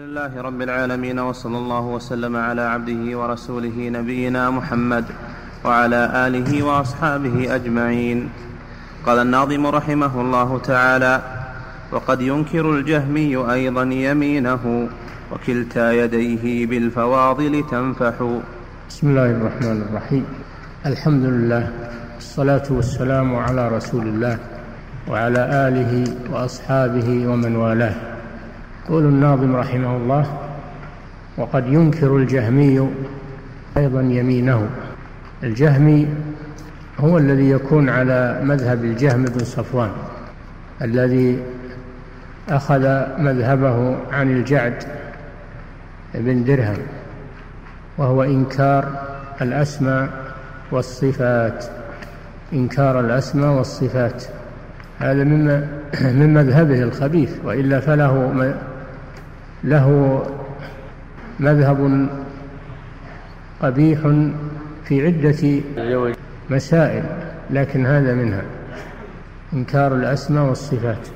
لله 0.00 0.40
رب 0.40 0.62
العالمين 0.62 1.18
وصلى 1.18 1.58
الله 1.58 1.80
وسلم 1.80 2.36
على 2.36 2.62
عبده 2.62 3.18
ورسوله 3.18 3.76
نبينا 3.88 4.50
محمد 4.50 5.04
وعلى 5.64 6.00
آله 6.26 6.62
وأصحابه 6.62 7.54
أجمعين. 7.54 8.28
قال 9.06 9.18
الناظم 9.18 9.66
رحمه 9.66 10.20
الله 10.20 10.58
تعالى 10.58 11.22
وقد 11.92 12.20
ينكر 12.20 12.70
الجهمي 12.70 13.52
أيضا 13.52 13.82
يمينه 13.82 14.88
وكلتا 15.32 15.92
يديه 15.92 16.66
بالفواضل 16.66 17.64
تنفح. 17.70 18.16
بسم 18.88 19.04
الله 19.10 19.30
الرحمن 19.30 19.78
الرحيم. 19.88 20.24
الحمد 20.86 21.24
لله 21.24 21.64
الصلاه 22.18 22.66
والسلام 22.70 23.36
على 23.36 23.68
رسول 23.68 24.06
الله 24.08 24.38
وعلى 25.08 25.42
آله 25.68 25.92
وأصحابه 26.32 27.08
ومن 27.28 27.56
والاه. 27.56 28.09
يقول 28.90 29.04
الناظم 29.04 29.56
رحمه 29.56 29.96
الله 29.96 30.26
وقد 31.36 31.66
ينكر 31.66 32.16
الجهمي 32.16 32.88
أيضا 33.76 34.00
يمينه. 34.00 34.68
الجهمي 35.42 36.08
هو 37.00 37.18
الذي 37.18 37.50
يكون 37.50 37.88
على 37.88 38.40
مذهب 38.42 38.84
الجهم 38.84 39.24
بن 39.24 39.44
صفوان 39.44 39.90
الذي 40.82 41.38
أخذ 42.48 42.82
مذهبه 43.18 43.96
عن 44.12 44.30
الجعد 44.30 44.74
بن 46.14 46.44
درهم 46.44 46.78
وهو 47.98 48.22
إنكار 48.22 48.88
الأسماء 49.42 50.08
والصفات. 50.70 51.64
إنكار 52.52 53.00
الأسماء 53.00 53.52
والصفات. 53.52 54.24
هذا 54.98 55.24
من 55.24 55.46
من 56.20 56.34
مذهبه 56.34 56.82
الخبيث 56.82 57.30
وإلا 57.44 57.80
فله 57.80 58.32
له 59.64 60.22
مذهب 61.40 62.08
قبيح 63.62 64.00
في 64.84 65.06
عدة 65.06 65.60
مسائل 66.50 67.04
لكن 67.50 67.86
هذا 67.86 68.14
منها 68.14 68.42
إنكار 69.52 69.94
الأسماء 69.94 70.44
والصفات. 70.44 71.08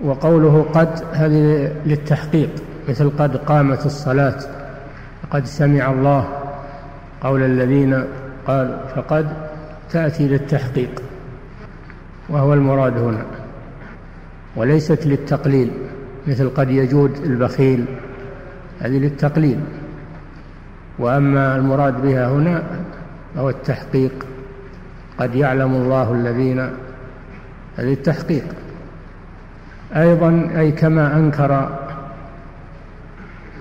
وقوله 0.00 0.62
قد 0.74 1.04
هذه 1.12 1.72
للتحقيق 1.86 2.50
مثل 2.88 3.10
قد 3.18 3.36
قامت 3.36 3.86
الصلاة 3.86 4.38
قد 5.30 5.44
سمع 5.44 5.90
الله 5.90 6.28
قول 7.20 7.42
الذين 7.42 8.04
قالوا 8.46 8.86
فقد 8.96 9.32
تأتي 9.90 10.28
للتحقيق 10.28 11.02
وهو 12.28 12.54
المراد 12.54 12.98
هنا 12.98 13.24
وليست 14.56 15.06
للتقليل. 15.06 15.70
مثل 16.26 16.50
قد 16.50 16.70
يجود 16.70 17.16
البخيل 17.24 17.84
هذه 18.80 18.98
للتقليل. 18.98 19.60
وأما 20.98 21.56
المراد 21.56 22.02
بها 22.02 22.28
هنا 22.28 22.62
هو 23.36 23.50
التحقيق. 23.50 24.26
قد 25.18 25.34
يعلم 25.34 25.74
الله 25.74 26.12
الذين 26.12 26.58
هذه 27.76 27.92
التحقيق. 27.92 28.44
أيضا 29.96 30.50
أي 30.56 30.72
كما 30.72 31.16
أنكر 31.16 31.68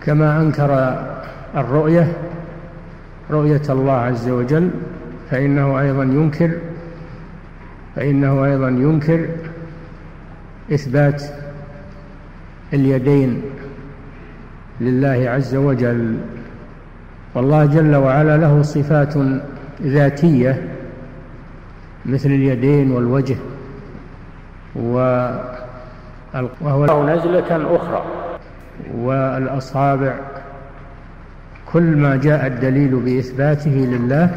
كما 0.03 0.41
أنكر 0.41 0.99
الرؤية 1.55 2.13
رؤية 3.31 3.61
الله 3.69 3.93
عز 3.93 4.29
وجل 4.29 4.69
فإنه 5.31 5.79
أيضا 5.79 6.03
ينكر 6.03 6.51
فإنه 7.95 8.45
أيضا 8.45 8.67
ينكر 8.67 9.25
إثبات 10.73 11.23
اليدين 12.73 13.41
لله 14.81 15.29
عز 15.29 15.55
وجل. 15.55 16.17
والله 17.35 17.65
جل 17.65 17.95
وعلا 17.95 18.37
له 18.37 18.61
صفات 18.61 19.13
ذاتية 19.81 20.67
مثل 22.05 22.29
اليدين 22.29 22.91
والوجه 22.91 23.35
وهو 24.75 25.25
نزلة 27.09 27.75
أخرى. 27.75 28.03
والأصابع. 28.95 30.13
كل 31.73 31.83
ما 31.83 32.15
جاء 32.15 32.47
الدليل 32.47 32.95
بإثباته 32.95 33.71
لله 33.71 34.29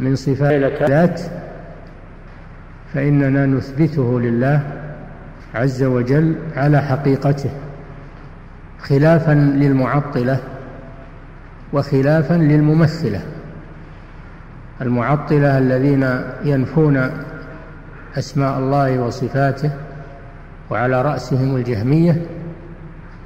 من 0.00 0.16
صفات 0.16 0.52
الذات 0.52 1.20
فإننا 2.94 3.46
نثبته 3.46 4.20
لله. 4.20 4.83
عز 5.54 5.82
وجل 5.82 6.34
على 6.56 6.82
حقيقته 6.82 7.50
خلافا 8.80 9.32
للمعطلة 9.32 10.40
وخلافا 11.72 12.34
للممثلة. 12.34 13.20
المعطلة 14.80 15.58
الذين 15.58 16.20
ينفون 16.44 17.10
أسماء 18.18 18.58
الله 18.58 18.98
وصفاته 18.98 19.70
وعلى 20.70 21.02
رأسهم 21.02 21.56
الجهمية 21.56 22.26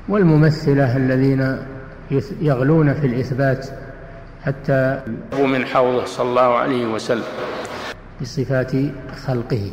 والممثلة 0.09 0.97
الذين 0.97 1.57
يغلون 2.41 2.95
في 2.95 3.07
الإثبات 3.07 3.67
حتى 4.45 5.01
من 5.47 5.65
حوضه 5.65 6.05
صلى 6.05 6.29
الله 6.29 6.55
عليه 6.57 6.87
وسلم. 6.87 7.23
بصفات 8.21 8.73
خلقه. 9.27 9.71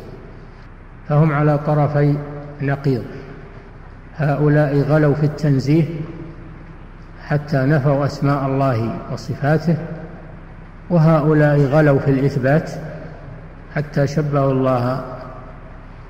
فهم 1.08 1.32
على 1.32 1.58
طرفي 1.58 2.16
نقيض. 2.62 3.04
هؤلاء 4.16 4.78
غلوا 4.78 5.14
في 5.14 5.26
التنزيه 5.26 5.84
حتى 7.26 7.56
نفوا 7.56 8.06
أسماء 8.06 8.46
الله 8.46 8.98
وصفاته 9.12 9.76
وهؤلاء 10.90 11.60
غلوا 11.60 11.98
في 11.98 12.10
الإثبات 12.10 12.70
حتى 13.74 14.06
شبهوا 14.06 14.52
الله 14.52 15.04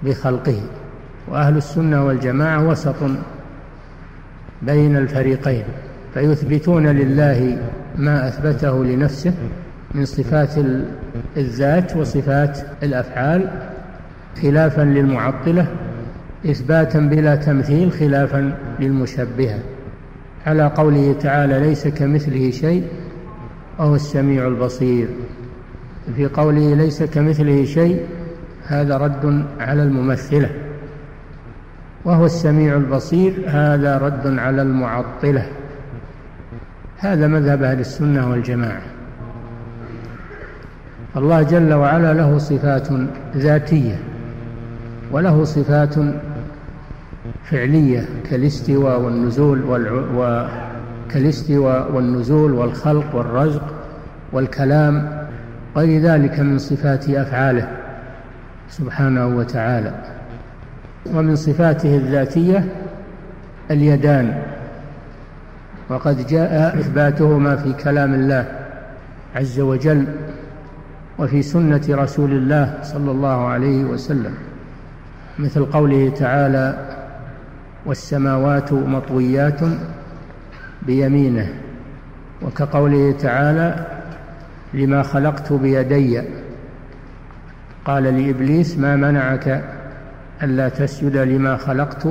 بخلقه. 0.03 0.61
وأهل 1.29 1.57
السنة 1.57 2.07
والجماعة 2.07 2.69
وسط 2.69 2.97
بين 4.63 4.97
الفريقين 4.97 5.65
فيثبتون 6.15 6.87
لله 6.87 7.59
ما 7.97 8.29
أثبته 8.29 8.85
لنفسه 8.85 9.35
من 9.95 10.05
صفات 10.05 10.55
الذات 11.37 11.97
وصفات 11.97 12.59
الأفعال 12.83 13.49
خلافا 14.43 14.83
للمعطلة 14.83 15.67
إثباتا 16.51 17.01
بلا 17.01 17.37
تمثيل 17.37 17.93
خلافا 17.93 18.53
للمشبهة 18.81 19.59
على 20.47 20.67
قوله 20.67 21.15
تعالى 21.21 21.61
ليس 21.61 21.89
كمثله 21.89 22.51
شيء 22.51 22.85
وهو 23.79 23.95
السميع 23.95 24.47
البصير. 24.47 25.09
في 26.17 26.27
قوله 26.27 26.75
ليس 26.75 27.03
كمثله 27.03 27.65
شيء 27.65 28.07
هذا 28.67 28.97
رد 28.97 29.45
على 29.61 29.83
الممثلة. 29.83 30.51
وهو 32.05 32.27
السميع 32.27 32.77
البصير 32.77 33.33
هذا 33.47 33.99
رد 33.99 34.39
على 34.39 34.63
المعطلة. 34.63 35.47
هذا 36.99 37.27
مذهب 37.27 37.63
أهل 37.63 37.81
السنة 37.81 38.31
والجماعة. 38.31 38.83
الله 41.17 41.43
جل 41.43 41.75
وعلا 41.75 42.15
له 42.15 42.39
صفات 42.39 42.89
ذاتية 43.37 43.99
وله 45.13 45.45
صفات 45.45 45.95
فعلية 47.51 48.09
كالاستواء 48.31 49.01
والنزول 49.01 49.63
والع... 49.63 50.49
كالاستواء 51.11 51.93
والنزول 51.93 52.53
والخلق 52.53 53.15
والرزق 53.15 53.63
والكلام 54.33 55.27
غير 55.77 56.03
ذلك 56.03 56.41
من 56.41 56.59
صفات 56.59 57.11
أفعاله 57.11 57.69
سبحانه 58.71 59.27
وتعالى. 59.27 59.95
ومن 61.15 61.37
صفاته 61.37 61.97
الذاتية 61.97 62.65
اليدان. 63.71 64.43
وقد 65.89 66.27
جاء 66.27 66.79
إثباتهما 66.81 67.57
في 67.57 67.73
كلام 67.73 68.15
الله 68.15 68.47
عز 69.37 69.61
وجل 69.61 70.07
وفي 71.19 71.43
سنة 71.43 71.83
رسول 71.91 72.33
الله 72.33 72.79
صلى 72.83 73.11
الله 73.11 73.47
عليه 73.47 73.85
وسلم 73.85 74.35
مثل 75.39 75.65
قوله 75.65 76.13
تعالى 76.19 76.79
والسماوات 77.87 78.73
مطويات 78.73 79.61
بيمينه 80.83 81.49
وكقوله 82.43 83.13
تعالى 83.13 83.87
لما 84.75 85.03
خلقت 85.03 85.53
بيدي 85.53 86.23
قال 87.85 88.03
لإبليس 88.03 88.79
ما 88.79 88.97
منعك 88.97 89.65
ألا 90.43 90.69
تسجد 90.69 91.17
لما 91.17 91.57
خلقت 91.57 92.09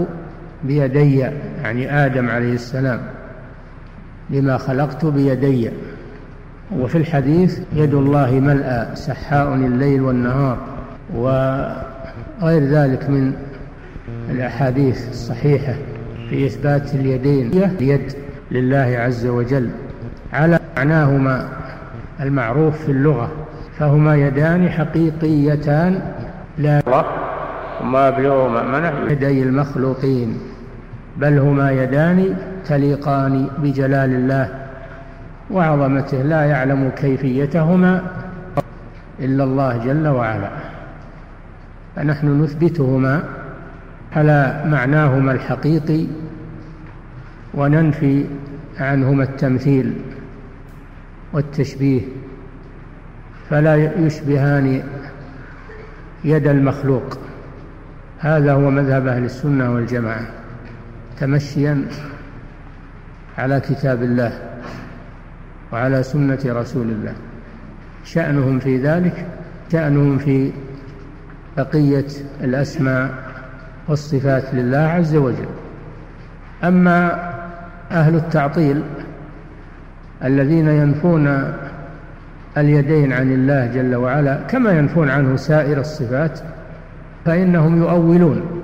بيدي؟ 0.64 1.20
يعني 1.64 2.06
آدم 2.06 2.30
عليه 2.30 2.54
السلام. 2.54 3.02
لما 4.30 4.58
خلقت 4.58 5.06
بيدي 5.06 5.70
وفي 6.72 6.98
الحديث 6.98 7.60
يد 7.74 7.94
الله 7.94 8.32
ملأى 8.32 8.96
سحاء 8.96 9.54
الليل 9.54 10.02
والنهار 10.02 10.58
وغير 11.16 12.64
ذلك 12.64 13.10
من 13.10 13.34
الأحاديث 14.30 15.10
الصحيحة 15.10 15.74
في 16.30 16.46
إثبات 16.46 16.96
اليدين 16.96 17.64
اليد 17.64 18.14
لله 18.52 18.98
عز 18.98 19.26
وجل 19.26 19.70
على 20.34 20.60
معناهما 20.78 21.50
المعروف 22.22 22.86
في 22.86 22.92
اللغة 22.92 23.32
فهما 23.80 24.16
يدان 24.16 24.70
حقيقيتان 24.70 26.02
لا 26.58 26.80
الله 26.88 27.06
وما 27.82 28.08
أبلغ 28.08 28.48
مأمنه 28.48 29.12
يدي 29.12 29.44
المخلوقين 29.44 30.38
بل 31.18 31.40
هما 31.40 31.72
يدان 31.72 32.36
تليقان 32.66 33.48
بجلال 33.58 34.10
الله 34.10 34.50
وعظمته 35.52 36.22
لا 36.22 36.46
يعلم 36.46 36.92
كيفيتهما 36.96 38.02
إلا 39.20 39.44
الله 39.44 39.78
جل 39.78 40.08
وعلا. 40.08 40.50
فنحن 41.96 42.42
نثبتهما 42.42 43.24
على 44.16 44.64
معناهما 44.66 45.32
الحقيقي 45.32 46.06
وننفي 47.54 48.26
عنهما 48.80 49.24
التمثيل 49.24 49.94
والتشبيه 51.34 52.02
فلا 53.50 53.76
يشبهان 53.76 54.84
يد 56.24 56.48
المخلوق. 56.48 57.18
هذا 58.20 58.54
هو 58.54 58.72
مذهب 58.72 59.08
أهل 59.08 59.24
السنة 59.24 59.74
والجماعة 59.74 60.28
تمشيا 61.20 61.86
على 63.38 63.60
كتاب 63.60 64.04
الله 64.04 64.40
وعلى 65.74 66.04
سنة 66.04 66.40
رسول 66.46 66.88
الله. 66.88 67.14
شأنهم 68.06 68.60
في 68.60 68.78
ذلك 68.78 69.26
شأنهم 69.72 70.18
في 70.18 70.52
بقية 71.58 72.06
الأسماء 72.44 73.25
والصفات 73.88 74.54
لله 74.54 74.78
عز 74.78 75.16
وجل. 75.16 75.50
أما 76.64 77.32
أهل 77.92 78.16
التعطيل 78.16 78.82
الذين 80.24 80.68
ينفون 80.68 81.54
اليدين 82.58 83.14
عن 83.14 83.32
الله 83.32 83.66
جل 83.66 83.96
وعلا 83.96 84.40
كما 84.48 84.72
ينفون 84.72 85.10
عنه 85.10 85.36
سائر 85.36 85.80
الصفات 85.80 86.40
فإنهم 87.26 87.78
يؤولون 87.82 88.62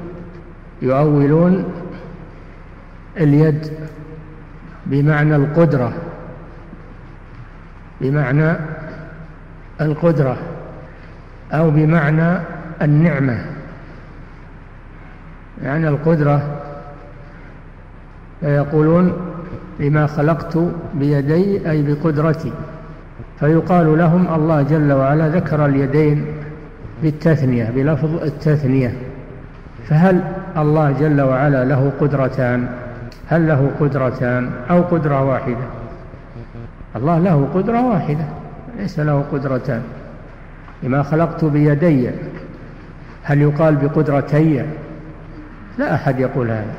يؤولون 0.82 1.66
اليد 3.18 3.68
بمعنى 4.86 5.36
القدرة 5.36 5.94
بمعنى 8.02 8.56
القدرة 9.82 10.38
أو 11.52 11.72
بمعنى 11.72 12.40
النعمة. 12.82 13.46
يعني 15.64 15.88
القدرة 15.88 16.42
فيقولون 18.42 19.14
لما 19.80 20.08
خلقت 20.08 20.58
بيدي 20.94 21.70
أي 21.72 21.82
بقدرتي. 21.82 22.52
فيقال 23.40 23.98
لهم 23.98 24.34
الله 24.36 24.62
جل 24.62 24.92
وعلا 24.94 25.30
ذكر 25.30 25.66
اليدين 25.66 26.26
بالتثنية 27.04 27.72
بلفظ 27.76 28.24
التثنية. 28.24 28.94
فهل 29.88 30.22
الله 30.58 30.92
جل 30.92 31.22
وعلا 31.22 31.66
له 31.66 31.92
قدرتان؟ 32.02 32.68
هل 33.28 33.48
له 33.48 33.72
قدرتان 33.80 34.52
أو 34.70 34.82
قدرة 34.82 35.24
واحدة؟ 35.24 35.66
الله 36.96 37.20
له 37.20 37.48
قدرة 37.56 37.90
واحدة 37.90 38.26
ليس 38.80 39.00
له 39.00 39.24
قدرتان. 39.32 39.82
لما 40.84 41.04
خلقت 41.04 41.46
بيدي 41.46 42.10
هل 43.24 43.42
يقال 43.42 43.76
بقدرتي؟ 43.76 44.66
لا 45.78 45.96
أحد 45.96 46.20
يقول 46.20 46.50
هذا. 46.50 46.74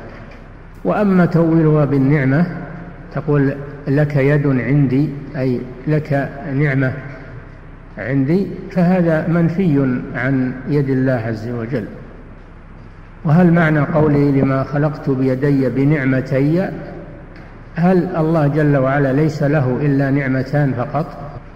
وأما 0.83 1.25
تولها 1.25 1.85
بالنعمة 1.85 2.45
تقول 3.13 3.53
لك 3.87 4.15
يد 4.15 4.47
عندي 4.47 5.09
أي 5.37 5.59
لك 5.87 6.29
نعمة 6.55 6.93
عندي 7.97 8.47
فهذا 8.71 9.27
منفي 9.27 9.99
عن 10.15 10.53
يد 10.69 10.89
الله 10.89 11.13
عز 11.13 11.47
وجل. 11.49 11.85
وهل 13.25 13.53
معنى 13.53 13.79
قوله 13.79 14.31
لما 14.31 14.63
خلقت 14.63 15.09
بيدي 15.09 15.69
بنعمتي؟ 15.69 16.69
هل 17.75 18.15
الله 18.15 18.47
جل 18.47 18.77
وعلا 18.77 19.13
ليس 19.13 19.43
له 19.43 19.77
إلا 19.81 20.11
نعمتان 20.11 20.73
فقط؟ 20.73 21.05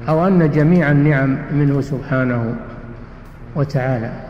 أو 0.09 0.27
أن 0.27 0.51
جميع 0.51 0.91
النعم 0.91 1.37
منه 1.53 1.81
سبحانه 1.81 2.55
وتعالى. 3.55 4.26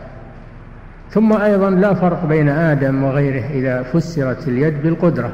ثم 1.10 1.32
أيضا 1.32 1.70
لا 1.70 1.94
فرق 1.94 2.24
بين 2.24 2.48
آدم 2.48 3.04
وغيره 3.04 3.44
إذا 3.50 3.82
فسرت 3.82 4.48
اليد 4.48 4.82
بالقدرة 4.82 5.32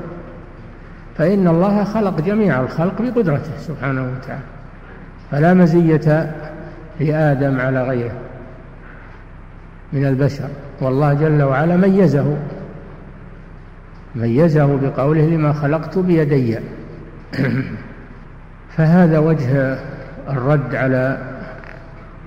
فإن 1.18 1.48
الله 1.48 1.84
خلق 1.84 2.20
جميع 2.20 2.60
الخلق 2.60 3.02
بقدرته 3.02 3.56
سبحانه 3.58 4.02
وتعالى 4.02 4.42
فلا 5.30 5.54
مزية 5.54 6.34
لآدم 7.00 7.60
على 7.60 7.82
غيره 7.82 8.14
من 9.92 10.06
البشر. 10.06 10.48
والله 10.80 11.14
جل 11.14 11.42
وعلا 11.42 11.76
ميزه 11.76 12.36
ميزه 14.14 14.76
بقوله 14.76 15.26
لما 15.26 15.52
خلقت 15.52 15.98
بيدي. 15.98 16.58
فهذا 18.76 19.18
وجه 19.18 19.78
الرد 20.28 20.74
على 20.74 21.18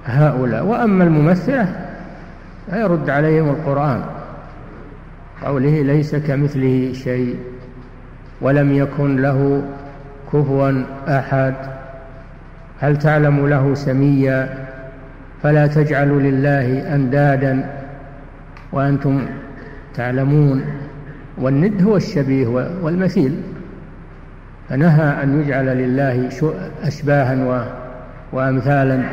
هؤلاء. 0.05 0.65
وأما 0.65 1.03
الممثلة 1.03 1.86
فيرد 2.71 3.09
عليهم 3.09 3.49
القرآن. 3.49 4.01
قوله 5.43 5.81
ليس 5.81 6.15
كمثله 6.15 6.93
شيء 6.93 7.35
ولم 8.41 8.71
يكن 8.71 9.21
له 9.21 9.61
كفوا 10.33 10.83
أحد. 11.07 11.53
هل 12.79 12.99
تعلم 12.99 13.47
له 13.47 13.73
سميا؟ 13.73 14.67
فلا 15.43 15.67
تجعلوا 15.67 16.21
لله 16.21 16.95
أندادا. 16.95 17.69
وأنتم 18.71 19.25
تعلمون 19.93 20.65
والند 21.37 21.83
هو 21.83 21.97
الشبيه 21.97 22.47
والمثيل. 22.81 23.41
فنهى 24.69 25.23
أن 25.23 25.41
يجعل 25.41 25.65
لله 25.65 26.29
أشباها 26.83 27.67
وأمثالا 28.31 29.03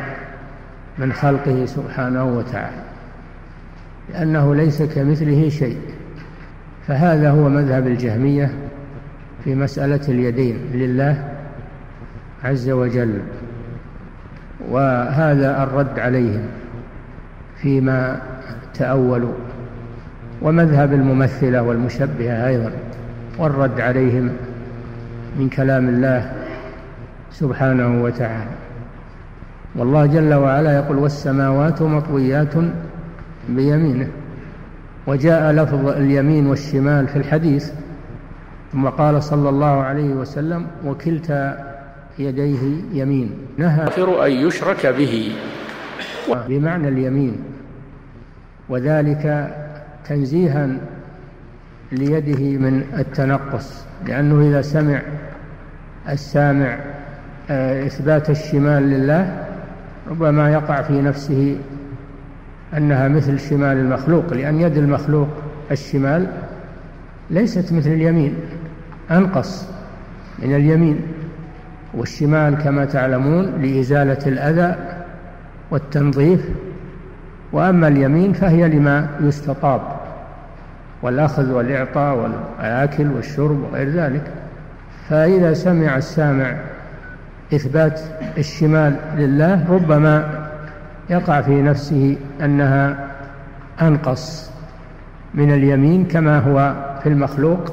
من 0.99 1.13
خلقه 1.13 1.67
سبحانه 1.67 2.25
وتعالى. 2.25 2.84
لأنه 4.13 4.55
ليس 4.55 4.83
كمثله 4.83 5.49
شيء. 5.49 5.79
فهذا 6.87 7.31
هو 7.31 7.49
مذهب 7.49 7.87
الجهمية 7.87 8.51
في 9.45 9.55
مسألة 9.55 10.01
اليدين 10.09 10.57
لله 10.73 11.29
عز 12.45 12.71
وجل 12.71 13.21
وهذا 14.71 15.63
الرد 15.63 15.99
عليهم 15.99 16.43
فيما 17.57 18.21
تأولوا. 18.75 19.33
ومذهب 20.43 20.93
الممثلة 20.93 21.63
والمشبهة 21.63 22.47
أيضا 22.47 22.71
والرد 23.39 23.81
عليهم 23.81 24.31
من 25.39 25.49
كلام 25.49 25.89
الله 25.89 26.33
سبحانه 27.33 28.03
وتعالى. 28.03 28.51
والله 29.77 30.07
جل 30.07 30.35
وعلا 30.35 30.77
يقول 30.77 30.99
والسماوات 30.99 31.83
مطويات 31.83 32.55
بيمينه. 33.49 34.09
وجاء 35.07 35.53
لفظ 35.53 35.87
اليمين 35.89 36.47
والشمال 36.47 37.09
في 37.09 37.17
الحديث 37.17 37.73
ثم 38.73 38.89
قال 38.89 39.23
صلى 39.23 39.49
الله 39.49 39.83
عليه 39.83 40.15
وسلم 40.15 40.67
وكلتا 40.85 41.75
يديه 42.19 42.83
يمين. 42.93 43.31
نهى 43.59 43.87
أن 44.27 44.31
يشرك 44.31 44.87
به. 44.87 45.33
بمعنى 46.49 46.89
اليمين. 46.89 47.37
وذلك 48.69 49.55
تنزيها 50.09 50.69
ليده 51.93 52.59
من 52.59 52.83
التنقص 52.99 53.85
لأنه 54.07 54.49
إذا 54.49 54.63
سمع 54.63 55.03
السامع 56.09 56.79
آه، 57.51 57.87
إثبات 57.87 58.31
الشمال 58.31 58.83
لله 58.83 59.47
ربما 60.11 60.53
يقع 60.53 60.83
في 60.83 61.03
نفسه 61.03 61.57
أنها 62.77 63.09
مثل 63.09 63.41
شمال 63.41 63.77
المخلوق 63.77 64.33
لأن 64.33 64.61
يد 64.61 64.77
المخلوق 64.77 65.29
الشمال 65.71 66.27
ليست 67.31 67.73
مثل 67.73 67.91
اليمين 67.91 68.35
أنقص 69.11 69.69
من 70.39 70.55
اليمين 70.55 71.01
والشمال 71.95 72.55
كما 72.55 72.85
تعلمون 72.85 73.45
لإزالة 73.63 74.19
الأذى 74.27 74.77
والتنظيف 75.71 76.41
وأما 77.53 77.89
اليمين 77.89 78.33
فهي 78.33 78.69
لما 78.69 79.09
يستطاب 79.21 79.81
والأخذ 81.03 81.53
والإعطاء 81.53 82.17
والأكل 82.17 83.07
والشرب 83.07 83.63
وغير 83.63 83.89
ذلك. 83.89 84.23
فإذا 85.09 85.55
سمع 85.55 85.97
السامع 85.97 86.57
إثبات 87.55 88.01
الشمال 88.39 88.97
لله 89.17 89.65
ربما 89.71 90.44
يقع 91.11 91.41
في 91.41 91.63
نفسه 91.63 92.17
أنها 92.41 93.11
أنقص 93.83 94.51
من 95.35 95.55
اليمين 95.55 96.05
كما 96.05 96.39
هو 96.39 96.75
في 97.03 97.09
المخلوق. 97.09 97.73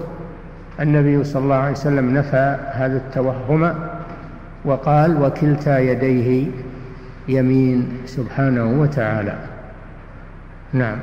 النبي 0.79 1.23
صلى 1.23 1.43
الله 1.43 1.55
عليه 1.55 1.71
وسلم 1.71 2.17
نفى 2.17 2.57
هذا 2.71 2.97
التوهم 2.97 3.73
وقال 4.65 5.23
وكلتا 5.23 5.79
يديه 5.79 6.47
يمين 7.27 7.89
سبحانه 8.05 8.81
وتعالى. 8.81 9.35
نعم. 10.73 10.97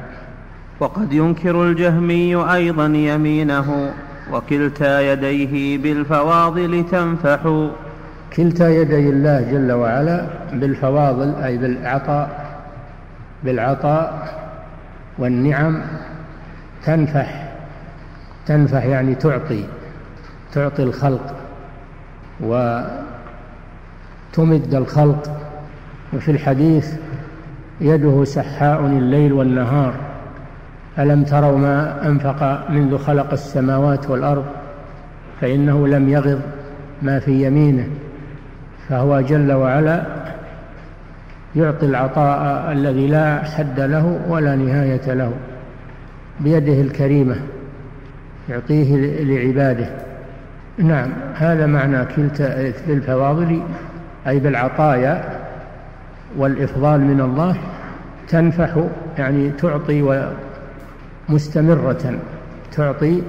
وقد 0.80 1.12
ينكر 1.12 1.64
الجهمي 1.64 2.34
أيضا 2.54 2.86
يمينه 2.86 3.92
وكلتا 4.32 5.00
يديه 5.12 5.78
بالفواضل 5.78 6.84
تنفح. 6.90 7.68
كلتا 8.36 8.68
يدي 8.68 9.10
الله 9.10 9.40
جل 9.52 9.72
وعلا 9.72 10.26
بالفواضل 10.52 11.34
أي 11.44 11.58
بالعطاء 11.58 12.46
بالعطاء 13.44 14.28
والنعم 15.18 15.80
تنفح 16.84 17.52
تنفح 18.46 18.84
يعني 18.84 19.14
تعطي 19.14 19.64
تعطي 20.52 20.82
الخلق 20.82 21.34
وتمد 22.40 22.94
الخلق. 24.74 25.30
وفي 26.12 26.30
الحديث 26.30 26.94
يده 27.80 28.24
سحاء 28.24 28.80
الليل 28.80 29.32
والنهار 29.32 29.94
ألم 30.98 31.24
تروا 31.24 31.58
ما 31.58 32.06
أنفق 32.06 32.70
منذ 32.70 32.98
خلق 32.98 33.32
السماوات 33.32 34.10
والأرض؟ 34.10 34.44
فإنه 35.40 35.88
لم 35.88 36.08
يغض 36.08 36.40
ما 37.02 37.18
في 37.18 37.46
يمينه. 37.46 37.88
فهو 38.88 39.20
جل 39.20 39.52
وعلا 39.52 40.02
يعطي 41.56 41.86
العطاء 41.86 42.72
الذي 42.72 43.06
لا 43.06 43.44
حد 43.44 43.80
له 43.80 44.20
ولا 44.28 44.56
نهاية 44.56 45.14
له 45.14 45.32
بيده 46.40 46.80
الكريمة 46.80 47.36
يعطيه 48.48 48.96
لعباده. 49.24 49.88
نعم 50.78 51.10
هذا 51.34 51.66
معنى 51.66 52.04
كلتا 52.04 52.72
بالفواضل 52.88 53.62
أي 54.26 54.38
بالعطايا 54.38 55.24
والإفضال 56.36 57.00
من 57.00 57.20
الله 57.20 57.56
تنفح 58.28 58.84
يعني 59.18 59.50
تعطي 59.50 60.32
مستمرة 61.28 62.18
تعطي 62.72 63.22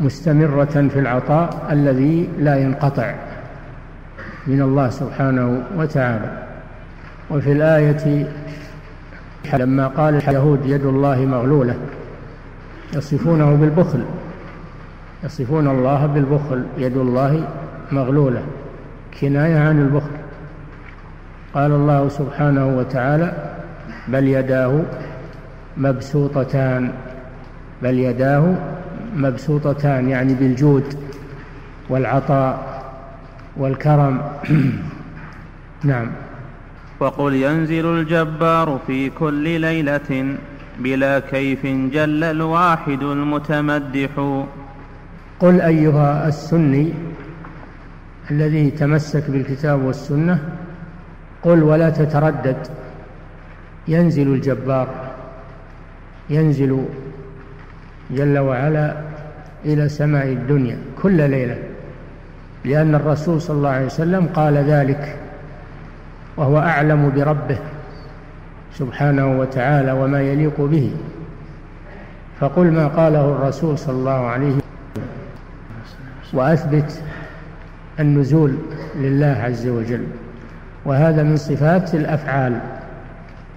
مستمرة 0.00 0.88
في 0.92 0.98
العطاء 0.98 1.68
الذي 1.72 2.28
لا 2.38 2.56
ينقطع. 2.56 3.14
من 4.46 4.62
الله 4.62 4.90
سبحانه 4.90 5.62
وتعالى. 5.76 6.46
وفي 7.30 7.52
الآية 7.52 8.26
لما 9.52 9.86
قال 9.86 10.14
اليهود 10.14 10.66
يد 10.66 10.84
الله 10.84 11.24
مغلولة 11.24 11.74
يصفونه 12.94 13.54
بالبخل 13.54 14.04
يصفون 15.24 15.68
الله 15.68 16.06
بالبخل 16.06 16.64
يد 16.78 16.96
الله 16.96 17.48
مغلولة 17.92 18.42
كناية 19.20 19.58
عن 19.58 19.80
البخل. 19.80 20.16
قال 21.54 21.72
الله 21.72 22.08
سبحانه 22.08 22.78
وتعالى 22.78 23.32
بل 24.08 24.28
يداه 24.28 24.82
مبسوطتان 25.76 26.92
بل 27.82 27.98
يداه 27.98 28.54
مبسوطتان 29.16 30.08
يعني 30.08 30.34
بالجود 30.34 30.94
والعطاء. 31.88 32.75
والكرم. 33.56 34.22
نعم. 35.84 36.10
وقل 37.00 37.34
ينزل 37.34 37.86
الجبار 37.86 38.80
في 38.86 39.10
كل 39.10 39.60
ليلة 39.60 40.36
بلا 40.78 41.18
كيف 41.18 41.66
جل 41.66 42.24
الواحد 42.24 43.02
المتمدح. 43.02 44.42
قل 45.40 45.60
أيها 45.60 46.28
السني 46.28 46.92
الذي 48.30 48.70
تمسك 48.70 49.30
بالكتاب 49.30 49.82
والسنة 49.82 50.38
قل 51.42 51.62
ولا 51.62 51.90
تتردد. 51.90 52.66
ينزل 53.88 54.28
الجبار. 54.28 54.88
ينزل 56.30 56.84
جل 58.10 58.38
وعلا 58.38 58.96
إلى 59.64 59.88
سماء 59.88 60.26
الدنيا 60.26 60.78
كل 61.02 61.30
ليلة. 61.30 61.75
لأن 62.66 62.94
الرسول 62.94 63.40
صلى 63.40 63.56
الله 63.56 63.70
عليه 63.70 63.86
وسلم 63.86 64.26
قال 64.26 64.54
ذلك 64.56 65.16
وهو 66.36 66.58
أعلم 66.58 67.12
بربه 67.16 67.58
سبحانه 68.74 69.40
وتعالى 69.40 69.92
وما 69.92 70.20
يليق 70.20 70.60
به. 70.60 70.90
فقل 72.40 72.70
ما 72.70 72.88
قاله 72.88 73.24
الرسول 73.24 73.78
صلى 73.78 73.94
الله 73.94 74.26
عليه 74.26 74.46
وسلم 74.46 75.06
وأثبت 76.32 77.02
النزول 78.00 78.54
لله 78.96 79.36
عز 79.42 79.66
وجل. 79.66 80.04
وهذا 80.84 81.22
من 81.22 81.36
صفات 81.36 81.94
الأفعال 81.94 82.60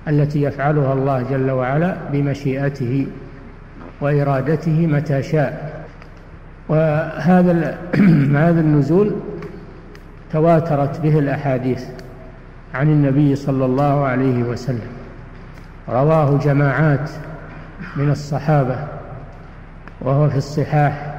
التي 0.08 0.42
يفعلها 0.42 0.94
الله 0.94 1.22
جل 1.22 1.52
وعلا 1.52 1.96
بمشيئته 2.12 3.08
وإرادته 4.02 4.88
متى 4.88 5.24
شاء. 5.24 5.69
وهذا 6.70 7.78
هذا 8.46 8.62
النزول 8.62 9.16
تواترت 10.32 11.00
به 11.00 11.20
الأحاديث 11.20 11.84
عن 12.74 12.88
النبي 12.88 13.36
صلى 13.36 13.66
الله 13.66 14.06
عليه 14.06 14.44
وسلم. 14.44 14.90
رواه 15.90 16.38
جماعات 16.38 17.10
من 17.96 18.12
الصحابة 18.12 18.76
وهو 20.02 20.30
في 20.30 20.38
الصحاح 20.38 21.16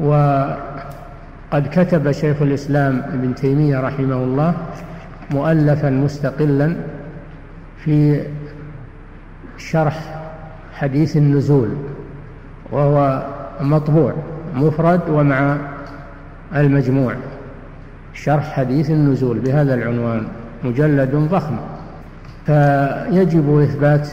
وقد 0.00 1.68
كتب 1.72 2.12
شيخ 2.12 2.42
الإسلام 2.42 2.98
ابن 2.98 3.34
تيمية 3.34 3.80
رحمه 3.80 4.16
الله 4.16 4.54
مؤلفا 5.30 5.90
مستقلا 5.90 6.76
في 7.84 8.22
شرح 9.56 10.22
حديث 10.74 11.16
النزول 11.16 11.68
وهو 12.72 13.26
مطبوع. 13.60 14.14
مفرد 14.54 15.00
ومع 15.08 15.56
المجموع. 16.56 17.14
شرح 18.14 18.52
حديث 18.52 18.90
النزول 18.90 19.38
بهذا 19.38 19.74
العنوان 19.74 20.26
مجلد 20.64 21.14
ضخم. 21.14 21.56
فيجب 22.46 23.58
إثبات 23.58 24.08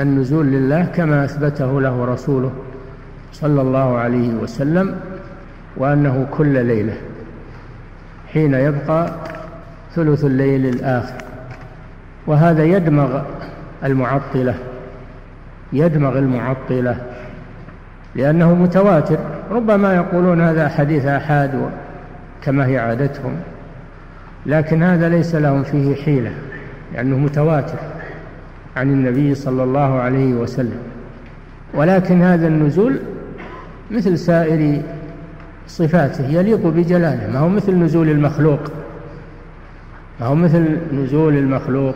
النزول 0.00 0.46
لله 0.46 0.84
كما 0.84 1.24
أثبته 1.24 1.80
له 1.80 2.04
رسوله 2.04 2.52
صلى 3.32 3.60
الله 3.62 3.98
عليه 3.98 4.34
وسلم 4.34 4.94
وأنه 5.76 6.26
كل 6.30 6.66
ليلة 6.66 6.94
حين 8.32 8.54
يبقى 8.54 9.10
ثلث 9.94 10.24
الليل 10.24 10.66
الآخر. 10.66 11.14
وهذا 12.26 12.64
يدمغ 12.64 13.22
المعطلة 13.84 14.54
يدمغ 15.72 16.18
المعطلة 16.18 16.96
لأنه 18.14 18.54
متواتر. 18.54 19.18
ربما 19.50 19.94
يقولون 19.94 20.40
هذا 20.40 20.68
حديث 20.68 21.06
آحاد 21.06 21.70
كما 22.42 22.66
هي 22.66 22.78
عادتهم 22.78 23.36
لكن 24.46 24.82
هذا 24.82 25.08
ليس 25.08 25.34
لهم 25.34 25.62
فيه 25.62 25.94
حيلة 25.94 26.32
لأنه 26.94 27.18
متواتر 27.18 27.78
عن 28.76 28.90
النبي 28.90 29.34
صلى 29.34 29.62
الله 29.62 30.00
عليه 30.00 30.34
وسلم. 30.34 30.78
ولكن 31.74 32.22
هذا 32.22 32.46
النزول 32.46 33.00
مثل 33.90 34.18
سائر 34.18 34.82
صفاته 35.68 36.26
يليق 36.28 36.66
بجلاله 36.66 37.30
ما 37.32 37.38
هو 37.38 37.48
مثل 37.48 37.74
نزول 37.74 38.08
المخلوق 38.08 38.60
ما 40.20 40.26
هو 40.26 40.34
مثل 40.34 40.76
نزول 40.92 41.36
المخلوق 41.36 41.94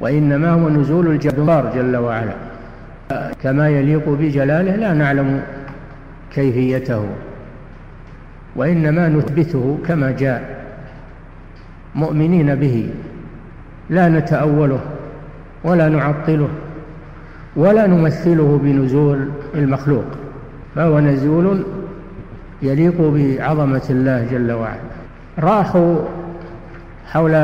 وإنما 0.00 0.50
هو 0.50 0.68
نزول 0.68 1.06
الجبار 1.06 1.72
جل 1.74 1.96
وعلا. 1.96 2.34
كما 3.42 3.68
يليق 3.68 4.08
بجلاله 4.08 4.76
لا 4.76 4.94
نعلم 4.94 5.40
كيفيته 6.34 7.06
وإنما 8.56 9.08
نثبته 9.08 9.78
كما 9.86 10.10
جاء 10.10 10.64
مؤمنين 11.94 12.54
به 12.54 12.90
لا 13.90 14.08
نتأوله 14.08 14.80
ولا 15.64 15.88
نعطله 15.88 16.48
ولا 17.56 17.86
نمثله 17.86 18.60
بنزول 18.62 19.28
المخلوق 19.54 20.04
فهو 20.74 21.00
نزول 21.00 21.64
يليق 22.62 23.00
بعظمة 23.00 23.82
الله 23.90 24.26
جل 24.30 24.52
وعلا. 24.52 24.80
راحوا 25.38 25.96
حول 27.06 27.34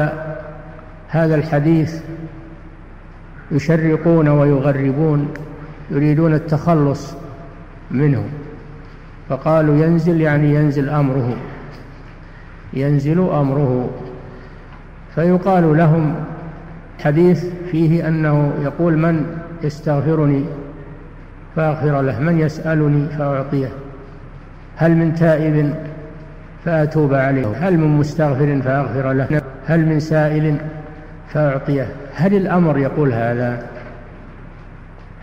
هذا 1.09 1.35
الحديث 1.35 2.00
يشرقون 3.52 4.28
ويغربون 4.28 5.28
يريدون 5.90 6.35
التخلص 6.35 7.14
منه. 7.90 8.25
فقالوا 9.30 9.84
ينزل 9.84 10.20
يعني 10.20 10.54
ينزل 10.54 10.88
أمره. 10.88 11.37
ينزل 12.72 13.18
أمره. 13.20 13.90
فيقال 15.14 15.76
لهم 15.76 16.14
حديث 17.04 17.44
فيه 17.70 18.08
أنه 18.08 18.52
يقول 18.62 18.99
من 18.99 19.26
يستغفرني 19.62 20.44
فأغفر 21.56 22.00
له 22.00 22.20
من 22.20 22.38
يسألني 22.38 23.06
فأعطيه. 23.18 23.68
هل 24.76 24.96
من 24.96 25.14
تائب 25.14 25.75
فأتوب 26.64 27.14
عليه 27.14 27.46
هل 27.46 27.78
من 27.78 27.99
مستغفر 27.99 28.60
فأغفر 28.62 29.12
له 29.12 29.42
هل 29.66 29.87
من 29.87 30.00
سائل 30.00 30.56
فأعطيه. 31.28 31.87
هل 32.14 32.34
الأمر 32.34 32.78
يقول 32.78 33.12
هذا؟ 33.12 33.66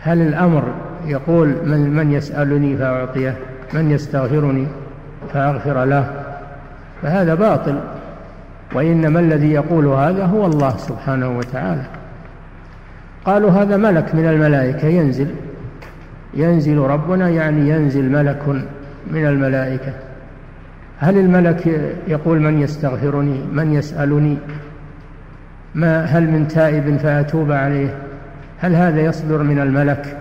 هل 0.01 0.21
الأمر 0.21 0.63
يقول 1.05 1.47
من, 1.47 1.89
من 1.89 2.11
يسألني 2.11 2.77
فأعطيه؟ 2.77 3.37
من 3.73 3.91
يستغفرني 3.91 4.67
فأغفر 5.33 5.85
له. 5.85 6.11
فهذا 7.01 7.35
باطل. 7.35 7.79
وإنما 8.73 9.19
الذي 9.19 9.51
يقول 9.51 9.85
هذا 9.85 10.25
هو 10.25 10.45
الله 10.45 10.77
سبحانه 10.77 11.37
وتعالى. 11.37 11.83
قالوا 13.25 13.51
هذا 13.51 13.77
ملك 13.77 14.15
من 14.15 14.25
الملائكة 14.25 14.87
ينزل. 14.87 15.27
ينزل 16.33 16.77
ربنا 16.77 17.29
يعني 17.29 17.69
ينزل 17.69 18.11
ملك 18.11 18.41
من 19.11 19.25
الملائكة. 19.25 19.93
هل 20.99 21.17
الملك 21.17 21.67
يقول 22.07 22.39
من 22.39 22.61
يستغفرني 22.61 23.39
من 23.53 23.73
يسألني؟ 23.73 24.37
ما 25.75 26.05
هل 26.05 26.23
من 26.23 26.47
تائب 26.47 26.97
فأتوب 26.97 27.51
عليه؟ 27.51 27.89
هل 28.59 28.75
هذا 28.75 29.01
يصدر 29.01 29.43
من 29.43 29.59
الملك؟ 29.59 30.17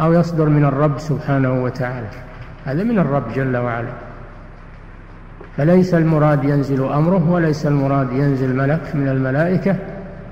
أو 0.00 0.12
يصدر 0.12 0.48
من 0.48 0.64
الرب 0.64 0.98
سبحانه 0.98 1.62
وتعالى. 1.64 2.06
هذا 2.64 2.84
من 2.84 2.98
الرب 2.98 3.32
جل 3.34 3.56
وعلا. 3.56 3.92
فليس 5.56 5.94
المراد 5.94 6.44
ينزل 6.44 6.84
أمره 6.84 7.30
وليس 7.30 7.66
المراد 7.66 8.12
ينزل 8.12 8.56
ملك 8.56 8.80
من 8.94 9.08
الملائكة 9.08 9.76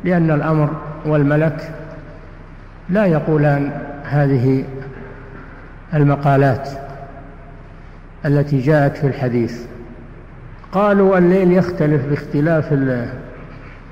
لأن 0.05 0.31
الأمر 0.31 0.69
والملك 1.07 1.71
لا 2.89 3.07
يقولان 3.07 3.71
هذه 4.05 4.65
المقالات 5.95 6.69
التي 8.27 8.61
جاءت 8.61 8.97
في 8.97 9.07
الحديث. 9.07 9.67
قالوا 10.73 11.19
الليل 11.19 11.53
يختلف 11.53 12.07
باختلاف 12.07 12.73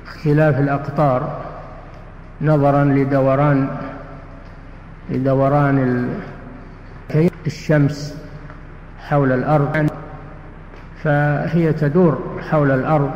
اختلاف 0.07 0.61
الأقطار 0.61 1.41
نظرا 2.43 2.85
لدوران 2.85 3.69
لدوران 5.11 6.09
الشمس 7.47 8.19
حول 8.99 9.33
الأرض. 9.33 9.87
فهي 11.03 11.73
تدور 11.73 12.19
حول 12.51 12.71
الأرض. 12.71 13.11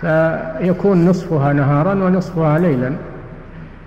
فيكون 0.00 1.04
نصفها 1.04 1.52
نهارا 1.52 1.94
ونصفها 1.94 2.58
ليلا. 2.58 2.92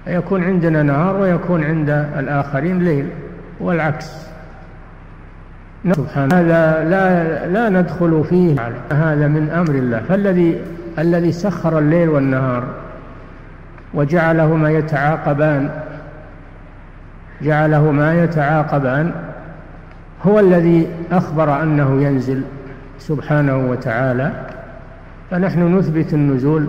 يكون 0.07 0.43
عندنا 0.43 0.83
نهار 0.83 1.15
ويكون 1.15 1.63
عند 1.63 1.89
الآخرين 1.89 2.79
ليل 2.79 3.09
والعكس. 3.59 4.25
سبحان 5.91 6.33
هذا 6.33 6.83
لا 6.89 7.47
لا 7.47 7.69
ندخل 7.69 8.23
فيه. 8.29 8.55
هذا 8.91 9.27
من 9.27 9.49
أمر 9.49 9.75
الله. 9.75 9.99
فالذي 9.99 10.61
الذي 10.99 11.31
سخر 11.31 11.79
الليل 11.79 12.09
والنهار 12.09 12.63
وجعلهما 13.93 14.69
يتعاقبان 14.71 15.69
جعلهما 17.45 18.23
يتعاقبان 18.23 19.11
هو 20.23 20.39
الذي 20.39 20.87
أخبر 21.11 21.63
أنه 21.63 22.01
ينزل 22.01 22.41
سبحانه 22.99 23.69
وتعالى 23.69 24.31
فنحن 25.31 25.77
نثبت 25.77 26.13
النزول 26.13 26.67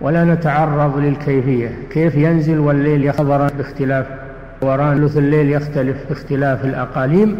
ولا 0.00 0.24
نتعرض 0.24 0.98
للكيفية. 0.98 1.68
كيف 1.90 2.14
ينزل 2.14 2.58
والليل 2.58 3.04
يخضر 3.04 3.50
باختلاف 3.58 4.06
وران 4.62 4.98
ثلث 4.98 5.16
الليل 5.16 5.50
يختلف 5.50 5.96
باختلاف 6.08 6.64
الأقاليم؟ 6.64 7.36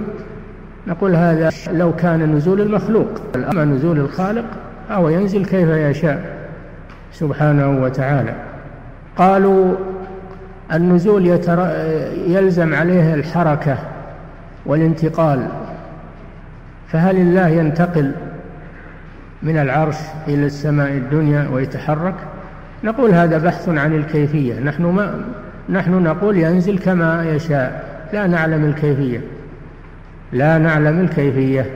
نقول 0.87 1.17
هذا 1.17 1.51
لو 1.73 1.93
كان 1.93 2.35
نزول 2.35 2.61
المخلوق. 2.61 3.09
أما 3.53 3.65
نزول 3.65 3.99
الخالق 3.99 4.45
أو 4.91 5.09
ينزل 5.09 5.45
كيف 5.45 5.69
يشاء 5.69 6.37
سبحانه 7.13 7.83
وتعالى. 7.83 8.35
قالوا 9.17 9.75
النزول 10.73 11.27
يلزم 12.27 12.75
عليه 12.75 13.15
الحركة 13.15 13.79
والانتقال 14.67 15.49
فهل 16.89 17.17
الله 17.17 17.49
ينتقل 17.49 18.13
من 19.43 19.59
العرش 19.59 19.97
إلى 20.29 20.47
السماء 20.47 20.91
الدنيا 20.91 21.49
ويتحرك؟ 21.53 22.15
نقول 22.85 23.11
هذا 23.11 23.39
بحث 23.39 23.69
عن 23.69 23.95
الكيفية. 23.95 24.61
نحن 24.61 24.83
ما 24.83 25.21
نحن 25.69 26.03
نقول 26.03 26.39
ينزل 26.39 26.79
كما 26.79 27.25
يشاء. 27.25 27.85
لا 28.13 28.27
نعلم 28.27 28.65
الكيفية. 28.65 29.21
لا 30.33 30.59
نعلم 30.59 31.01
الكيفية 31.01 31.67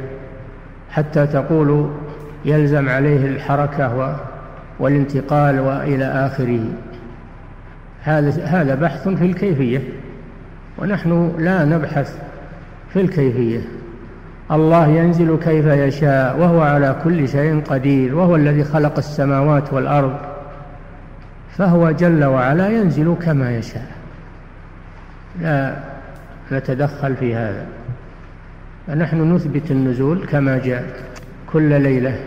حتى 0.90 1.26
تقول 1.26 1.90
يلزم 2.44 2.88
عليه 2.88 3.26
الحركة 3.26 4.16
والانتقال 4.80 5.60
وإلى 5.60 6.04
آخره. 6.04 6.60
هذا 8.08 8.44
هذا 8.44 8.74
بحث 8.74 9.08
في 9.08 9.24
الكيفية. 9.24 9.80
ونحن 10.78 11.32
لا 11.38 11.64
نبحث 11.64 12.18
في 12.92 13.00
الكيفية. 13.00 13.60
الله 14.50 14.86
ينزل 14.86 15.38
كيف 15.38 15.66
يشاء 15.66 16.38
وهو 16.38 16.60
على 16.60 16.96
كل 17.04 17.28
شيء 17.28 17.60
قدير 17.60 18.14
وهو 18.14 18.36
الذي 18.36 18.64
خلق 18.64 18.96
السماوات 18.98 19.72
والأرض. 19.72 20.16
فهو 21.56 21.90
جل 21.90 22.24
وعلا 22.24 22.68
ينزل 22.68 23.16
كما 23.22 23.56
يشاء. 23.56 23.86
لا 25.40 25.76
نتدخل 26.52 27.16
في 27.16 27.34
هذا. 27.34 27.66
فنحن 28.86 29.34
نثبت 29.34 29.70
النزول 29.70 30.26
كما 30.26 30.58
جاء 30.58 30.84
كل 31.52 31.80
ليلة 31.80 32.20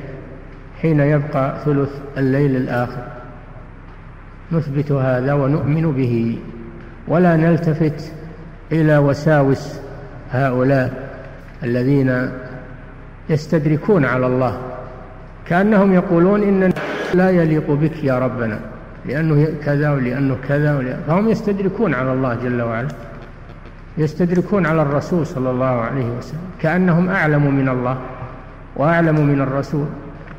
حين 0.82 1.00
يبقى 1.00 1.58
ثلث 1.66 1.90
الليل 2.18 2.56
الآخر. 2.56 3.21
نثبت 4.52 4.92
هذا 4.92 5.34
ونؤمن 5.34 5.92
به. 5.92 6.38
ولا 7.08 7.36
نلتفت 7.36 8.14
إلى 8.72 8.98
وساوس 8.98 9.80
هؤلاء 10.32 11.10
الذين 11.64 12.32
يستدركون 13.30 14.06
على 14.06 14.28
الله. 14.28 14.58
كأنهم 15.48 15.94
يقولون 15.94 16.44
إن 16.44 16.74
لا 17.14 17.30
يليق 17.30 17.72
بك 17.72 18.04
يا 18.04 18.20
ربنا. 18.20 18.60
لأنه 19.06 19.48
كذا 19.66 19.92
ولأنه 19.92 20.38
كذا 20.48 20.78
ولأنه 20.78 21.02
فهم 21.08 21.30
يستدركون 21.30 21.94
على 21.94 22.14
الله 22.14 22.34
جل 22.36 22.62
وعلا. 22.62 22.88
يستدركون 23.98 24.66
على 24.66 24.82
الرسول 24.82 25.28
صلى 25.28 25.50
الله 25.50 25.66
عليه 25.82 26.06
وسلم. 26.18 26.40
كأنهم 26.62 27.10
أعلم 27.10 27.56
من 27.56 27.70
الله 27.70 27.98
وأعلم 28.76 29.28
من 29.28 29.42
الرسول 29.42 29.86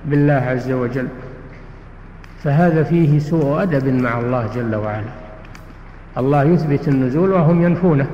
بالله 0.05 0.35
عز 0.35 0.71
وجل. 0.71 1.09
فهذا 2.45 2.83
فيه 2.83 3.19
سوء 3.19 3.63
أدب 3.63 3.89
مع 3.89 4.19
الله 4.19 4.49
جل 4.55 4.75
وعلا. 4.75 5.13
الله 6.19 6.45
يثبت 6.45 6.89
النزول 6.89 7.33
وهم 7.33 7.63
ينفونه 7.63 8.07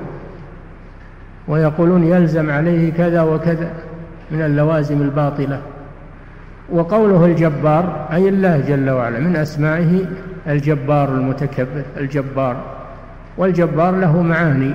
ويقولون 1.48 2.04
يلزم 2.04 2.50
عليه 2.50 2.92
كذا 2.92 3.22
وكذا 3.22 3.70
من 4.30 4.42
اللوازم 4.42 5.02
الباطلة. 5.02 5.60
وقوله 6.72 7.24
الجبار 7.24 8.06
أي 8.12 8.28
الله 8.28 8.60
جل 8.60 8.90
وعلا 8.90 9.18
من 9.18 9.36
أسمائه 9.36 10.06
الجبار 10.48 11.14
المتكبر 11.14 11.82
الجبار. 11.96 12.56
والجبار 13.38 13.96
له 13.96 14.22
معاني 14.22 14.74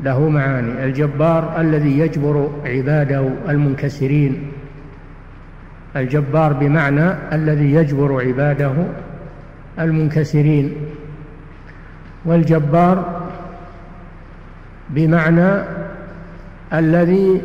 له 0.00 0.28
معاني. 0.28 0.84
الجبار 0.84 1.60
الذي 1.60 1.98
يجبر 1.98 2.50
عباده 2.64 3.28
المنكسرين 3.48 4.52
الجبار 5.96 6.52
بمعنى 6.52 7.10
الذي 7.32 7.72
يجبر 7.72 8.26
عباده 8.26 8.72
المنكسرين 9.78 10.72
والجبار 12.24 13.22
بمعنى 14.90 15.62
الذي 16.72 17.42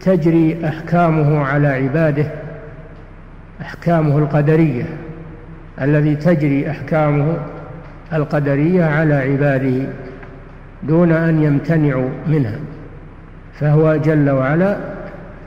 تجري 0.00 0.68
أحكامه 0.68 1.44
على 1.44 1.68
عباده 1.68 2.26
أحكامه 3.60 4.18
القدرية 4.18 4.84
الذي 5.80 6.16
تجري 6.16 6.70
أحكامه 6.70 7.36
القدرية 8.12 8.84
على 8.84 9.14
عباده 9.14 9.86
دون 10.82 11.12
أن 11.12 11.42
يمتنعوا 11.42 12.08
منها 12.26 12.58
فهو 13.60 13.96
جل 13.96 14.30
وعلا 14.30 14.76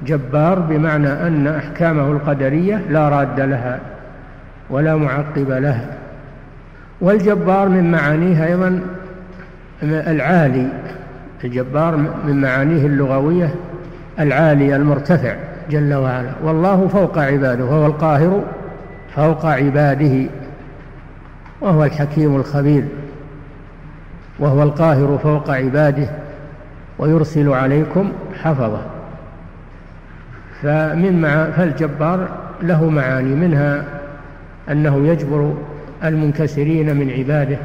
جبار 0.06 0.60
بمعنى 0.60 1.08
أن 1.08 1.48
أحكامه 1.48 2.12
القدرية 2.12 2.82
لا 2.90 3.10
راد 3.10 3.40
لها 3.40 3.80
ولا 4.70 4.96
معقب 4.96 5.52
لها. 5.52 5.86
والجبار 7.02 7.70
من 7.70 7.92
معانيه 7.92 8.46
أيضا 8.46 8.82
العالي 9.84 10.68
الجبار 11.44 11.96
من 12.28 12.42
معانيه 12.42 12.86
اللغوية 12.86 13.56
العالي 14.20 14.76
المرتفع 14.76 15.36
جل 15.70 15.94
وعلا. 15.94 16.32
والله 16.44 16.88
فوق 16.88 17.18
عباده 17.18 17.66
وهو 17.66 17.86
القاهر 17.86 18.44
فوق 19.16 19.46
عباده 19.46 20.30
وهو 21.62 21.84
الحكيم 21.84 22.36
الخبير 22.36 22.84
وهو 24.40 24.64
القاهر 24.64 25.20
فوق 25.24 25.50
عباده 25.50 26.10
ويرسل 27.00 27.50
عليكم 27.50 28.12
حفظة. 28.44 28.91
فمن 30.62 31.22
مع 31.22 31.52
فالجبار 31.52 32.28
له 32.62 32.90
معاني 32.90 33.36
منها 33.36 33.84
أنه 34.72 35.08
يجبر 35.08 35.54
المنكسرين 36.04 36.96
من 36.98 37.12
عباده 37.12 37.58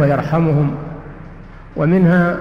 ويرحمهم 0.00 0.74
ومنها 1.76 2.36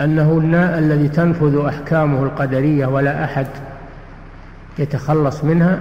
أنه 0.00 0.38
الناء 0.38 0.78
الذي 0.78 1.08
تنفذ 1.08 1.64
أحكامه 1.66 2.22
القدرية 2.22 2.86
ولا 2.86 3.24
أحد 3.24 3.46
يتخلص 4.78 5.44
منها 5.44 5.80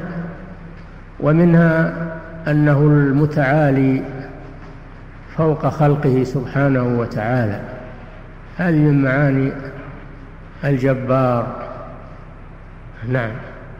ومنها 1.19 1.93
أنه 2.47 2.79
المتعالي 2.79 4.01
فوق 5.37 5.67
خلقه 5.67 6.23
سبحانه 6.23 6.99
وتعالى. 6.99 7.59
هذه 8.57 8.75
من 8.75 9.01
معاني 9.01 9.51
الجبار. 10.63 11.70
نعم. 13.07 13.31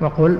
وقل؟ 0.01 0.39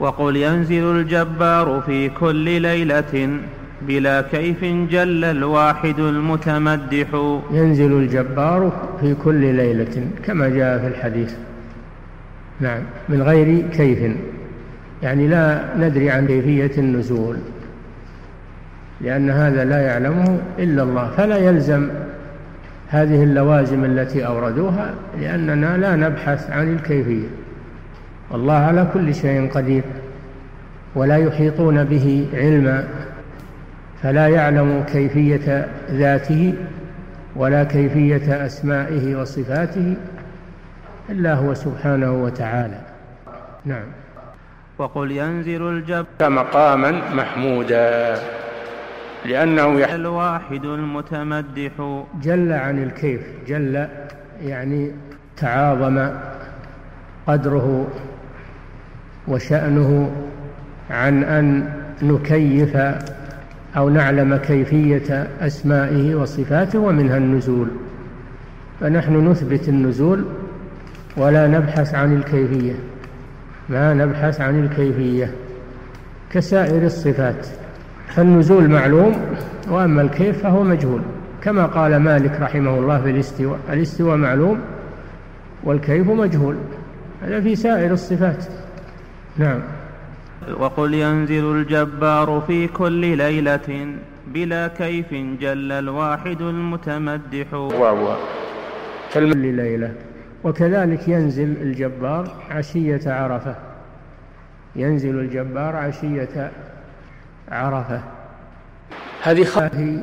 وقل 0.00 0.36
ينزل 0.36 0.96
الجبار 0.96 1.82
في 1.86 2.08
كل 2.08 2.60
ليلة 2.60 3.38
بلا 3.82 4.22
كيف 4.22 4.64
جل 4.64 5.24
الواحد 5.24 5.98
المتمدح. 5.98 7.06
ينزل 7.50 7.92
الجبار 7.92 8.88
في 9.00 9.14
كل 9.14 9.54
ليلة 9.54 10.06
كما 10.24 10.48
جاء 10.48 10.78
في 10.78 10.86
الحديث. 10.86 11.34
نعم. 12.60 12.80
من 13.08 13.22
غير 13.22 13.68
كيف. 13.68 14.16
يعني 15.02 15.28
لا 15.28 15.64
ندري 15.78 16.10
عن 16.10 16.26
كيفية 16.26 16.78
النزول. 16.78 17.36
لأن 19.00 19.30
هذا 19.30 19.64
لا 19.64 19.80
يعلمه 19.80 20.38
إلا 20.58 20.82
الله. 20.82 21.10
فلا 21.16 21.36
يلزم 21.36 21.88
هذه 22.88 23.22
اللوازم 23.22 23.84
التي 23.84 24.26
أوردوها 24.26 24.94
لأننا 25.20 25.76
لا 25.76 25.96
نبحث 25.96 26.50
عن 26.50 26.72
الكيفية. 26.72 27.26
والله 28.30 28.54
على 28.54 28.86
كل 28.94 29.14
شيء 29.14 29.50
قدير 29.50 29.84
ولا 30.94 31.16
يحيطون 31.16 31.84
به 31.84 32.28
علما 32.34 32.88
فلا 34.02 34.28
يعلم 34.28 34.84
كيفية 34.92 35.68
ذاته 35.90 36.54
ولا 37.36 37.64
كيفية 37.64 38.46
أسمائه 38.46 39.16
وصفاته 39.16 39.96
إلا 41.10 41.34
هو 41.34 41.54
سبحانه 41.54 42.12
وتعالى. 42.12 42.80
نعم. 43.64 43.86
وقل 44.78 45.10
ينزل 45.10 45.62
الجب 45.68 46.06
مقاما 46.20 47.14
محمودا 47.14 48.16
لأنه 49.24 49.80
يحل 49.80 50.00
الواحد 50.00 50.64
المتمدح. 50.64 52.02
جل 52.22 52.52
عن 52.52 52.82
الكيف. 52.82 53.20
جل 53.48 53.88
يعني 54.42 54.90
تعاظم 55.36 56.10
قدره 57.26 57.86
وشأنه 59.28 60.10
عن 60.90 61.24
أن 61.24 61.68
نكيف 62.02 62.76
أو 63.76 63.88
نعلم 63.88 64.36
كيفية 64.36 65.28
أسمائه 65.40 66.14
وصفاته 66.14 66.78
ومنها 66.78 67.16
النزول. 67.16 67.68
فنحن 68.80 69.28
نثبت 69.28 69.68
النزول 69.68 70.24
ولا 71.16 71.46
نبحث 71.46 71.94
عن 71.94 72.16
الكيفية 72.16 72.74
ما 73.68 73.94
نبحث 73.94 74.40
عن 74.40 74.64
الكيفية 74.64 75.30
كسائر 76.32 76.86
الصفات. 76.86 77.46
فالنزول 78.08 78.68
معلوم 78.68 79.16
وأما 79.70 80.02
الكيف 80.02 80.42
فهو 80.42 80.62
مجهول. 80.62 81.00
كما 81.42 81.66
قال 81.66 81.96
مالك 81.96 82.40
رحمه 82.40 82.78
الله 82.78 83.02
في 83.02 83.10
الاستواء 83.10 83.58
الاستواء 83.72 84.16
معلوم 84.16 84.58
والكيف 85.64 86.10
مجهول. 86.10 86.56
هذا 87.22 87.40
في 87.40 87.56
سائر 87.56 87.92
الصفات. 87.92 88.44
نعم. 89.38 89.60
وقل 90.58 90.94
ينزل 90.94 91.56
الجبار 91.56 92.42
في 92.46 92.68
كل 92.68 93.16
ليلة 93.16 93.94
بلا 94.26 94.68
كيف 94.68 95.14
جل 95.40 95.72
الواحد 95.72 96.40
المتمدح. 96.40 97.54
واو. 97.54 98.16
كل 99.14 99.36
ليلة. 99.36 99.92
وكذلك 100.44 101.08
ينزل 101.08 101.56
الجبار 101.62 102.28
عشية 102.50 103.00
عرفة. 103.06 103.54
ينزل 104.76 105.18
الجبار 105.18 105.76
عشية 105.76 106.50
عرفة. 107.48 108.00
هذه 109.22 109.44
خاهي 109.44 109.98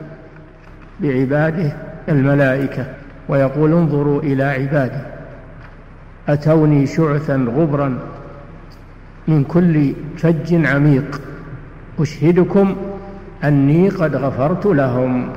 بعباده 1.00 1.78
الملائكة 2.10 2.86
ويقول 3.30 3.72
انظروا 3.72 4.22
إلى 4.22 4.44
عبادي. 4.44 5.02
أتوني 6.30 6.88
شعثا 6.88 7.36
غبرا 7.36 8.13
من 9.28 9.44
كل 9.44 9.94
فج 10.18 10.66
عميق. 10.66 11.22
أشهدكم 12.00 12.76
أني 13.44 13.90
قد 13.90 14.16
غفرت 14.16 14.66
لهم. 14.66 15.30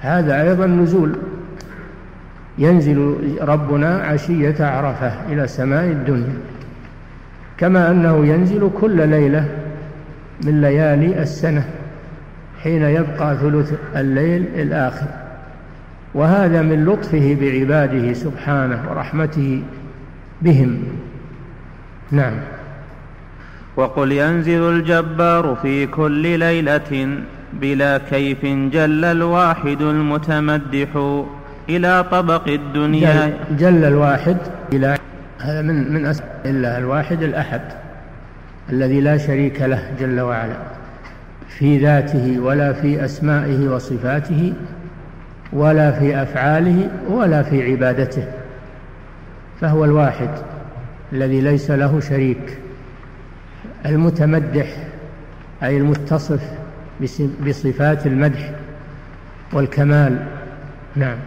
هذا 0.00 0.42
أيضا 0.42 0.66
نزول. 0.66 1.16
ينزل 2.58 3.16
ربنا 3.40 3.96
عشية 3.96 4.64
عرفة 4.64 5.12
إلى 5.32 5.46
سماء 5.46 5.84
الدنيا. 5.84 6.36
كما 7.58 7.90
أنه 7.90 8.26
ينزل 8.26 8.70
كل 8.80 9.08
ليلة 9.08 9.48
من 10.44 10.60
ليالي 10.60 11.22
السنة 11.22 11.64
حين 12.62 12.82
يبقى 12.82 13.36
ثلث 13.36 13.72
الليل 13.96 14.46
الآخر. 14.54 15.06
وهذا 16.14 16.62
من 16.62 16.84
لطفه 16.84 17.36
بعباده 17.40 18.12
سبحانه 18.12 18.82
ورحمته 18.90 19.62
بهم. 20.42 20.82
نعم. 22.10 22.32
وقل 23.76 24.12
ينزل 24.12 24.62
الجبار 24.70 25.56
في 25.62 25.86
كل 25.86 26.38
ليلة 26.38 27.18
بلا 27.52 27.98
كيف 27.98 28.44
جل 28.44 29.04
الواحد 29.04 29.82
المتمدح 29.82 30.88
إلى 31.68 32.04
طبق 32.10 32.48
الدنيا. 32.48 33.26
جل, 33.50 33.56
جل 33.56 33.84
الواحد 33.84 34.36
إلى 34.72 34.96
هذا 35.38 35.62
من 35.62 35.92
من 35.92 36.06
أسماء 36.06 36.40
الله 36.44 36.78
الواحد 36.78 37.22
الأحد 37.22 37.60
الذي 38.70 39.00
لا 39.00 39.18
شريك 39.18 39.62
له 39.62 39.82
جل 40.00 40.20
وعلا. 40.20 40.56
في 41.48 41.78
ذاته 41.78 42.40
ولا 42.40 42.72
في 42.72 43.04
أسمائه 43.04 43.68
وصفاته 43.68 44.52
ولا 45.52 45.90
في 45.90 46.22
أفعاله 46.22 46.90
ولا 47.08 47.42
في 47.42 47.70
عبادته. 47.70 48.24
فهو 49.60 49.84
الواحد. 49.84 50.30
الذي 51.12 51.40
ليس 51.40 51.70
له 51.70 52.00
شريك 52.00 52.58
المتمدح 53.86 54.66
أي 55.62 55.76
المتصف 55.76 56.42
بصفات 57.46 58.06
المدح 58.06 58.50
والكمال. 59.52 60.26
نعم. 60.96 61.18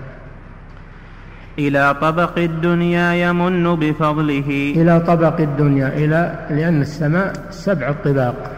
إلى 1.60 1.94
طبق 1.94 2.38
الدنيا 2.38 3.14
يمن 3.14 3.76
بفضله. 3.76 4.74
إلى 4.78 5.00
طبق 5.00 5.40
الدنيا 5.40 5.88
إلى 5.88 6.48
لأن 6.50 6.82
السماء 6.82 7.34
سبع 7.50 7.90
الطباق 7.90 8.52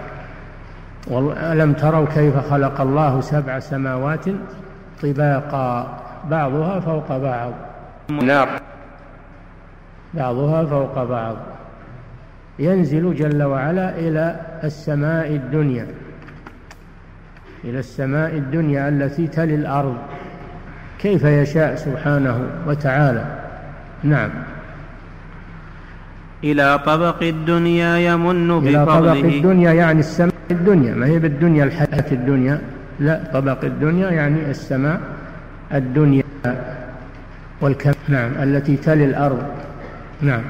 ولم 1.08 1.74
تروا 1.74 2.06
كيف 2.06 2.38
خلق 2.38 2.82
الله 2.82 3.22
سبع 3.22 3.60
سماوات 3.60 4.26
طباقا؟ 5.04 6.00
بعضها 6.30 6.80
فوق 6.80 7.18
بعض. 7.18 7.54
نار 8.10 8.50
بعضها 10.14 10.66
فوق 10.66 11.04
بعض. 11.04 11.36
ينزل 12.60 13.16
جل 13.16 13.44
وعلا 13.44 14.00
إلى 14.00 14.36
السماء 14.64 15.28
الدنيا. 15.28 15.88
إلى 17.64 17.80
السماء 17.80 18.36
الدنيا 18.36 18.90
التي 18.90 19.28
تلي 19.28 19.56
الأرض. 19.56 19.98
كيف 21.00 21.24
يشاء 21.24 21.76
سبحانه 21.76 22.48
وتعالى. 22.68 23.26
نعم. 24.04 24.30
إلى 26.44 26.80
طبق 26.86 27.24
الدنيا 27.24 27.98
يمن 27.98 28.48
بفضله 28.48 28.70
إلى 28.70 28.86
طبق 28.86 29.12
الدنيا 29.12 29.74
يعني 29.74 30.00
السماء 30.00 30.34
الدنيا. 30.52 30.94
ما 30.96 31.06
هي 31.06 31.20
بالدنيا؟ 31.20 31.64
الحياة 31.64 32.12
الدنيا. 32.12 32.62
لا 33.00 33.24
طبق 33.34 33.64
الدنيا 33.64 34.10
يعني 34.10 34.50
السماء 34.50 35.02
الدنيا 35.74 36.24
والكم 37.62 37.92
نعم 38.08 38.32
التي 38.44 38.78
تلي 38.78 39.06
الأرض. 39.06 39.44
نعم. 40.24 40.42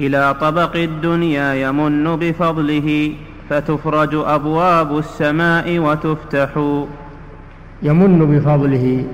إلى 0.00 0.34
طبق 0.34 0.76
الدنيا 0.76 1.54
يمن 1.54 2.16
بفضله 2.16 3.14
فتفرج 3.50 4.14
أبواب 4.14 4.98
السماء 4.98 5.78
وتفتح. 5.78 6.48
يمن 7.82 8.36
بفضله 8.36 9.04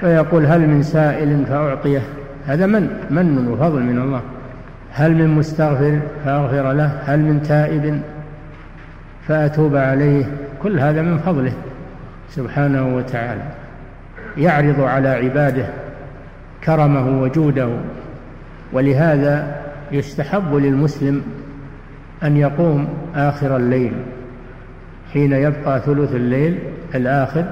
فيقول 0.00 0.46
هل 0.46 0.60
من 0.60 0.82
سائل 0.82 1.46
فأعطيه. 1.46 2.02
هذا 2.46 2.66
من؟ 2.66 3.06
من 3.10 3.48
وفضل 3.48 3.82
من 3.82 3.98
الله. 3.98 4.20
هل 4.92 5.14
من 5.14 5.28
مستغفر 5.28 6.00
فأغفر 6.24 6.72
له. 6.72 7.02
هل 7.04 7.18
من 7.20 7.42
تائب 7.42 8.02
فأتوب 9.28 9.76
عليه. 9.76 10.24
كل 10.62 10.80
هذا 10.80 11.02
من 11.02 11.18
فضله 11.18 11.52
سبحانه 12.30 12.96
وتعالى. 12.96 13.42
يعرض 14.36 14.80
على 14.80 15.08
عباده 15.08 15.66
كرمه 16.64 17.22
وجوده. 17.22 17.68
ولهذا 18.72 19.60
يستحب 19.92 20.54
للمسلم 20.54 21.22
أن 22.22 22.36
يقوم 22.36 22.88
آخر 23.14 23.56
الليل 23.56 23.92
حين 25.12 25.32
يبقى 25.32 25.80
ثلث 25.80 26.14
الليل 26.14 26.58
الآخر 26.94 27.44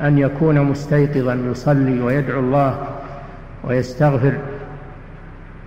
أن 0.00 0.18
يكون 0.18 0.60
مستيقظا 0.60 1.34
يصلي 1.34 2.00
ويدعو 2.00 2.40
الله 2.40 2.86
ويستغفر. 3.64 4.32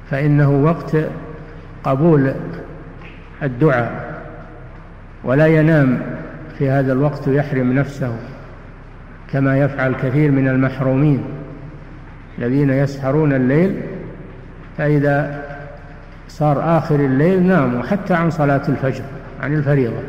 فإنه 0.10 0.50
وقت 0.50 0.98
قبول 1.84 2.34
الدعاء 3.44 4.22
ولا 5.24 5.48
ينام 5.48 6.02
في 6.58 6.70
هذا 6.70 6.94
الوقت 6.94 7.28
يحرم 7.28 7.74
نفسه 7.74 8.16
كما 9.32 9.60
يفعل 9.60 9.94
كثير 9.94 10.32
من 10.32 10.48
المحرومين 10.48 11.24
الذين 12.38 12.70
يسهرون 12.70 13.34
الليل 13.34 13.82
فإذا 14.80 15.44
صار 16.28 16.78
آخر 16.78 16.96
الليل 16.96 17.44
ناموا 17.44 17.84
حتى 17.84 18.14
عن 18.14 18.30
صلاة 18.30 18.62
الفجر 18.70 19.04
عن 19.42 19.54
الفريضة. 19.54 20.02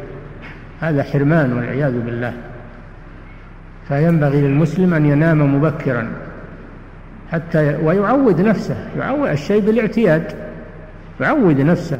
هذا 0.81 1.03
حرمان 1.03 1.53
والعياذ 1.53 2.01
بالله. 2.01 2.33
فينبغي 3.89 4.41
للمسلم 4.41 4.95
أن 4.95 5.07
ينام 5.07 5.55
مبكرا 5.55 6.13
حتى 7.33 7.77
ويعود 7.77 8.41
نفسه 8.41 8.77
يعود 8.99 9.29
الشيء 9.29 9.61
بالاعتياد 9.61 10.35
يعود 11.21 11.61
نفسه 11.61 11.99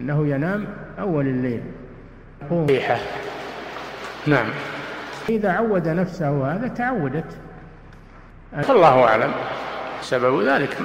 أنه 0.00 0.26
ينام 0.26 0.64
أول 1.00 1.26
الليل. 1.26 1.60
يقوم 2.42 2.66
نعم. 4.26 4.46
إذا 5.28 5.52
عود 5.52 5.88
نفسه 5.88 6.52
هذا 6.52 6.68
تعودت. 6.68 7.36
الله 8.70 9.04
أعلم. 9.04 9.30
سبب 10.02 10.42
ذلك. 10.42 10.76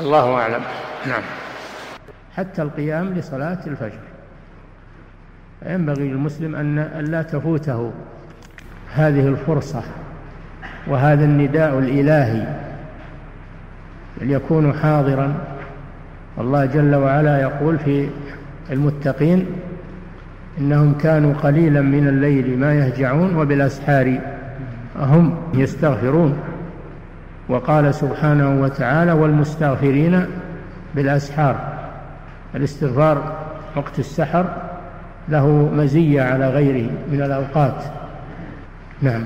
الله 0.00 0.34
أعلم. 0.34 0.60
نعم. 1.08 1.22
حتى 2.36 2.62
القيام 2.62 3.14
لصلاة 3.14 3.58
الفجر. 3.66 3.98
فينبغي 5.60 6.08
للمسلم 6.08 6.56
أن 6.56 7.04
لا 7.10 7.22
تفوته 7.22 7.92
هذه 8.94 9.28
الفرصة 9.28 9.82
وهذا 10.86 11.24
النداء 11.24 11.78
الإلهي 11.78 12.46
بل 14.20 14.30
يكون 14.30 14.72
حاضرا. 14.74 15.34
الله 16.38 16.64
جل 16.64 16.94
وعلا 16.94 17.40
يقول 17.40 17.78
في 17.78 18.08
المتقين 18.70 19.46
إنهم 20.58 20.94
كانوا 20.94 21.34
قليلا 21.34 21.80
من 21.80 22.08
الليل 22.08 22.58
ما 22.58 22.74
يهجعون 22.74 23.36
وبالأسحار 23.36 24.20
هم 24.96 25.36
يستغفرون. 25.54 26.49
وقال 27.50 27.94
سبحانه 27.94 28.62
وتعالى 28.62 29.12
والمستغفرين 29.12 30.26
بالأسحار 30.94 31.56
الاستغفار 32.54 33.32
وقت 33.76 33.98
السحر 33.98 34.46
له 35.28 35.70
مزية 35.74 36.22
على 36.22 36.50
غيره 36.50 36.90
من 37.12 37.22
الأوقات. 37.22 37.84
نعم. 39.02 39.24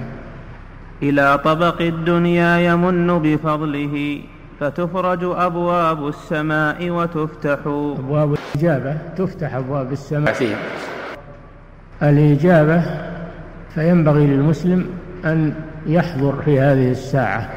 إلى 1.02 1.38
طبق 1.38 1.82
الدنيا 1.82 2.58
يمن 2.58 3.18
بفضله 3.18 4.20
فتفرج 4.60 5.18
أبواب 5.22 6.08
السماء 6.08 6.90
وتفتح. 6.90 7.58
أبواب 7.98 8.34
الإجابة 8.34 8.96
تفتح 9.16 9.54
أبواب 9.54 9.92
السماء. 9.92 10.34
الإجابة 12.02 12.82
فينبغي 13.74 14.26
للمسلم 14.26 14.86
أن 15.24 15.54
يحضر 15.86 16.42
في 16.44 16.60
هذه 16.60 16.90
الساعة. 16.90 17.48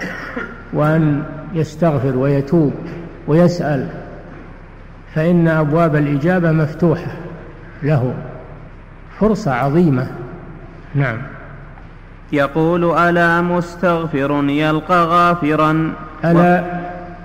وأن 0.74 1.24
يستغفر 1.54 2.18
ويتوب 2.18 2.74
ويسأل 3.28 3.88
فإن 5.16 5.48
أبواب 5.48 5.96
الإجابة 5.96 6.52
مفتوحة 6.52 7.12
له 7.84 8.14
فرصة 9.20 9.54
عظيمة. 9.54 10.08
نعم. 10.96 11.18
يقول 12.32 12.98
ألا 12.98 13.42
مستغفر 13.42 14.44
يلقى 14.50 15.06
غافرا؟ 15.06 15.94
ألا 16.26 16.64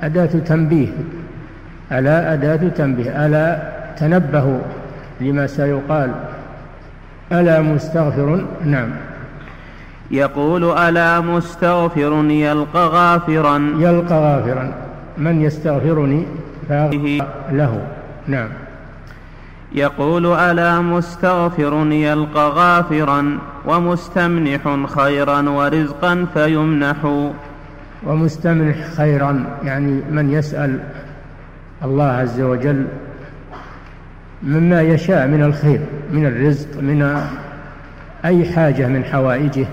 أداة 0.02 0.26
تنبيه 0.26 0.88
ألا 1.92 2.33
أداة 2.33 2.68
تنبيه 2.68 3.26
ألا 3.26 3.72
تنبهوا 3.96 4.59
لما 5.20 5.46
سيقال. 5.46 6.11
ألا 7.33 7.61
مستغفر؟ 7.61 8.44
نعم. 8.64 8.90
يقول 10.10 10.64
ألا 10.78 11.20
مستغفر 11.20 12.24
يلقى 12.30 12.86
غافرا. 12.86 13.58
يلقى 13.78 14.14
غافرا. 14.14 14.72
من 15.18 15.42
يستغفرني؟ 15.42 16.26
فأغفر 16.68 17.26
له. 17.52 17.86
نعم. 18.26 18.48
يقول 19.72 20.26
ألا 20.26 20.80
مستغفر 20.80 21.86
يلقى 21.92 22.48
غافرا. 22.48 23.38
ومستمنح 23.66 24.86
خيرا 24.86 25.50
ورزقا 25.50 26.26
فيمنح. 26.34 27.30
ومستمنح 28.06 28.76
خيرا 28.96 29.44
يعني 29.64 30.00
من 30.10 30.30
يسأل 30.30 30.80
الله 31.84 32.04
عز 32.04 32.40
وجل 32.40 32.86
مما 34.42 34.82
يشاء 34.82 35.26
من 35.26 35.42
الخير 35.42 35.80
من 36.12 36.26
الرزق 36.26 36.80
من 36.80 37.26
أي 38.24 38.44
حاجة 38.44 38.86
من 38.86 39.04
حوائجه. 39.04 39.66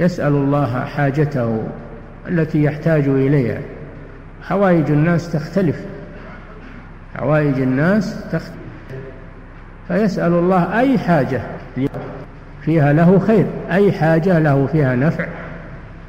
يسأل 0.00 0.32
الله 0.32 0.84
حاجته 0.84 1.62
التي 2.28 2.62
يحتاج 2.62 3.08
إليها. 3.08 3.58
حوائج 4.42 4.90
الناس 4.90 5.32
تختلف. 5.32 5.76
حوائج 7.18 7.60
الناس 7.60 8.24
تختلف 8.32 8.60
فيسأل 9.88 10.32
الله 10.32 10.78
أي 10.78 10.98
حاجة 10.98 11.40
فيها 12.62 12.92
له 12.92 13.18
خير 13.18 13.46
أي 13.70 13.92
حاجة 13.92 14.38
له 14.38 14.66
فيها 14.66 14.96
نفع 14.96 15.26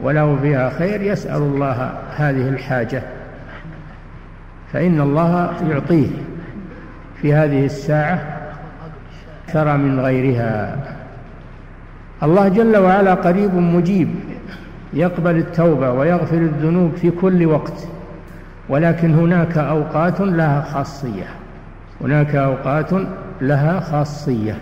وله 0.02 0.38
فيها 0.42 0.70
خير 0.70 1.02
يسأل 1.02 1.42
الله 1.42 1.94
هذه 2.18 2.50
الحاجة. 2.50 3.02
فإن 4.74 5.02
الله 5.02 5.54
يعطيه 5.70 6.08
في 7.22 7.34
هذه 7.34 7.66
الساعة 7.66 8.22
أكثر 9.48 9.78
من 9.78 10.00
غيرها. 10.00 10.78
الله 12.24 12.48
جل 12.48 12.78
وعلا 12.78 13.14
قريب 13.14 13.56
مجيب 13.56 14.10
يقبل 14.94 15.38
التوبة 15.38 15.92
ويغفر 15.92 16.38
الذنوب 16.38 16.92
في 16.96 17.12
كل 17.12 17.46
وقت. 17.46 17.88
ولكن 18.70 19.14
هناك 19.14 19.58
أوقات 19.58 20.22
لها 20.22 20.62
خاصية. 20.62 21.28
هناك 22.02 22.36
أوقات 22.36 22.90
لها 23.42 23.80
خاصية. 23.80 24.56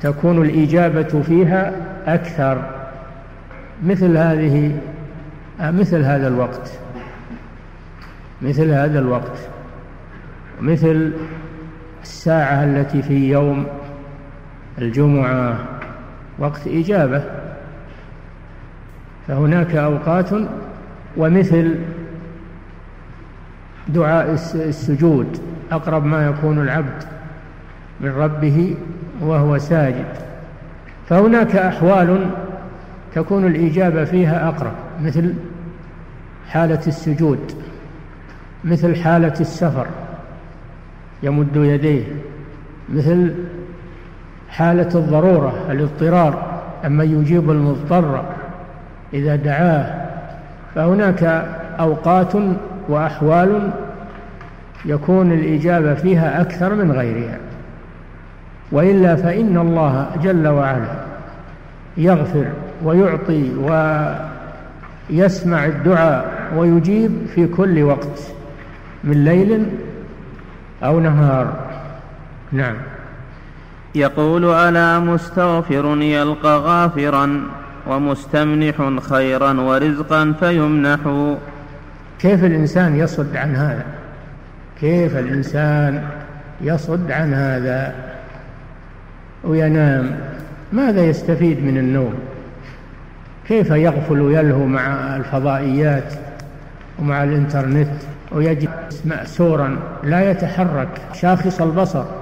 تكون 0.00 0.42
الإجابة 0.42 1.22
فيها 1.22 1.72
أكثر 2.06 2.62
مثل 3.84 4.16
هذه 4.16 4.76
مثل 5.60 6.02
هذا 6.02 6.28
الوقت. 6.28 6.72
مثل 8.42 8.70
هذا 8.70 8.98
الوقت. 8.98 9.38
مثل 10.60 11.12
الساعة 12.02 12.64
التي 12.64 13.02
في 13.02 13.30
يوم 13.30 13.66
الجمعة 14.78 15.58
وقت 16.38 16.66
إجابة. 16.66 17.24
فهناك 19.28 19.74
أوقات 19.74 20.30
ومثل 21.16 21.74
دعاء 23.88 24.32
السجود 24.54 25.38
أقرب 25.72 26.04
ما 26.04 26.26
يكون 26.26 26.62
العبد 26.62 27.02
من 28.00 28.10
ربه 28.10 28.76
وهو 29.20 29.58
ساجد. 29.58 30.06
فهناك 31.08 31.56
أحوال 31.56 32.30
تكون 33.14 33.46
الإجابة 33.46 34.04
فيها 34.04 34.48
أقرب 34.48 34.72
مثل 35.02 35.34
حالة 36.48 36.80
السجود 36.86 37.52
مثل 38.64 38.96
حالة 38.96 39.34
السفر 39.40 39.86
يمد 41.22 41.56
يديه 41.56 42.04
مثل 42.88 43.34
حالة 44.52 44.88
الضرورة 44.94 45.52
الاضطرار 45.70 46.60
أما 46.86 47.04
يجيب 47.04 47.50
المضطر 47.50 48.24
إذا 49.14 49.36
دعاه. 49.36 50.02
فهناك 50.74 51.24
أوقات 51.80 52.32
وأحوال 52.88 53.70
يكون 54.84 55.32
الإجابة 55.32 55.94
فيها 55.94 56.40
أكثر 56.40 56.74
من 56.74 56.92
غيرها. 56.92 57.38
وإلا 58.72 59.16
فإن 59.16 59.58
الله 59.58 60.06
جل 60.22 60.48
وعلا 60.48 60.94
يغفر 61.96 62.46
ويعطي 62.84 63.50
ويسمع 65.10 65.64
الدعاء 65.64 66.32
ويجيب 66.56 67.26
في 67.34 67.46
كل 67.46 67.82
وقت 67.82 68.32
من 69.04 69.24
ليل 69.24 69.66
أو 70.82 71.00
نهار. 71.00 71.52
نعم. 72.52 72.91
يقول 73.94 74.44
ألا 74.44 74.98
مستغفر 74.98 75.96
يلقى 76.00 76.58
غافرا 76.58 77.40
ومستمنح 77.86 79.00
خيرا 79.00 79.60
ورزقا 79.60 80.34
فيمنح. 80.40 80.98
كيف 82.20 82.44
الإنسان 82.44 82.96
يصد 82.96 83.36
عن 83.36 83.56
هذا؟ 83.56 83.84
كيف 84.80 85.16
الإنسان 85.16 86.04
يصد 86.60 87.10
عن 87.10 87.34
هذا؟ 87.34 87.94
وينام 89.44 90.18
ماذا 90.72 91.04
يستفيد 91.04 91.64
من 91.64 91.78
النوم؟ 91.78 92.14
كيف 93.48 93.70
يغفل 93.70 94.20
ويلهو 94.20 94.66
مع 94.66 95.16
الفضائيات 95.16 96.14
ومع 96.98 97.24
الإنترنت 97.24 97.90
ويجد 98.32 98.70
مأسورا 99.04 99.78
لا 100.04 100.30
يتحرك 100.30 100.88
شاخص 101.14 101.60
البصر؟ 101.60 102.21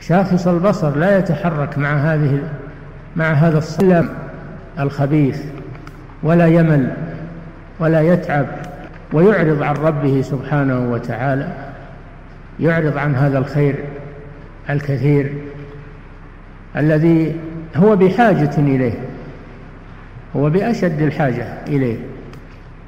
شاخص 0.00 0.46
البصر 0.46 0.96
لا 0.96 1.18
يتحرك 1.18 1.78
مع 1.78 1.96
هذه 1.96 2.38
مع 3.16 3.32
هذا 3.32 3.58
السلم 3.58 4.08
الخبيث 4.80 5.42
ولا 6.22 6.46
يمل 6.46 6.92
ولا 7.78 8.00
يتعب 8.00 8.46
ويعرض 9.12 9.62
عن 9.62 9.74
ربه 9.74 10.22
سبحانه 10.22 10.92
وتعالى 10.92 11.48
يعرض 12.60 12.98
عن 12.98 13.14
هذا 13.14 13.38
الخير 13.38 13.76
الكثير 14.70 15.32
الذي 16.76 17.36
هو 17.76 17.96
بحاجة 17.96 18.50
إليه 18.58 18.94
هو 20.36 20.50
بأشد 20.50 21.02
الحاجة 21.02 21.46
إليه 21.66 21.96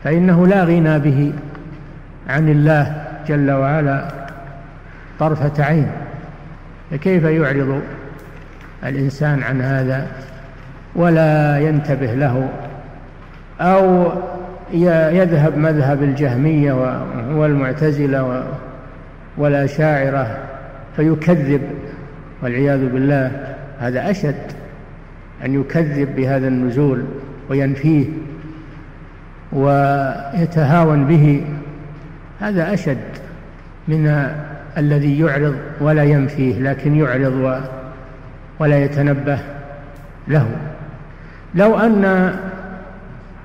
فإنه 0.04 0.46
لا 0.46 0.64
غنى 0.64 0.98
به 0.98 1.32
عن 2.28 2.48
الله 2.48 3.04
جل 3.28 3.50
وعلا 3.50 4.08
طرفة 5.18 5.64
عين. 5.64 5.90
فكيف 6.90 7.24
يعرض 7.24 7.82
الإنسان 8.84 9.42
عن 9.42 9.60
هذا 9.60 10.06
ولا 10.94 11.58
ينتبه 11.58 12.14
له 12.14 12.48
أو 13.60 14.12
يذهب 15.12 15.56
مذهب 15.56 16.02
الجهمية 16.02 16.72
والمعتزلة 17.30 18.44
والأشاعرة 19.36 20.38
فيكذب 20.96 21.62
والعياذ 22.42 22.88
بالله. 22.88 23.54
هذا 23.80 24.10
أشد 24.10 24.52
أن 25.44 25.60
يكذب 25.60 26.16
بهذا 26.16 26.48
النزول 26.48 27.04
وينفيه 27.48 28.06
ويتهاون 29.52 31.06
به. 31.06 31.44
هذا 32.40 32.74
أشد 32.74 32.98
من 33.88 34.30
الذي 34.78 35.20
يعرض 35.20 35.54
ولا 35.80 36.04
ينفيه 36.04 36.60
لكن 36.60 36.96
يعرض 36.96 37.62
ولا 38.58 38.84
يتنبه 38.84 39.38
له. 40.28 40.46
لو 41.54 41.78
أن 41.78 42.34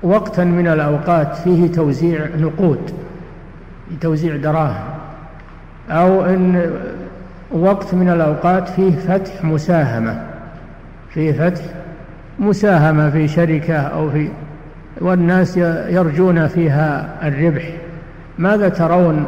وقتا 0.02 0.44
من 0.44 0.68
الأوقات 0.68 1.36
فيه 1.36 1.72
توزيع 1.72 2.26
نقود 2.38 2.90
توزيع 4.00 4.36
دراهم 4.36 4.84
أو 5.90 6.24
أن 6.24 6.70
وقت 7.52 7.94
من 7.94 8.08
الأوقات 8.08 8.68
فيه 8.68 8.96
فتح 8.96 9.44
مساهمة 9.44 10.22
فيه 11.10 11.32
فتح 11.32 11.64
مساهمة 12.38 13.10
في 13.10 13.28
شركة 13.28 13.76
أو 13.76 14.10
في 14.10 14.28
والناس 15.00 15.56
يرجون 15.88 16.46
فيها 16.46 17.08
الربح. 17.22 17.70
ماذا 18.38 18.68
ترون 18.68 19.26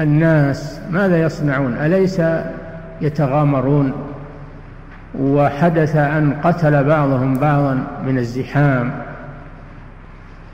الناس 0.00 0.80
ماذا 0.90 1.22
يصنعون؟ 1.22 1.74
أليس 1.74 2.22
يتغامرون؟ 3.00 3.92
وحدث 5.20 5.96
أن 5.96 6.32
قتل 6.44 6.84
بعضهم 6.84 7.34
بعضا 7.34 7.78
من 8.06 8.18
الزحام 8.18 8.90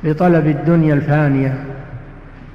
لطلب 0.04 0.46
الدنيا 0.46 0.94
الفانية 0.94 1.54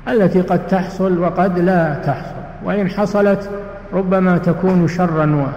التي 0.08 0.42
قد 0.42 0.68
تحصل 0.68 1.20
وقد 1.20 1.60
لا 1.60 1.96
تحصل 2.06 2.36
وإن 2.64 2.90
حصلت 2.90 3.50
ربما 3.94 4.38
تكون 4.38 4.88
شرا 4.88 5.52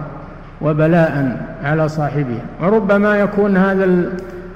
وبلاء 0.61 1.37
على 1.65 1.89
صاحبها. 1.89 2.43
وربما 2.63 3.17
يكون 3.17 3.57
هذا 3.57 3.85
ال... 3.85 4.11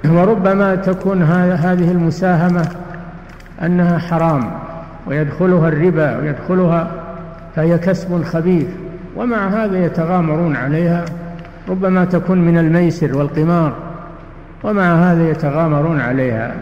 وربما 0.04 0.74
تكون 0.74 1.22
هذه 1.22 1.90
المساهمة 1.90 2.68
أنها 3.62 3.98
حرام. 3.98 4.50
ويدخلها 5.08 5.68
الربا 5.68 6.18
ويدخلها 6.18 6.90
فهي 7.56 7.78
كسب 7.78 8.22
خبيث. 8.22 8.66
ومع 9.16 9.48
هذا 9.48 9.84
يتغامرون 9.84 10.56
عليها 10.56 11.04
ربما 11.68 12.04
تكون 12.04 12.38
من 12.38 12.58
الميسر 12.58 13.18
والقمار. 13.18 13.72
ومع 14.64 14.94
هذا 14.94 15.30
يتغامرون 15.30 16.00
عليها 16.00 16.54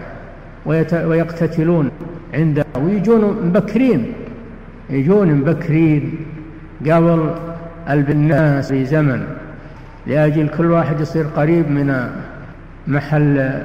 ويقتتلون 0.67 1.91
عندها 2.35 2.65
ويجون 2.85 3.43
مبكرين. 3.45 4.13
يجون 4.91 5.35
مبكرين 5.35 6.19
قبل 6.87 7.31
الناس 7.89 8.69
في 8.69 8.85
زمن. 8.85 9.27
لأجل 10.07 10.49
كل 10.49 10.71
واحد 10.71 11.01
يصير 11.01 11.27
قريب 11.37 11.71
من 11.71 12.11
محل 12.87 13.61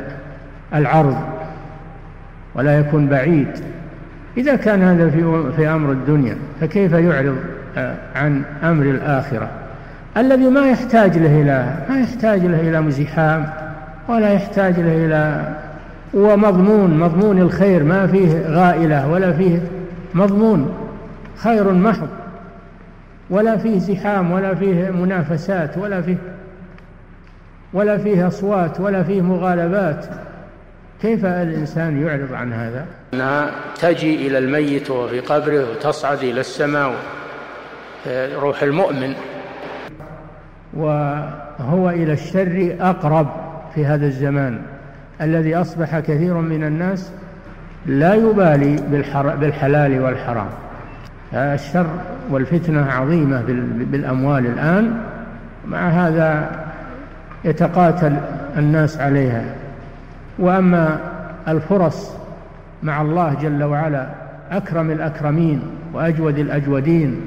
العرض 0.76 1.18
ولا 2.56 2.80
يكون 2.80 3.08
بعيد. 3.08 3.48
إذا 4.38 4.56
كان 4.56 4.82
هذا 4.82 5.10
في 5.10 5.52
في 5.56 5.68
أمر 5.68 5.92
الدنيا 5.92 6.36
فكيف 6.62 6.94
يعرض 6.94 7.36
عن 8.16 8.44
أمر 8.64 8.86
الآخرة؟ 8.86 9.50
الذي 10.18 10.50
ما 10.50 10.70
يحتاج 10.70 11.18
له 11.18 11.42
إلى 11.42 11.76
ما 11.90 12.00
يحتاج 12.00 12.46
له 12.46 12.60
إلى 12.60 12.82
مزحام 12.82 13.50
ولا 14.08 14.34
يحتاج 14.34 14.80
له 14.80 15.06
إلى 15.06 15.54
ومضمون 16.14 17.00
مضمون 17.00 17.40
الخير 17.40 17.84
ما 17.84 18.08
فيه 18.08 18.48
غائلة 18.48 19.12
ولا 19.12 19.32
فيه 19.32 19.60
مضمون 20.14 20.74
خير 21.38 21.74
محض 21.74 22.08
ولا 23.30 23.58
فيه 23.58 23.80
زحام 23.80 24.32
ولا 24.32 24.56
فيه 24.56 24.92
منافسات 24.92 25.78
ولا 25.78 26.02
فيه 26.02 26.18
ولا 27.74 27.98
فيه 27.98 28.28
أصوات 28.28 28.80
ولا 28.80 29.04
فيه 29.04 29.22
مغالبات. 29.22 30.06
كيف 31.02 31.26
الإنسان 31.26 32.08
يعرض 32.08 32.34
عن 32.34 32.54
هذا؟ 32.54 32.86
أنها 33.14 33.52
تجي 33.82 34.28
إلى 34.28 34.38
الميت 34.38 34.92
وفي 34.92 35.20
قبره 35.20 35.72
وتصعد 35.72 36.24
إلى 36.24 36.40
السماء 36.40 36.94
روح 38.36 38.64
المؤمن. 38.64 39.14
وهو 40.74 41.90
إلى 41.90 42.14
الشر 42.14 42.76
أقرب 42.80 43.28
في 43.76 43.86
هذا 43.86 44.06
الزمان 44.06 44.62
الذي 45.22 45.56
أصبح 45.56 46.00
كثير 46.00 46.34
من 46.34 46.64
الناس 46.64 47.12
لا 47.86 48.14
يبالي 48.14 48.76
بالحلال 49.40 50.02
والحرام. 50.02 50.50
الشر 51.34 51.88
والفتنة 52.30 52.92
عظيمة 52.92 53.42
بالأموال 53.92 54.46
الآن 54.46 55.02
مع 55.68 55.90
هذا 55.90 56.50
يتقاتل 57.46 58.16
الناس 58.58 58.98
عليها. 58.98 59.46
وأما 60.42 61.00
الفرص 61.48 62.12
مع 62.84 63.02
الله 63.02 63.34
جل 63.42 63.64
وعلا 63.64 64.08
أكرم 64.52 64.92
الأكرمين 64.92 65.62
وأجود 65.94 66.40
الأجودين 66.40 67.22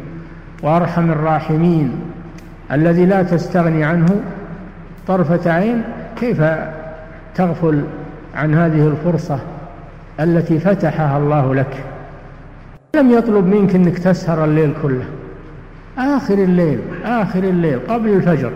وأرحم 0.62 1.10
الراحمين. 1.10 2.00
الذي 2.72 3.06
لا 3.06 3.22
تستغني 3.22 3.84
عنه 3.84 4.20
طرفة 5.06 5.52
عين 5.52 5.82
كيف 6.16 6.42
تغفل 7.34 7.84
عن 8.34 8.54
هذه 8.54 8.88
الفرصة 8.88 9.38
التي 10.20 10.58
فتحها 10.58 11.18
الله 11.18 11.54
لك؟ 11.54 11.84
لم 12.96 13.10
يطلب 13.10 13.46
منك 13.46 13.74
أنك 13.74 13.98
تسهر 13.98 14.44
الليل 14.44 14.74
كله. 14.82 15.04
آخر 15.98 16.34
الليل 16.34 16.78
آخر 17.04 17.38
الليل 17.38 17.78
قبل 17.88 18.08
الفجر. 18.08 18.52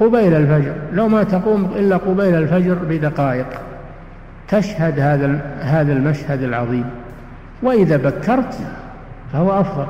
قبيل 0.00 0.34
الفجر. 0.34 0.72
لو 0.92 1.08
ما 1.08 1.22
تقوم 1.22 1.64
إلا 1.76 1.96
قبيل 1.96 2.34
الفجر 2.34 2.74
بدقائق. 2.74 3.46
تشهد 4.48 5.00
هذا 5.00 5.40
هذا 5.60 5.92
المشهد 5.92 6.42
العظيم. 6.42 6.84
وإذا 7.62 7.96
بكرت 7.96 8.54
فهو 9.32 9.60
أفضل. 9.60 9.86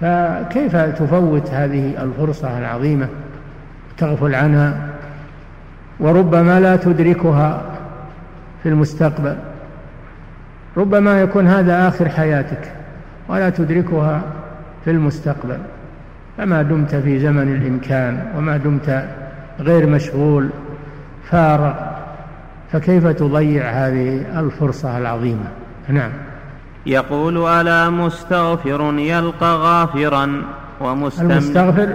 فكيف 0.00 0.76
تفوت 0.76 1.50
هذه 1.50 2.02
الفرصة 2.02 2.58
العظيمة؟ 2.58 3.08
تغفل 3.98 4.34
عنها. 4.34 4.74
وربما 6.00 6.60
لا 6.60 6.76
تدركها 6.76 7.62
في 8.62 8.68
المستقبل. 8.68 9.36
ربما 10.76 11.20
يكون 11.20 11.46
هذا 11.46 11.88
آخر 11.88 12.08
حياتك 12.08 12.72
ولا 13.28 13.50
تدركها 13.50 14.22
في 14.84 14.90
المستقبل. 14.90 15.58
فما 16.38 16.62
دمت 16.62 16.94
في 16.94 17.20
زمن 17.20 17.56
الإمكان 17.56 18.32
وما 18.36 18.56
دمت 18.56 19.08
غير 19.60 19.86
مشغول 19.86 20.50
فارغ. 21.30 21.72
فكيف 22.72 23.06
تضيع 23.06 23.70
هذه 23.70 24.40
الفرصة 24.40 24.98
العظيمة؟ 24.98 25.46
نعم. 25.88 26.10
يقول 26.86 27.46
ألا 27.46 27.90
مستغفر 27.90 28.94
يلقى 28.98 29.56
غافرا 29.56 30.42
ومستم 30.80 31.30
المستغفر 31.30 31.88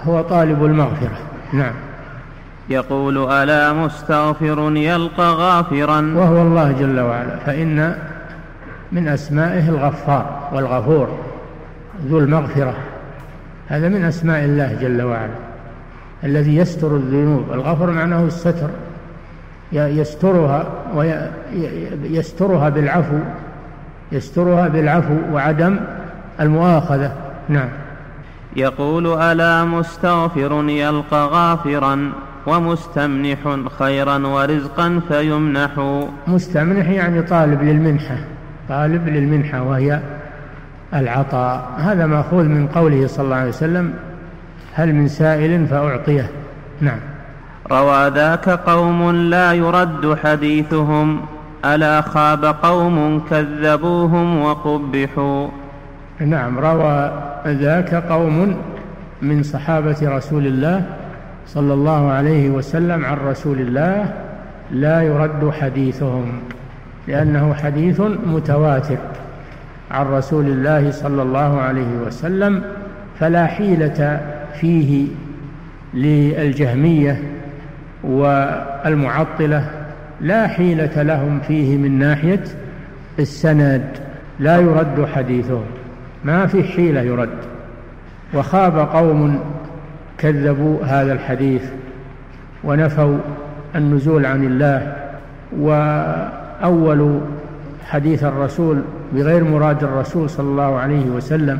هو 0.00 0.22
طالب 0.22 0.64
المغفرة. 0.64 1.18
نعم. 1.52 1.72
يقول 2.68 3.32
ألا 3.32 3.72
مستغفر 3.72 4.72
يلقى 4.76 5.32
غافرا؟ 5.32 6.12
وهو 6.16 6.42
الله 6.42 6.72
جل 6.72 7.00
وعلا. 7.00 7.36
فإن 7.36 7.94
من 8.92 9.08
أسمائه 9.08 9.68
الغفار 9.68 10.48
والغفور 10.52 11.08
ذو 12.06 12.18
المغفرة. 12.18 12.74
هذا 13.70 13.88
من 13.88 14.04
أسماء 14.04 14.44
الله 14.44 14.76
جل 14.80 15.02
وعلا 15.02 15.34
الذي 16.24 16.56
يستر 16.56 16.96
الذنوب 16.96 17.52
الغفر 17.52 17.90
معناه 17.90 18.24
الستر 18.24 18.70
يسترها 19.72 20.66
ويسترها 20.94 22.68
بالعفو 22.68 23.18
يسترها 24.12 24.68
بالعفو 24.68 25.14
وعدم 25.32 25.76
المؤاخذة. 26.40 27.12
نعم. 27.48 27.68
يقول 28.56 29.06
ألا 29.06 29.64
مستغفر 29.64 30.64
يلقى 30.68 31.26
غافرا 31.26 32.12
ومستمنح 32.46 33.38
خيرا 33.78 34.26
ورزقا 34.26 35.00
فيمنح. 35.08 35.70
مستمنح 36.26 36.88
يعني 36.88 37.22
طالب 37.22 37.62
للمنحة 37.62 38.16
طالب 38.68 39.08
للمنحة 39.08 39.62
وهي 39.62 40.00
العطاء. 40.94 41.70
هذا 41.78 42.06
مأخوذ 42.06 42.44
من 42.44 42.66
قوله 42.66 43.06
صلى 43.06 43.24
الله 43.24 43.36
عليه 43.36 43.48
وسلم 43.48 43.94
هل 44.74 44.92
من 44.92 45.08
سائل 45.08 45.66
فأعطيه. 45.66 46.30
نعم. 46.80 46.98
روى 47.72 48.08
ذاك 48.08 48.48
قوم 48.48 49.10
لا 49.10 49.52
يرد 49.52 50.18
حديثهم 50.24 51.20
ألا 51.64 52.00
خاب 52.00 52.44
قوم 52.44 53.24
كذبوهم 53.30 54.42
وقبحوا. 54.42 55.48
نعم 56.20 56.58
روى 56.58 57.12
ذاك 57.46 57.94
قوم 57.94 58.56
من 59.22 59.42
صحابة 59.42 59.96
رسول 60.02 60.46
الله 60.46 60.84
صلى 61.46 61.74
الله 61.74 62.10
عليه 62.10 62.50
وسلم 62.50 63.04
عن 63.04 63.16
رسول 63.16 63.58
الله 63.60 64.12
لا 64.70 65.02
يرد 65.02 65.50
حديثهم 65.60 66.32
لأنه 67.08 67.54
حديث 67.54 68.00
متواتر. 68.26 68.98
عن 69.90 70.06
رسول 70.06 70.46
الله 70.46 70.90
صلى 70.90 71.22
الله 71.22 71.60
عليه 71.60 71.96
وسلم 72.06 72.62
فلا 73.20 73.46
حيلة 73.46 74.20
فيه 74.60 75.06
للجهمية 75.94 77.22
والمعطلة 78.04 79.70
لا 80.20 80.46
حيلة 80.46 81.02
لهم 81.02 81.40
فيه 81.40 81.76
من 81.76 81.98
ناحية 81.98 82.44
السند 83.18 83.84
لا 84.40 84.56
يرد 84.56 85.06
حديثهم 85.14 85.64
ما 86.24 86.46
في 86.46 86.64
حيلة 86.64 87.00
يرد. 87.00 87.38
وخاب 88.34 88.78
قوم 88.78 89.40
كذبوا 90.18 90.84
هذا 90.84 91.12
الحديث 91.12 91.62
ونفوا 92.64 93.18
النزول 93.76 94.26
عن 94.26 94.44
الله 94.44 94.96
وأولوا 95.58 97.20
حديث 97.90 98.24
الرسول 98.24 98.82
بغير 99.12 99.44
مراد 99.44 99.84
الرسول 99.84 100.30
صلى 100.30 100.46
الله 100.46 100.78
عليه 100.78 101.04
وسلم 101.04 101.58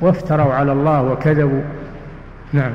وافتروا 0.00 0.52
على 0.54 0.72
الله 0.72 1.02
وكذبوا. 1.02 1.62
نعم. 2.52 2.72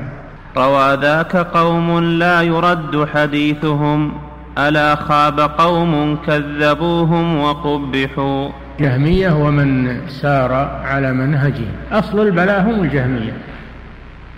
روى 0.56 0.96
ذاك 1.02 1.36
قوم 1.36 2.00
لا 2.00 2.42
يرد 2.42 3.08
حديثهم 3.14 4.12
ألا 4.58 4.94
خاب 4.94 5.40
قوم 5.40 6.18
كذبوهم 6.26 7.40
وقبحوا. 7.40 8.48
جهمية 8.80 9.30
ومن 9.30 10.00
سار 10.08 10.52
على 10.84 11.12
منهجه. 11.12 11.66
أصل 11.92 12.20
البلاء 12.26 12.62
هم 12.62 12.82
الجهمية. 12.82 13.32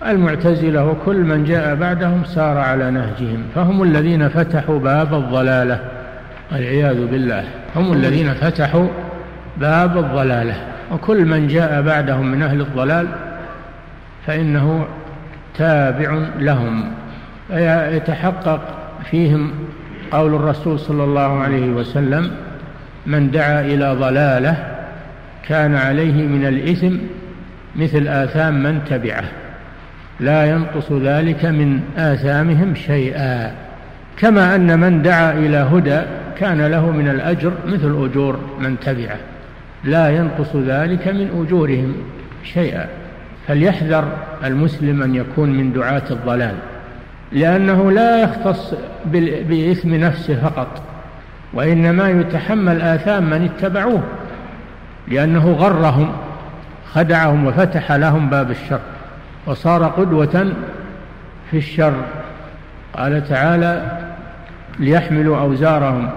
المعتزلة 0.07 0.85
وكل 0.85 1.15
من 1.15 1.43
جاء 1.43 1.75
بعدهم 1.75 2.23
سار 2.23 2.57
على 2.57 2.91
نهجهم 2.91 3.43
فهم 3.55 3.83
الذين 3.83 4.29
فتحوا 4.29 4.79
باب 4.79 5.13
الضلالة. 5.13 5.92
والعياذ 6.51 7.07
بالله. 7.07 7.43
هم 7.75 7.93
الذين 7.93 8.33
فتحوا 8.33 8.87
باب 9.57 9.97
الضلالة. 9.97 10.55
وكل 10.91 11.25
من 11.25 11.47
جاء 11.47 11.81
بعدهم 11.81 12.31
من 12.31 12.41
أهل 12.41 12.61
الضلال 12.61 13.07
فإنه 14.27 14.85
تابع 15.57 16.19
لهم. 16.39 16.91
يتحقق 17.91 18.61
فيهم 19.11 19.51
قول 20.11 20.35
الرسول 20.35 20.79
صلى 20.79 21.03
الله 21.03 21.39
عليه 21.39 21.69
وسلم 21.69 22.31
من 23.05 23.31
دعا 23.31 23.61
إلى 23.61 23.93
ضلالة 23.93 24.57
كان 25.47 25.75
عليه 25.75 26.27
من 26.27 26.45
الإثم 26.45 26.95
مثل 27.75 28.07
آثام 28.07 28.63
من 28.63 28.79
تبعه. 28.89 29.23
لا 30.19 30.45
ينقص 30.45 30.91
ذلك 30.91 31.45
من 31.45 31.79
آثامهم 31.97 32.75
شيئا. 32.75 33.51
كما 34.17 34.55
أن 34.55 34.79
من 34.79 35.01
دعا 35.01 35.31
إلى 35.31 35.57
هدى 35.57 36.01
كان 36.39 36.61
له 36.65 36.91
من 36.91 37.07
الأجر 37.07 37.51
مثل 37.65 38.05
أجور 38.05 38.39
من 38.59 38.79
تبعه 38.79 39.17
لا 39.83 40.09
ينقص 40.09 40.55
ذلك 40.55 41.07
من 41.07 41.45
أجورهم 41.45 41.95
شيئا. 42.43 42.87
فليحذر 43.47 44.05
المسلم 44.43 45.03
أن 45.03 45.15
يكون 45.15 45.49
من 45.49 45.73
دعاة 45.73 46.03
الضلال 46.11 46.55
لأنه 47.31 47.91
لا 47.91 48.21
يختص 48.21 48.73
بإثم 49.49 49.93
نفسه 49.93 50.35
فقط 50.35 50.81
وإنما 51.53 52.09
يتحمل 52.09 52.81
آثام 52.81 53.23
من 53.29 53.43
اتبعوه 53.43 54.03
لأنه 55.07 55.51
غرهم 55.51 56.11
خدعهم 56.93 57.45
وفتح 57.45 57.91
لهم 57.91 58.29
باب 58.29 58.51
الشر 58.51 58.79
وصار 59.45 59.83
قدوة 59.83 60.53
في 61.51 61.57
الشر. 61.57 61.93
قال 62.97 63.27
تعالى 63.29 64.02
ليحملوا 64.79 65.37
أوزارهم 65.37 66.09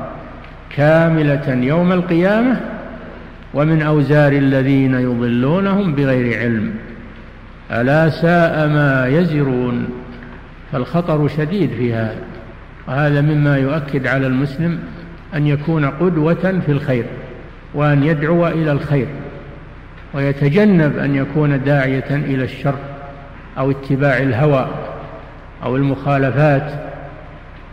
كاملة 0.77 1.49
يوم 1.49 1.93
القيامة 1.93 2.61
ومن 3.55 3.83
أوزار 3.83 4.33
الذين 4.33 4.95
يضلونهم 4.95 5.95
بغير 5.95 6.39
علم. 6.39 6.75
ألا 7.71 8.09
ساء 8.11 8.69
ما 8.69 9.07
يزرون 9.07 9.89
فالخطر 10.73 11.29
شديد 11.29 11.71
في 11.71 11.95
هذا. 11.95 12.19
وهذا 12.89 13.21
مما 13.21 13.57
يؤكد 13.57 14.07
على 14.07 14.27
المسلم 14.27 14.79
أن 15.35 15.47
يكون 15.47 15.85
قدوة 15.85 16.61
في 16.67 16.73
الخير 16.73 17.05
وأن 17.75 18.03
يدعو 18.03 18.47
إلى 18.47 18.73
الخير 18.73 19.07
ويتجنب 20.15 20.99
أن 20.99 21.15
يكون 21.15 21.65
داعية 21.65 22.11
إلى 22.11 22.45
الشر 22.45 22.75
أو 23.59 23.71
اتباع 23.71 24.19
الهوى 24.19 24.69
أو 25.63 25.77
المخالفات 25.77 26.86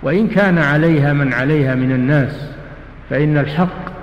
وإن 0.04 0.28
كان 0.28 0.58
عليها 0.58 1.14
من 1.14 1.34
عليها 1.34 1.76
من 1.76 1.92
الناس 1.92 2.50
فإن 3.10 3.38
الحق 3.38 3.94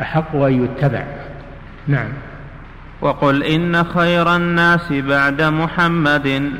أحق 0.00 0.36
أن 0.36 0.64
يتبع. 0.64 1.02
نعم. 1.86 2.08
وقل 3.00 3.42
إن 3.42 3.84
خير 3.84 4.36
الناس 4.36 4.92
بعد 4.92 5.42
محمد 5.42 6.52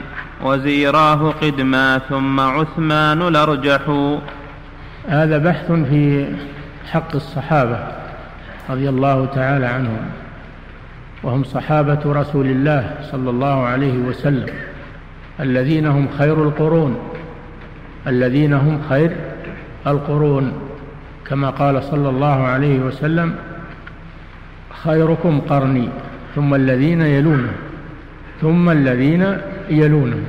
وزيراه 0.44 1.30
قدما 1.30 1.98
ثم 1.98 2.40
عثمان 2.40 3.22
الأرجح 3.22 3.80
هذا 5.08 5.38
بحث 5.38 5.72
في 5.72 6.26
حق 6.90 7.14
الصحابة 7.14 7.78
رضي 8.70 8.88
الله 8.88 9.26
تعالى 9.26 9.66
عنهم. 9.66 10.10
وهم 11.22 11.44
صحابة 11.44 12.00
رسول 12.06 12.46
الله 12.46 12.94
صلى 13.12 13.30
الله 13.30 13.66
عليه 13.66 13.98
وسلم 13.98 14.46
الذين 15.40 15.86
هم 15.86 16.08
خير 16.18 16.42
القرون. 16.42 17.17
الذين 18.06 18.52
هم 18.52 18.80
خير 18.88 19.10
القرون. 19.86 20.52
كما 21.26 21.50
قال 21.50 21.82
صلى 21.82 22.08
الله 22.08 22.42
عليه 22.42 22.78
وسلم 22.78 23.34
خيركم 24.84 25.40
قرني 25.40 25.88
ثم 26.34 26.54
الذين 26.54 27.00
يلونه 27.02 27.52
ثم 28.40 28.70
الذين 28.70 29.36
يلونه. 29.70 30.22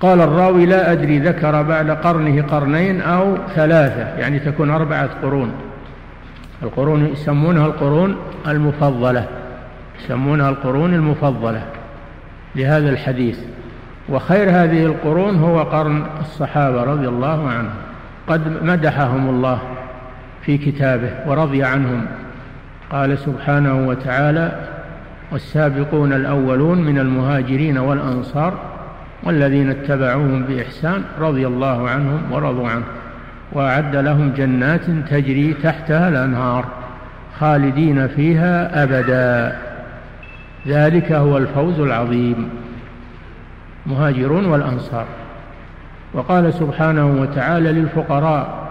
قال 0.00 0.20
الراوي 0.20 0.66
لا 0.66 0.92
أدري 0.92 1.18
ذكر 1.18 1.62
بعد 1.62 1.90
قرنه 1.90 2.42
قرنين 2.42 3.00
أو 3.00 3.36
ثلاثة 3.54 4.18
يعني 4.18 4.38
تكون 4.38 4.70
أربعة 4.70 5.10
قرون. 5.22 5.52
القرون 6.62 7.06
يسمونها 7.06 7.66
القرون 7.66 8.16
المفضلة 8.48 9.26
يسمونها 10.04 10.50
القرون 10.50 10.94
المفضلة 10.94 11.62
لهذا 12.56 12.90
الحديث. 12.90 13.38
وخير 14.10 14.50
هذه 14.50 14.84
القرون 14.86 15.36
هو 15.36 15.62
قرن 15.62 16.02
الصحابة 16.20 16.84
رضي 16.84 17.08
الله 17.08 17.48
عنهم. 17.48 17.70
قد 18.26 18.62
مدحهم 18.62 19.28
الله 19.28 19.58
في 20.42 20.58
كتابه 20.58 21.10
ورضي 21.26 21.64
عنهم. 21.64 22.06
قال 22.90 23.18
سبحانه 23.18 23.88
وتعالى 23.88 24.52
والسابقون 25.32 26.12
الأولون 26.12 26.78
من 26.82 26.98
المهاجرين 26.98 27.78
والأنصار 27.78 28.54
والذين 29.22 29.70
اتبعوهم 29.70 30.42
بإحسان 30.42 31.02
رضي 31.20 31.46
الله 31.46 31.88
عنهم 31.88 32.20
ورضوا 32.32 32.68
عنه. 32.68 32.84
وأعد 33.52 33.96
لهم 33.96 34.32
جنات 34.36 34.84
تجري 35.10 35.54
تحتها 35.62 36.08
الأنهار 36.08 36.64
خالدين 37.40 38.08
فيها 38.08 38.82
أبدا. 38.82 39.56
ذلك 40.66 41.12
هو 41.12 41.38
الفوز 41.38 41.80
العظيم. 41.80 42.48
مهاجرون 43.86 44.44
والأنصار. 44.44 45.06
وقال 46.14 46.54
سبحانه 46.54 47.20
وتعالى 47.20 47.72
للفقراء 47.72 48.70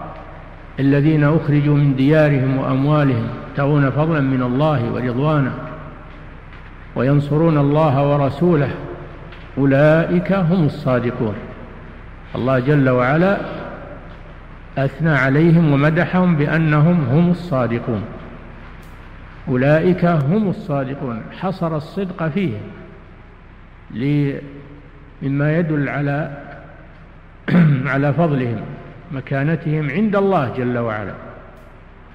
الذين 0.80 1.24
أخرجوا 1.24 1.76
من 1.76 1.96
ديارهم 1.96 2.56
وأموالهم 2.58 3.28
يبتغون 3.50 3.90
فضلا 3.90 4.20
من 4.20 4.42
الله 4.42 4.92
ورضوانا 4.92 5.52
وينصرون 6.96 7.58
الله 7.58 8.08
ورسوله 8.08 8.70
أولئك 9.58 10.32
هم 10.32 10.64
الصادقون. 10.66 11.34
الله 12.34 12.58
جل 12.58 12.88
وعلا 12.88 13.36
أثنى 14.78 15.10
عليهم 15.10 15.72
ومدحهم 15.72 16.36
بأنهم 16.36 17.04
هم 17.04 17.30
الصادقون. 17.30 18.02
أولئك 19.48 20.04
هم 20.04 20.48
الصادقون. 20.48 21.22
حصر 21.40 21.76
الصدق 21.76 22.28
فيهم 22.28 22.60
مما 25.22 25.58
يدل 25.58 25.88
على 25.88 26.30
على 27.92 28.12
فضلهم 28.12 28.60
مكانتهم 29.12 29.90
عند 29.90 30.16
الله 30.16 30.52
جل 30.56 30.78
وعلا. 30.78 31.12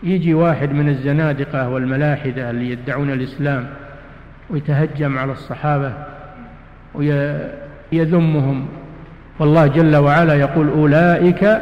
يجي 0.04 0.34
واحد 0.34 0.72
من 0.72 0.90
الزنادقة 0.90 1.70
والملاحدة 1.70 2.50
اللي 2.50 2.70
يدعون 2.70 3.10
الإسلام 3.10 3.68
ويتهجم 4.50 5.18
على 5.18 5.32
الصحابة 5.32 5.94
ويذمهم. 6.94 8.68
والله 9.40 9.68
جل 9.68 9.96
وعلا 9.96 10.34
يقول 10.34 10.70
أولئك 10.70 11.62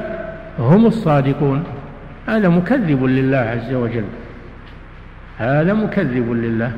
هم 0.60 0.86
الصادقون. 0.86 1.64
هذا 2.28 2.50
مكذب 2.50 3.04
لله 3.04 3.38
عز 3.38 3.74
وجل. 3.74 4.06
هذا 5.38 5.74
مكذب 5.74 6.32
لله. 6.32 6.72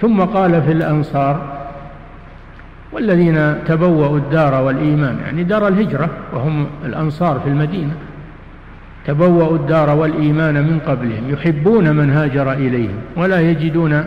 ثم 0.00 0.20
قال 0.20 0.62
في 0.62 0.72
الأنصار 0.72 1.59
والذين 2.92 3.64
تبوأوا 3.64 4.18
الدار 4.18 4.62
والإيمان 4.62 5.18
يعني 5.24 5.44
دار 5.44 5.68
الهجرة 5.68 6.10
وهم 6.32 6.66
الأنصار 6.84 7.40
في 7.40 7.48
المدينة. 7.48 7.92
تبوأوا 9.06 9.56
الدار 9.56 9.90
والإيمان 9.90 10.54
من 10.54 10.78
قبلهم 10.86 11.30
يحبون 11.30 11.96
من 11.96 12.10
هاجر 12.10 12.52
إليهم 12.52 12.96
ولا 13.16 13.40
يجدون 13.40 14.04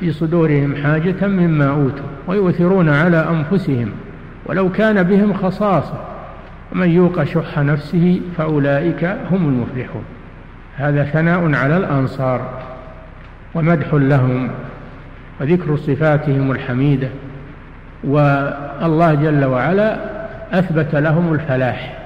في 0.00 0.12
صدورهم 0.12 0.76
حاجة 0.76 1.26
مما 1.26 1.70
أوتوا 1.70 2.06
ويؤثرون 2.26 2.88
على 2.88 3.28
أنفسهم. 3.30 3.90
ولو 4.46 4.72
كان 4.72 5.02
بهم 5.02 5.32
خصاصة 5.32 6.00
ومن 6.72 6.90
يوق 6.90 7.24
شح 7.24 7.58
نفسه 7.58 8.20
فأولئك 8.36 9.04
هم 9.04 9.48
المفلحون. 9.48 10.04
هذا 10.76 11.04
ثناء 11.04 11.54
على 11.54 11.76
الأنصار 11.76 12.40
ومدح 13.54 13.94
لهم 13.94 14.50
وذكر 15.40 15.76
صفاتهم 15.76 16.50
الحميدة. 16.50 17.08
والله 18.04 19.14
جل 19.14 19.44
وعلا 19.44 19.96
أثبت 20.52 20.94
لهم 20.94 21.34
الفلاح. 21.34 21.96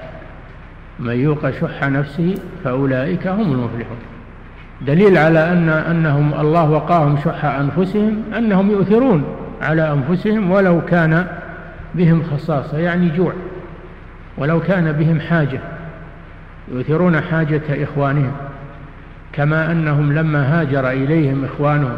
من 0.99 1.19
يوق 1.19 1.49
شح 1.49 1.83
نفسه 1.83 2.35
فأولئك 2.63 3.27
هم 3.27 3.51
المفلحون. 3.51 3.97
دليل 4.81 5.17
على 5.17 5.51
أن 5.51 5.69
أنهم 5.69 6.33
الله 6.33 6.69
وقاهم 6.69 7.17
شح 7.25 7.45
أنفسهم 7.45 8.23
أنهم 8.37 8.71
يؤثرون 8.71 9.23
على 9.61 9.91
أنفسهم 9.91 10.51
ولو 10.51 10.81
كان 10.81 11.27
بهم 11.95 12.23
خصاصة 12.23 12.77
يعني 12.77 13.09
جوع. 13.09 13.33
ولو 14.37 14.59
كان 14.59 14.91
بهم 14.91 15.19
حاجة 15.19 15.59
يؤثرون 16.71 17.21
حاجة 17.21 17.61
إخوانهم. 17.69 18.31
كما 19.33 19.71
أنهم 19.71 20.13
لما 20.13 20.61
هاجر 20.61 20.89
إليهم 20.89 21.45
إخوانهم 21.45 21.97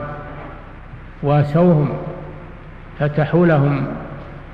وأسوهم 1.24 1.90
فتحوا 3.00 3.46
لهم 3.46 3.86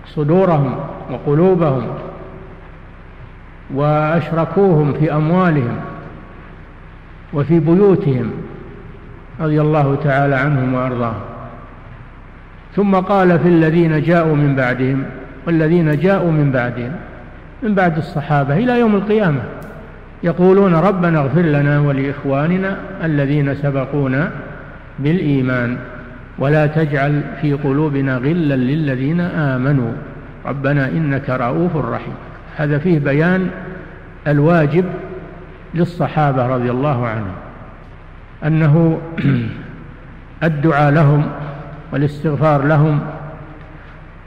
صدورهم 0.08 0.76
وقلوبهم 1.12 1.88
وأشركوهم 3.74 4.94
في 4.94 5.14
أموالهم 5.14 5.76
وفي 7.34 7.60
بيوتهم 7.60 8.32
رضي 9.40 9.62
الله 9.62 9.98
تعالى 10.04 10.36
عنهم 10.36 10.74
وأرضاهم. 10.74 11.22
ثم 12.76 12.96
قال 12.96 13.40
في 13.40 13.48
الذين 13.48 14.02
جاءوا 14.02 14.36
من 14.36 14.56
بعدهم 14.56 15.04
والذين 15.48 15.98
جاءوا 15.98 16.32
من 16.32 16.52
بعدهم 16.52 16.92
من 17.64 17.76
بعد 17.76 17.98
الصحابة 17.98 18.58
إلى 18.58 18.80
يوم 18.80 18.96
القيامة 18.96 19.42
يقولون 20.24 20.76
ربنا 20.76 21.20
اغفر 21.20 21.42
لنا 21.42 21.80
ولإخواننا 21.80 22.78
الذين 23.04 23.56
سبقونا 23.56 24.32
بالإيمان. 25.00 25.78
ولا 26.38 26.68
تجعل 26.68 27.22
في 27.42 27.54
قلوبنا 27.54 28.18
غلا 28.18 28.56
للذين 28.56 29.20
آمنوا. 29.22 29.92
ربنا 30.46 30.88
إنك 30.88 31.30
رؤوف 31.30 31.76
رحيم. 31.76 32.14
هذا 32.58 32.78
فيه 32.78 33.00
بيان 33.00 33.50
الواجب 34.28 34.86
للصحابة 35.74 36.48
رضي 36.48 36.72
الله 36.72 37.08
عنهم 37.08 37.34
أنه 38.46 39.02
الدعاء 40.44 40.92
لهم 40.92 41.32
والاستغفار 41.92 42.64
لهم 42.64 43.00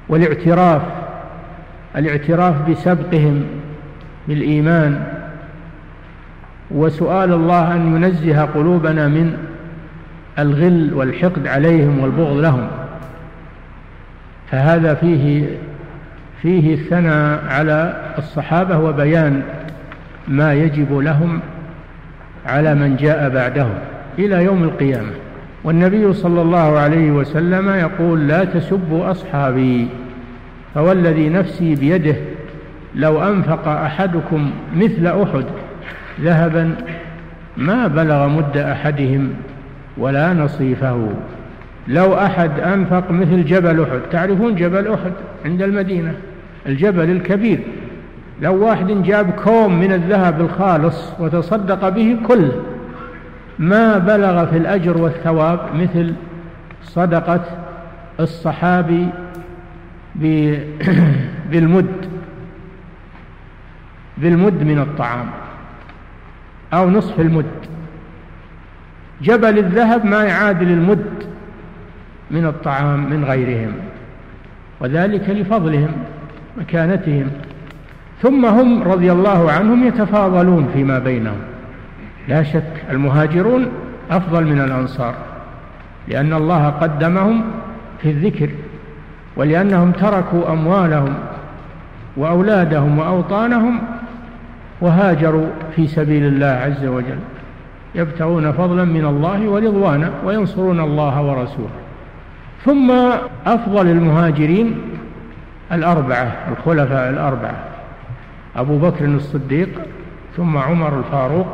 والاعتراف 0.09 0.83
الاعتراف 1.97 2.71
بسبقهم 2.71 3.45
بالإيمان. 4.29 5.07
وسؤال 6.71 7.33
الله 7.33 7.75
أن 7.75 7.97
ينزه 7.97 8.43
قلوبنا 8.43 9.09
من 9.09 9.37
الغل 10.39 10.95
والحقد 10.95 11.47
عليهم 11.47 11.99
والبغض 11.99 12.37
لهم. 12.37 12.69
فهذا 14.51 14.95
فيه 14.95 15.47
فيه 16.43 16.75
الثناء 16.75 17.45
على 17.49 17.97
الصحابة 18.19 18.79
وبيان 18.79 19.43
ما 20.29 20.55
يجب 20.55 20.99
لهم 20.99 21.41
على 22.47 22.75
من 22.75 22.97
جاء 22.97 23.29
بعدهم 23.31 23.75
إلى 24.19 24.45
يوم 24.45 24.65
القيامة. 24.65 25.13
والنبي 25.65 26.13
صلى 26.13 26.43
الله 26.43 26.79
عليه 26.79 27.11
وسلم 27.11 27.69
يقول 27.69 28.29
لا 28.29 28.45
تسبوا 28.45 29.11
أصحابي 29.11 29.89
فوالذي 30.75 31.29
نفسي 31.29 31.75
بيده 31.75 32.17
لو 32.95 33.23
أنفق 33.23 33.69
أحدكم 33.69 34.51
مثل 34.77 35.07
أحد 35.07 35.45
ذهبا 36.21 36.75
ما 37.57 37.87
بلغ 37.87 38.29
مد 38.29 38.57
أحدهم 38.57 39.35
ولا 39.99 40.33
نصيفه. 40.33 41.09
لو 41.89 42.15
أحد 42.15 42.61
أنفق 42.61 43.11
مثل 43.11 43.45
جبل 43.45 43.83
أحد 43.83 44.01
تعرفون 44.13 44.55
جبل 44.55 44.89
أحد 44.89 45.13
عند 45.45 45.63
المدينة؟ 45.63 46.15
الجبل 46.67 47.11
الكبير. 47.11 47.59
لو 48.43 48.65
واحد 48.65 49.03
جاب 49.03 49.31
كوم 49.31 49.81
من 49.81 49.93
الذهب 49.93 50.41
الخالص 50.41 51.13
وتصدق 51.19 51.89
به 51.89 52.17
كله 52.27 52.63
ما 53.59 53.99
بلغ 53.99 54.47
في 54.47 54.57
الأجر 54.57 54.99
والثواب 54.99 55.61
مثل 55.75 56.15
صدقة 56.85 57.45
الصحابي 58.21 59.07
بالمد 61.51 62.09
بالمد 64.19 64.63
من 64.63 64.79
الطعام 64.79 65.27
أو 66.73 66.91
نصف 66.91 67.21
المد. 67.21 67.47
جبل 69.23 69.59
الذهب 69.59 70.05
ما 70.05 70.25
يعادل 70.25 70.69
المد 70.69 71.07
من 72.31 72.47
الطعام 72.47 73.11
من 73.11 73.25
غيرهم 73.25 73.73
وذلك 74.81 75.31
لفضلهم 75.31 75.93
مكانتهم 76.57 77.31
ثم 78.23 78.47
هم 78.47 78.83
رضي 78.83 79.13
الله 79.13 79.53
عنهم 79.53 79.85
يتفاضلون 79.85 80.69
فيما 80.75 80.99
بينهم. 80.99 81.39
لا 82.29 82.43
شك 82.43 82.85
المهاجرون 82.91 83.69
أفضل 84.11 84.45
من 84.45 84.61
الأنصار 84.61 85.15
لأن 86.09 86.33
الله 86.33 86.69
قدمهم 86.69 87.45
في 88.03 88.11
الذكر 88.11 88.51
ولأنهم 89.37 89.93
تركوا 89.93 90.53
أموالهم 90.53 91.15
وأولادهم 92.17 92.99
وأوطانهم 92.99 93.79
وهاجروا 94.81 95.47
في 95.77 95.87
سبيل 95.87 96.25
الله 96.25 96.47
عز 96.47 96.85
وجل. 96.85 97.19
يبتغون 97.97 98.53
فضلا 98.53 98.85
من 98.85 99.05
الله 99.05 99.49
ورضوانا 99.49 100.11
وينصرون 100.25 100.81
الله 100.81 101.23
ورسوله. 101.23 101.71
ثم 102.65 102.91
أفضل 103.47 103.87
المهاجرين 103.87 104.75
الأربعة 105.73 106.33
الخلفاء 106.53 107.11
الأربعة 107.11 107.55
أبو 108.57 108.79
بكر 108.79 109.05
الصديق 109.05 109.69
ثم 110.37 110.57
عمر 110.57 110.99
الفاروق 110.99 111.47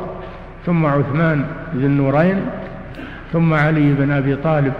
ثم 0.65 0.85
عثمان 0.85 1.45
ذي 1.75 1.85
النورين 1.85 2.45
ثم 3.33 3.53
علي 3.53 3.93
بن 3.93 4.11
أبي 4.11 4.35
طالب 4.35 4.73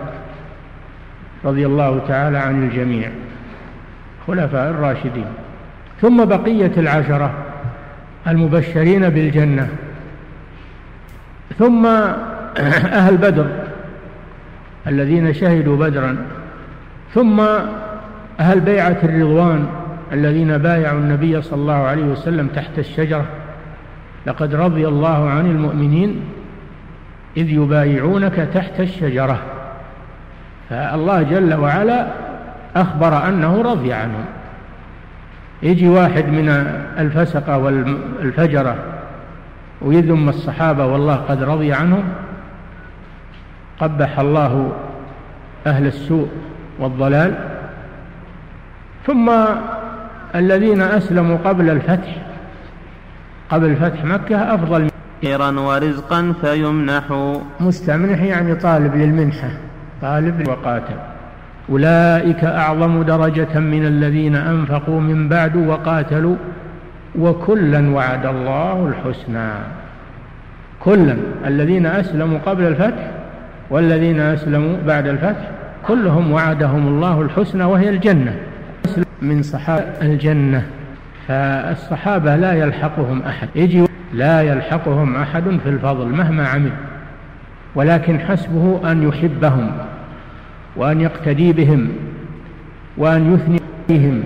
رضي 1.45 1.65
الله 1.65 2.01
تعالى 2.07 2.37
عن 2.37 2.63
الجميع 2.63 3.09
خلفاء 4.27 4.69
الراشدين. 4.69 5.25
ثم 6.01 6.25
بقية 6.25 6.71
العشرة 6.77 7.31
المبشرين 8.27 9.09
بالجنة. 9.09 9.67
ثم 11.59 11.85
أهل 12.55 13.17
بدر 13.17 13.45
الذين 14.87 15.33
شهدوا 15.33 15.77
بدرا. 15.77 16.17
ثم 17.13 17.39
أهل 18.39 18.59
بيعة 18.59 18.97
الرضوان 19.03 19.67
الذين 20.11 20.57
بايعوا 20.57 20.99
النبي 20.99 21.41
صلى 21.41 21.61
الله 21.61 21.73
عليه 21.73 22.03
وسلم 22.03 22.47
تحت 22.47 22.79
الشجرة. 22.79 23.25
لقد 24.25 24.55
رضي 24.55 24.87
الله 24.87 25.29
عن 25.29 25.45
المؤمنين 25.45 26.21
إذ 27.37 27.49
يبايعونك 27.49 28.47
تحت 28.53 28.79
الشجرة. 28.79 29.39
فالله 30.69 31.21
جل 31.21 31.53
وعلا 31.53 32.07
أخبر 32.75 33.27
أنه 33.27 33.61
رضي 33.61 33.93
عنهم. 33.93 34.25
يجي 35.63 35.89
واحد 35.89 36.25
من 36.27 36.49
الفسقة 36.99 37.57
والفجرة 37.57 38.75
ويذم 39.83 40.29
الصحابة 40.29 40.85
والله 40.85 41.15
قد 41.15 41.43
رضي 41.43 41.73
عنهم 41.73 42.03
قبح 43.79 44.19
الله 44.19 44.71
أهل 45.67 45.87
السوء 45.87 46.27
والضلال. 46.79 47.33
ثم 49.07 49.31
الذين 50.35 50.81
أسلموا 50.81 51.37
قبل 51.45 51.69
الفتح 51.69 52.15
قبل 53.49 53.75
فتح 53.75 54.05
مكة 54.05 54.55
أفضل. 54.55 54.87
خيرا 55.21 55.59
ورزقا 55.59 56.33
فيمنح. 56.41 57.03
مستمنح 57.59 58.21
يعني 58.21 58.55
طالب 58.55 58.95
للمنحة 58.95 59.49
طالب 60.01 60.47
وقاتل. 60.47 60.95
أولئك 61.69 62.43
أعظم 62.43 63.03
درجة 63.03 63.59
من 63.59 63.85
الذين 63.85 64.35
أنفقوا 64.35 65.01
من 65.01 65.29
بعد 65.29 65.55
وقاتلوا. 65.55 66.35
وكلا 67.19 67.89
وعد 67.89 68.25
الله 68.25 68.87
الحسنى. 68.87 69.49
كلا. 70.79 71.17
الذين 71.45 71.85
أسلموا 71.85 72.39
قبل 72.45 72.63
الفتح 72.63 73.11
والذين 73.69 74.19
أسلموا 74.19 74.77
بعد 74.87 75.07
الفتح 75.07 75.49
كلهم 75.87 76.31
وعدهم 76.31 76.87
الله 76.87 77.21
الحسنى 77.21 77.63
وهي 77.63 77.89
الجنة. 77.89 78.35
من 79.21 79.43
صحابة 79.43 79.83
الجنة 80.01 80.65
فالصحابة 81.27 82.35
لا 82.35 82.53
يلحقهم 82.53 83.21
أحد. 83.21 83.47
يجي 83.55 83.85
لا 84.13 84.41
يلحقهم 84.41 85.15
أحد 85.15 85.43
في 85.63 85.69
الفضل 85.69 86.07
مهما 86.07 86.47
عمل. 86.47 86.71
ولكن 87.75 88.19
حسبه 88.19 88.91
أن 88.91 89.07
يحبهم 89.07 89.71
وأن 90.75 91.01
يقتدي 91.01 91.53
بهم 91.53 91.89
وأن 92.97 93.33
يثني 93.33 93.59
بهم. 93.89 94.23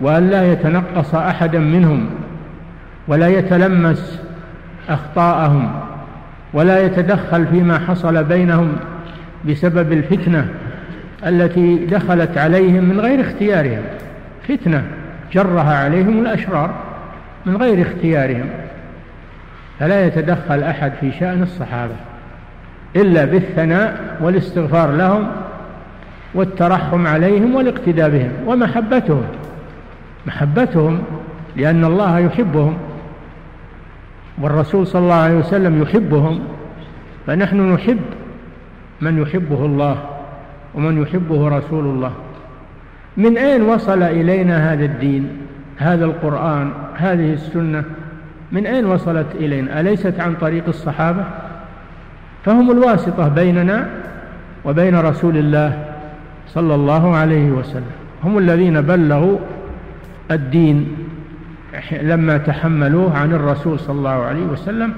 وأن 0.00 0.30
لا 0.30 0.52
يتنقص 0.52 1.14
أحدا 1.14 1.58
منهم 1.58 2.06
ولا 3.08 3.28
يتلمس 3.28 4.20
أخطاءهم 4.88 5.70
ولا 6.52 6.84
يتدخل 6.84 7.46
فيما 7.46 7.78
حصل 7.78 8.24
بينهم 8.24 8.72
بسبب 9.48 9.92
الفتنة 9.92 10.48
التي 11.26 11.76
دخلت 11.76 12.38
عليهم 12.38 12.84
من 12.84 13.00
غير 13.00 13.20
اختيارهم. 13.20 13.82
فتنة 14.48 14.82
جرها 15.32 15.84
عليهم 15.84 16.18
الأشرار 16.18 16.70
من 17.46 17.56
غير 17.56 17.82
اختيارهم. 17.82 18.46
فلا 19.80 20.06
يتدخل 20.06 20.62
أحد 20.62 20.92
في 21.00 21.12
شأن 21.12 21.42
الصحابة 21.42 21.94
إلا 22.96 23.24
بالثناء 23.24 24.16
والاستغفار 24.20 24.90
لهم 24.90 25.26
والترحم 26.34 27.06
عليهم 27.06 27.54
والاقتداء 27.54 28.10
بهم 28.10 28.30
ومحبتهم. 28.46 29.24
محبتهم 30.26 30.98
لأن 31.56 31.84
الله 31.84 32.18
يحبهم 32.18 32.76
والرسول 34.42 34.86
صلى 34.86 35.02
الله 35.02 35.14
عليه 35.14 35.38
وسلم 35.38 35.82
يحبهم. 35.82 36.40
فنحن 37.26 37.72
نحب 37.72 37.98
من 39.00 39.22
يحبه 39.22 39.64
الله 39.66 39.96
ومن 40.74 41.02
يحبه 41.02 41.48
رسول 41.48 41.84
الله. 41.84 42.12
من 43.16 43.38
أين 43.38 43.62
وصل 43.62 44.02
إلينا 44.02 44.72
هذا 44.72 44.84
الدين 44.84 45.28
هذا 45.76 46.04
القرآن 46.04 46.72
هذه 46.96 47.32
السنة؟ 47.32 47.84
من 48.52 48.66
أين 48.66 48.86
وصلت 48.86 49.26
إلينا؟ 49.34 49.80
أليست 49.80 50.20
عن 50.20 50.34
طريق 50.34 50.64
الصحابة؟ 50.68 51.24
فهم 52.44 52.70
الواسطة 52.70 53.28
بيننا 53.28 53.88
وبين 54.64 54.96
رسول 55.00 55.36
الله 55.36 55.84
صلى 56.48 56.74
الله 56.74 57.16
عليه 57.16 57.50
وسلم. 57.50 57.96
هم 58.24 58.38
الذين 58.38 58.80
بلغوا 58.80 59.38
الدين 60.30 60.96
لما 62.02 62.38
تحملوه 62.38 63.18
عن 63.18 63.32
الرسول 63.32 63.78
صلى 63.78 63.98
الله 63.98 64.24
عليه 64.24 64.42
وسلم 64.42 64.92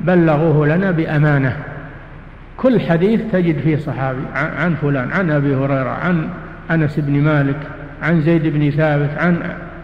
بلغوه 0.00 0.66
لنا 0.66 0.90
بأمانة. 0.90 1.56
كل 2.56 2.80
حديث 2.80 3.20
تجد 3.32 3.58
فيه 3.58 3.76
صحابي 3.76 4.22
عن 4.34 4.74
فلان 4.74 5.12
عن 5.12 5.30
أبي 5.30 5.54
هريرة 5.54 5.90
عن 5.90 6.28
أنس 6.70 6.98
بن 6.98 7.22
مالك 7.22 7.56
عن 8.02 8.20
زيد 8.20 8.46
بن 8.46 8.70
ثابت 8.70 9.10
عن 9.18 9.38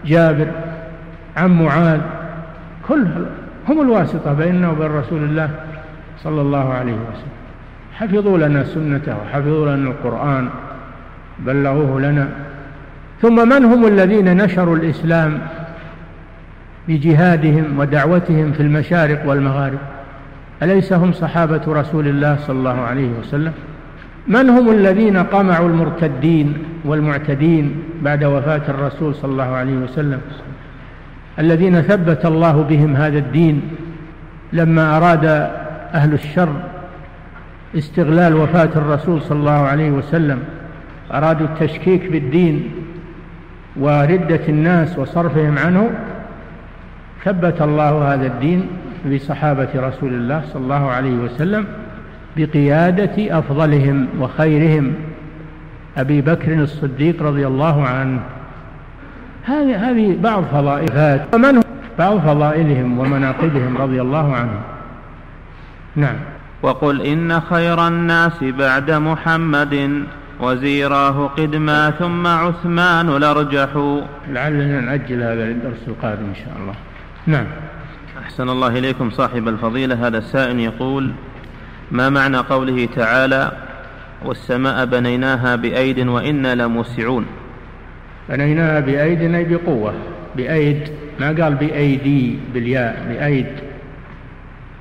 جابر 0.07 0.47
عن 1.37 1.63
معاذ. 1.63 2.01
كل 2.89 3.07
هم 3.69 3.81
الواسطة 3.81 4.33
بيننا 4.35 4.71
وبين 4.71 4.91
رسول 4.91 5.25
الله 5.25 5.51
صلى 6.23 6.41
الله 6.41 6.73
عليه 6.73 6.93
وسلم. 6.93 7.39
حفظوا 7.95 8.39
لنا 8.39 8.65
سنته 8.65 9.17
وحفظوا 9.17 9.77
لنا 9.77 9.91
القرآن. 9.91 10.49
بلغوه 11.39 12.01
لنا 12.01 12.29
ثم 13.23 13.49
من 13.49 13.65
هم 13.65 13.87
الذين 13.87 14.37
نشروا 14.37 14.77
الإسلام 14.77 15.41
بجهادهم 16.89 17.79
ودعوتهم 17.79 18.53
في 18.53 18.61
المشارق 18.61 19.29
والمغارب؟ 19.29 19.79
أليس 20.63 20.93
هم 20.93 21.13
صحابة 21.13 21.61
رسول 21.69 22.09
الله 22.09 22.37
صلى 22.47 22.59
الله 22.59 22.81
عليه 22.81 23.09
وسلم؟ 23.21 23.53
من 24.29 24.51
هم 24.51 24.71
الذين 24.71 25.17
قمعوا 25.17 25.69
المرتدين 25.69 26.55
والمعتدين 26.85 27.83
بعد 28.03 28.25
وفاة 28.25 28.63
الرسول 28.69 29.15
صلى 29.15 29.31
الله 29.33 29.45
عليه 29.57 29.77
وسلم؟ 29.77 30.21
الذين 31.39 31.83
ثبت 31.83 32.27
الله 32.27 32.63
بهم 32.63 32.97
هذا 32.97 33.19
الدين 33.19 33.63
لما 34.53 34.97
أراد 34.97 35.25
أهل 35.95 36.13
الشر 36.13 36.53
استغلال 37.79 38.35
وفاة 38.35 38.71
الرسول 38.77 39.23
صلى 39.23 39.39
الله 39.39 39.51
عليه 39.51 39.91
وسلم 39.91 40.39
أرادوا 41.13 41.47
التشكيك 41.47 42.13
بالدين 42.13 42.71
وردة 43.81 44.41
الناس 44.49 44.99
وصرفهم 44.99 45.59
عنه 45.59 45.91
ثبت 47.25 47.63
الله 47.63 48.15
هذا 48.15 48.27
الدين 48.27 48.67
بصحابة 49.07 49.69
رسول 49.75 50.15
الله 50.15 50.43
صلى 50.53 50.63
الله 50.63 50.91
عليه 50.91 51.15
وسلم 51.15 51.67
بقيادة 52.37 53.39
أفضلهم 53.39 54.09
وخيرهم. 54.21 54.95
أبي 55.97 56.21
بكر 56.21 56.53
الصديق 56.53 57.23
رضي 57.23 57.47
الله 57.47 57.87
عنه. 57.87 58.21
هذه 59.45 59.91
هذه 59.91 60.17
بعض 60.23 60.45
فضائلات. 60.45 61.35
ومن 61.35 61.63
بعض 61.99 62.19
فضائلهم 62.19 62.99
ومناقبهم 62.99 63.79
رضي 63.79 64.01
الله 64.01 64.35
عنهم 64.35 64.61
نعم. 65.97 66.17
وقل 66.63 67.03
إن 67.03 67.41
خير 67.41 67.89
الناس 67.89 68.45
بعد 68.45 68.91
محمد. 68.91 70.05
وزيراه 70.41 71.27
قدما 71.27 71.91
ثم 71.91 72.27
عثمان 72.27 73.07
لرجح 73.07 73.69
لعلنا 74.31 74.81
نأجل 74.81 75.23
هذا 75.23 75.45
للدرس 75.45 75.89
القادم 75.89 76.25
إن 76.25 76.35
شاء 76.35 76.57
الله. 76.63 76.75
نعم. 77.27 77.47
أحسن 78.23 78.49
الله 78.49 78.79
إليكم 78.79 79.11
صاحب 79.11 79.49
الفضيلة. 79.49 80.07
هذا 80.07 80.19
السائل 80.19 80.61
يقول 80.61 81.11
ما 81.91 82.11
معنى 82.11 82.37
قوله 82.37 82.89
تعالى 82.97 83.53
والسماء 84.25 84.85
بنيناها 84.85 85.57
بأيد 85.57 86.07
وإنا 86.09 86.55
لموسعون 86.55 87.27
بنيناها 88.29 88.81
بأيد 88.81 89.35
أي 89.35 89.45
بقوة؟ 89.45 89.95
بأيد 90.37 90.89
ما 91.21 91.27
قال 91.27 91.55
بأيدي 91.55 92.39
بالياء 92.55 93.07
بأيد. 93.09 93.47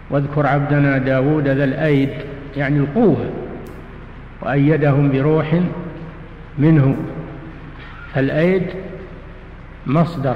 واذكر 0.10 0.48
عبدنا 0.48 0.98
داود 0.98 1.48
ذا 1.48 1.64
الأيد 1.64 2.10
يعني 2.58 2.80
القوة. 2.80 3.30
وأيدهم 4.42 5.12
بروح 5.12 5.62
منه. 6.58 6.96
فالأيد 8.14 8.64
مصدر 9.88 10.36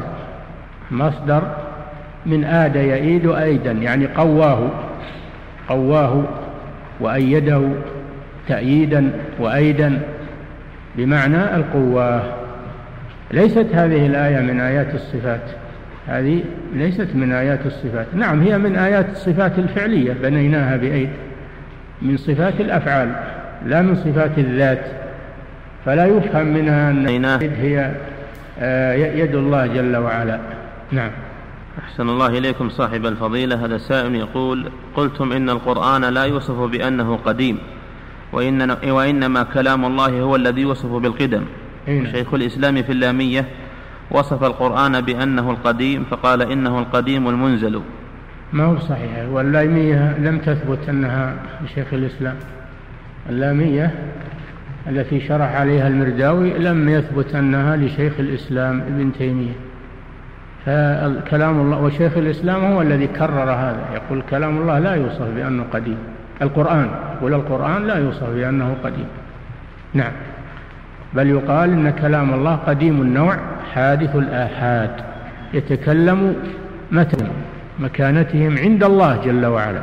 مصدر 0.91 1.43
من 2.25 2.43
آد 2.43 2.75
يئيد 2.75 3.27
أيدا 3.27 3.71
يعني 3.71 4.07
قواه 4.07 4.69
قواه 5.69 6.23
وأيده 6.99 7.69
تأييدا 8.47 9.11
وأيدا 9.39 10.01
بمعنى 10.97 11.55
القوة. 11.55 12.23
ليست 13.31 13.67
هذه 13.73 14.05
الآية 14.05 14.39
من 14.39 14.59
آيات 14.59 14.95
الصفات. 14.95 15.41
هذه 16.07 16.43
ليست 16.73 17.07
من 17.13 17.31
آيات 17.31 17.65
الصفات. 17.65 18.07
نعم 18.13 18.41
هي 18.41 18.57
من 18.57 18.75
آيات 18.75 19.09
الصفات 19.09 19.59
الفعلية 19.59 20.13
بنيناها 20.13 20.77
بأيد 20.77 21.09
من 22.01 22.17
صفات 22.17 22.61
الأفعال. 22.61 23.15
لا 23.65 23.81
من 23.81 23.95
صفات 23.95 24.37
الذات 24.37 24.85
فلا 25.85 26.05
يفهم 26.05 26.53
منها 26.53 26.89
أن 26.89 27.25
هي 27.41 27.91
آه، 28.59 28.93
يد 28.93 29.35
الله 29.35 29.67
جل 29.67 29.97
وعلا. 29.97 30.39
نعم. 30.91 31.11
أحسن 31.79 32.09
الله 32.09 32.27
إليكم 32.27 32.69
صاحب 32.69 33.05
الفضيلة. 33.05 33.65
هذا 33.65 33.77
سائل 33.77 34.15
يقول 34.15 34.71
قلتم 34.95 35.31
إن 35.31 35.49
القرآن 35.49 36.05
لا 36.05 36.23
يوصف 36.23 36.59
بأنه 36.59 37.19
قديم 37.25 37.57
وإن 38.33 38.71
وإنما 38.71 39.43
كلام 39.43 39.85
الله 39.85 40.21
هو 40.21 40.35
الذي 40.35 40.61
يوصف 40.61 40.91
بالقدم. 40.91 41.43
إيه. 41.87 42.11
شيخ 42.11 42.33
الإسلام 42.33 42.83
في 42.83 42.91
اللامية 42.91 43.45
وصف 44.11 44.43
القرآن 44.43 45.01
بأنه 45.01 45.51
القديم 45.51 46.03
فقال 46.11 46.41
إنه 46.41 46.79
القديم 46.79 47.27
المنزل. 47.27 47.81
ما 48.53 48.63
هو 48.63 48.79
صحيح؟ 48.79 49.25
واللامية 49.29 50.17
لم 50.17 50.37
تثبت 50.37 50.89
أنها 50.89 51.35
لشيخ 51.65 51.93
الإسلام. 51.93 52.35
اللامية 53.29 53.91
التي 54.87 55.19
شرح 55.19 55.55
عليها 55.55 55.87
المرداوي 55.87 56.53
لم 56.53 56.89
يثبت 56.89 57.35
أنها 57.35 57.75
لشيخ 57.75 58.13
الإسلام 58.19 58.81
ابن 58.81 59.11
تيمية. 59.17 59.53
فكلام 60.65 61.61
الله 61.61 61.81
وشيخ 61.81 62.17
الإسلام 62.17 62.65
هو 62.65 62.81
الذي 62.81 63.07
كرر 63.07 63.51
هذا. 63.51 63.85
يقول 63.93 64.23
كلام 64.29 64.57
الله 64.57 64.79
لا 64.79 64.95
يوصف 64.95 65.27
بأنه 65.35 65.65
قديم. 65.73 65.97
القرآن 66.41 66.89
يقول 67.17 67.33
القرآن 67.33 67.87
لا 67.87 67.95
يوصف 67.95 68.29
بأنه 68.29 68.75
قديم. 68.83 69.07
نعم. 69.93 70.11
بل 71.13 71.27
يقال 71.27 71.69
إن 71.69 71.89
كلام 71.89 72.33
الله 72.33 72.55
قديم 72.55 73.01
النوع 73.01 73.37
حادث 73.73 74.15
الآحاد. 74.15 74.91
يتكلم 75.53 76.35
متى؟ 76.91 77.27
مكانتهم 77.79 78.57
عند 78.57 78.83
الله 78.83 79.21
جل 79.25 79.45
وعلا. 79.45 79.81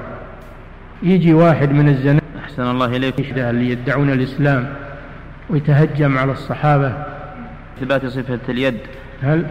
يجي 1.02 1.34
واحد 1.34 1.72
من 1.72 1.88
الزنا 1.88 2.20
أحسن 2.58 2.70
الله 2.70 2.96
إليك 2.96 3.38
اللي 3.38 3.70
يدعون 3.70 4.10
الإسلام 4.10 4.74
ويتهجم 5.50 6.18
على 6.18 6.32
الصحابة؟ 6.32 6.92
إثبات 7.78 8.06
صفة 8.06 8.38
اليد. 8.48 8.78
هل؟ 9.22 9.46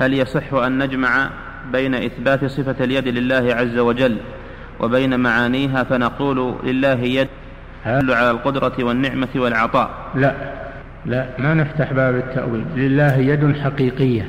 هل 0.00 0.14
يصح 0.14 0.54
أن 0.54 0.78
نجمع 0.82 1.30
بين 1.72 1.94
إثبات 1.94 2.44
صفة 2.44 2.84
اليد 2.84 3.08
لله 3.08 3.54
عز 3.54 3.78
وجل 3.78 4.16
وبين 4.80 5.20
معانيها 5.20 5.84
فنقول 5.84 6.54
لله 6.64 7.00
يد 7.00 7.28
هل 7.84 8.12
على 8.12 8.30
القدرة 8.30 8.84
والنعمة 8.84 9.28
والعطاء؟ 9.36 9.90
لا. 10.14 10.34
لا 11.06 11.26
ما 11.38 11.54
نفتح 11.54 11.92
باب 11.92 12.14
التأويل. 12.14 12.64
لله 12.76 13.16
يد 13.16 13.56
حقيقية 13.56 14.28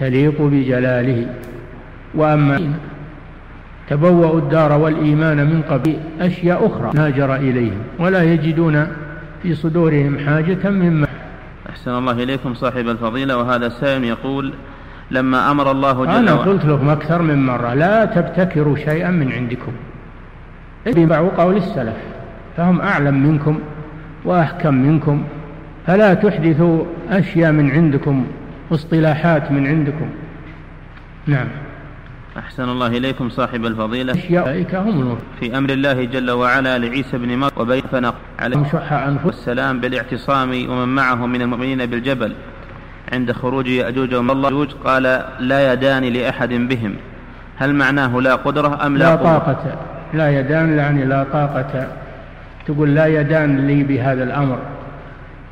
تليق 0.00 0.42
بجلاله. 0.42 1.26
وأما 2.14 2.74
تبوأوا 3.88 4.38
الدار 4.38 4.72
والإيمان 4.72 5.36
من 5.36 5.62
قبل 5.62 5.96
أشياء 6.20 6.66
أخرى 6.66 6.90
ناجر 6.94 7.36
إليهم 7.36 7.78
ولا 7.98 8.22
يجدون 8.22 8.86
في 9.42 9.54
صدورهم 9.54 10.18
حاجة 10.18 10.70
مما 10.70 11.06
أحسن 11.70 11.90
الله 11.90 12.12
إليكم 12.12 12.54
صاحب 12.54 12.88
الفضيلة 12.88 13.36
وهذا 13.36 13.68
سائل 13.68 14.04
يقول 14.04 14.52
لما 15.10 15.50
أمر 15.50 15.70
الله 15.70 16.04
جل 16.04 16.10
أنا 16.10 16.34
قلت 16.34 16.64
لكم 16.64 16.88
أكثر 16.88 17.22
من 17.22 17.46
مرة 17.46 17.74
لا 17.74 18.04
تبتكروا 18.04 18.76
شيئا 18.76 19.10
من 19.10 19.32
عندكم. 19.32 19.72
اتبعوا 20.86 21.30
قول 21.36 21.56
السلف 21.56 21.96
فهم 22.56 22.80
أعلم 22.80 23.14
منكم 23.26 23.58
وأحكم 24.24 24.74
منكم 24.74 25.24
فلا 25.86 26.14
تحدثوا 26.14 26.84
أشياء 27.10 27.52
من 27.52 27.70
عندكم 27.70 28.26
اصطلاحات 28.72 29.52
من 29.52 29.66
عندكم. 29.66 30.08
نعم. 31.26 31.46
أحسن 32.38 32.68
الله 32.68 32.86
إليكم 32.86 33.30
صاحب 33.30 33.66
الفضيلة. 33.66 34.14
أولئك 34.30 34.74
هم 34.74 35.18
في 35.40 35.58
أمر 35.58 35.70
الله 35.70 36.04
جل 36.04 36.30
وعلا 36.30 36.78
لعيسى 36.78 37.18
بن 37.18 37.28
مريم 37.38 37.50
وبين 37.56 37.82
فنق 37.92 38.14
عليه 38.38 38.56
شح 38.72 38.92
أنفس 38.92 39.24
والسلام 39.24 39.80
بالاعتصام 39.80 40.50
ومن 40.50 40.88
معه 40.88 41.26
من 41.26 41.42
المؤمنين 41.42 41.86
بالجبل 41.86 42.32
عند 43.12 43.32
خروج 43.32 43.66
يأجوج 43.66 44.14
ومأجوج 44.14 44.68
قال 44.84 45.02
لا 45.40 45.72
يدان 45.72 46.04
لأحد 46.04 46.52
بهم. 46.52 46.94
هل 47.56 47.74
معناه 47.74 48.20
لا 48.20 48.34
قدرة 48.34 48.86
أم 48.86 48.96
لا, 48.96 49.04
لا 49.04 49.16
طاقة. 49.16 49.78
لا 50.14 50.40
يدان 50.40 50.78
يعني 50.78 51.04
لا 51.04 51.26
طاقة. 51.32 51.88
تقول 52.66 52.94
لا 52.94 53.06
يدان 53.06 53.66
لي 53.66 53.82
بهذا 53.82 54.24
الأمر. 54.24 54.58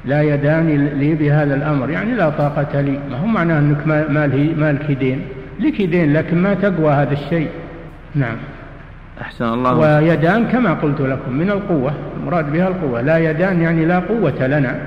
لا 0.05 0.23
يدان 0.23 0.87
لي 0.87 1.15
بهذا 1.15 1.55
الأمر. 1.55 1.91
يعني 1.91 2.15
لا 2.15 2.31
طاقة 2.31 2.81
لي. 2.81 2.99
ما 3.11 3.19
هو 3.19 3.27
معناه 3.27 3.59
أنك 3.59 3.87
ما 4.59 4.73
لك 4.73 4.91
دين؟ 4.91 5.23
لك 5.61 5.83
دين 5.83 6.13
لكن 6.13 6.43
ما 6.43 6.55
تقوى 6.55 6.93
هذا 6.93 7.13
الشيء. 7.13 7.49
نعم. 8.15 8.37
أحسن 9.21 9.45
الله. 9.45 9.75
ويدان 9.75 10.49
كما 10.49 10.75
قلت 10.75 11.01
لكم 11.01 11.33
من 11.33 11.51
القوة 11.51 11.95
مراد 12.27 12.53
بها 12.53 12.69
القوة. 12.69 13.01
لا 13.01 13.19
يدان 13.19 13.61
يعني 13.61 13.85
لا 13.85 13.99
قوة 13.99 14.47
لنا 14.47 14.81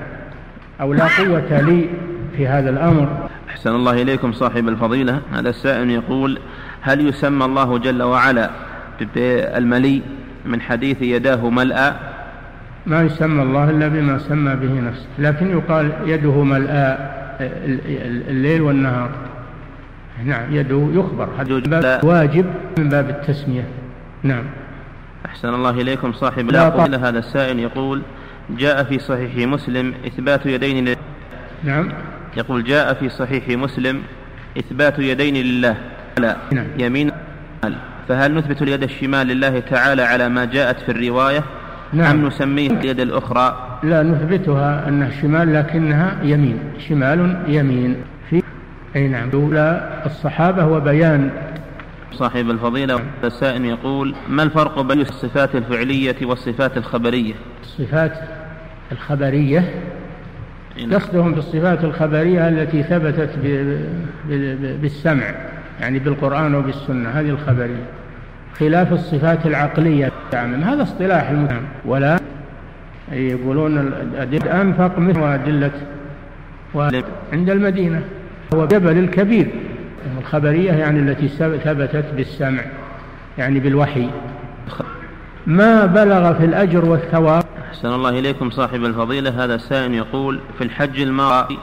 أو 0.82 0.93
لا 0.93 1.05
قوة 1.20 1.61
لي 1.61 1.89
في 2.38 2.47
هذا 2.47 2.70
الأمر. 2.70 3.07
أحسن 3.49 3.76
الله 3.76 4.01
إليكم 4.01 4.32
صاحب 4.32 4.68
الفضيلة. 4.68 5.22
هذا 5.34 5.49
السائل 5.49 5.89
يقول 5.89 6.39
هل 6.82 7.07
يسمى 7.07 7.45
الله 7.45 7.78
جل 7.78 8.03
وعلا 8.03 8.49
بالملي 9.15 10.01
من 10.45 10.61
حديث 10.61 11.01
يداه 11.01 11.49
ملأى 11.49 11.93
ما 12.86 13.01
يسمى 13.01 13.43
الله 13.43 13.70
إلا 13.70 13.88
بما 13.88 14.18
سمى 14.18 14.55
به 14.55 14.80
نفسه 14.80 15.05
لكن 15.20 15.51
يقال 15.51 15.91
يده 16.05 16.43
ملأى 16.43 16.97
الليل 18.30 18.61
والنهار. 18.61 19.09
نعم. 20.26 20.55
يده 20.55 20.88
يخبر. 20.93 21.30
هذا 21.39 21.99
واجب 22.03 22.45
من 22.78 22.89
باب 22.89 23.09
التسمية. 23.09 23.63
نعم. 24.24 24.43
أحسن 25.26 25.53
الله 25.53 25.70
إليكم. 25.70 26.13
صاحب 26.13 26.51
لا 26.51 26.70
هذا 27.09 27.20
السائل 27.20 27.59
يقول 27.59 28.01
جاء 28.49 28.84
في 28.84 28.99
صحيح 28.99 29.47
مسلم 29.47 29.93
إثبات 30.07 30.45
يدين 30.45 30.95
نعم. 31.63 31.89
يقول 32.38 32.63
جاء 32.63 32.93
في 32.93 33.09
صحيح 33.09 33.49
مسلم 33.49 34.01
إثبات 34.57 34.99
يدين 34.99 35.36
لله. 35.36 35.76
على 36.18 36.36
نعم. 36.51 36.65
يمين. 36.78 37.11
فهل 38.07 38.36
نثبت 38.36 38.61
اليد 38.61 38.84
الشمال 38.84 39.28
لله 39.28 39.59
تعالى 39.59 40.01
على 40.01 40.30
ما 40.30 40.45
جاءت 40.45 40.80
في 40.80 40.91
الرواية؟ 40.91 41.43
نعم. 41.93 42.20
أم 42.20 42.28
نسميه 42.28 42.72
اليد 42.72 42.99
الأخرى؟ 42.99 43.80
لا 43.84 44.03
نثبتها 44.03 44.88
أنها 44.88 45.09
شمال 45.22 45.53
لكنها 45.53 46.18
يمين. 46.24 46.59
شمال 46.89 47.38
يمين. 47.47 47.95
أي 48.96 49.08
نعم. 49.08 49.30
دولة 49.30 49.62
الصحابة 50.06 50.66
وبيان 50.66 51.30
صاحب 52.14 52.50
الفضيلة 52.50 53.00
السائل 53.24 53.66
يقول 53.66 54.16
ما 54.30 54.44
الفرق 54.44 54.82
بين 54.82 55.02
الصفات 55.02 55.56
الفعلية 55.56 56.16
والصفات 56.22 56.78
الخبرية؟ 56.78 57.34
الصفات 57.64 58.14
الخبرية؟ 58.92 59.64
قصدهم 60.92 61.34
بالصفات 61.34 61.84
الخبرية 61.84 62.50
التي 62.50 62.84
ثبتت 62.84 63.30
بالسمع 64.82 65.32
يعني 65.82 66.00
بالقرآن 66.00 66.56
وبالسنة 66.56 67.10
هذه 67.10 67.30
الخبرية. 67.30 67.86
خلاف 68.60 68.94
الصفات 68.94 69.46
العقلية 69.46 70.12
هذا 70.34 70.84
اصطلاح 70.84 71.30
المتهم 71.30 71.64
ولا 71.86 72.20
يقولون 73.12 73.78
الأدلة 73.78 74.62
أنفق 74.62 75.00
مثل 75.00 75.24
أدلة 75.24 75.72
عند 77.34 77.50
المدينة. 77.50 78.02
هو 78.54 78.66
جبل 78.66 78.98
الكبير. 78.98 79.48
الخبرية 80.20 80.72
يعني 80.72 81.00
التي 81.00 81.28
ثبتت 81.64 82.06
بالسمع 82.16 82.62
يعني 83.38 83.60
بالوحي. 83.60 84.10
ما 85.48 85.86
بلغ 85.86 86.34
في 86.34 86.45
الأجر 86.45 86.86
والثواب؟ 86.86 87.43
أحسن 87.70 87.88
الله 87.88 88.10
إليكم 88.10 88.50
صاحب 88.50 88.86
الفضيلة. 88.86 89.43
هذا 89.43 89.56
السائل 89.56 89.93
يقول 89.93 90.39
في 90.58 90.64
الحج 90.64 91.02
الماضي 91.02 91.58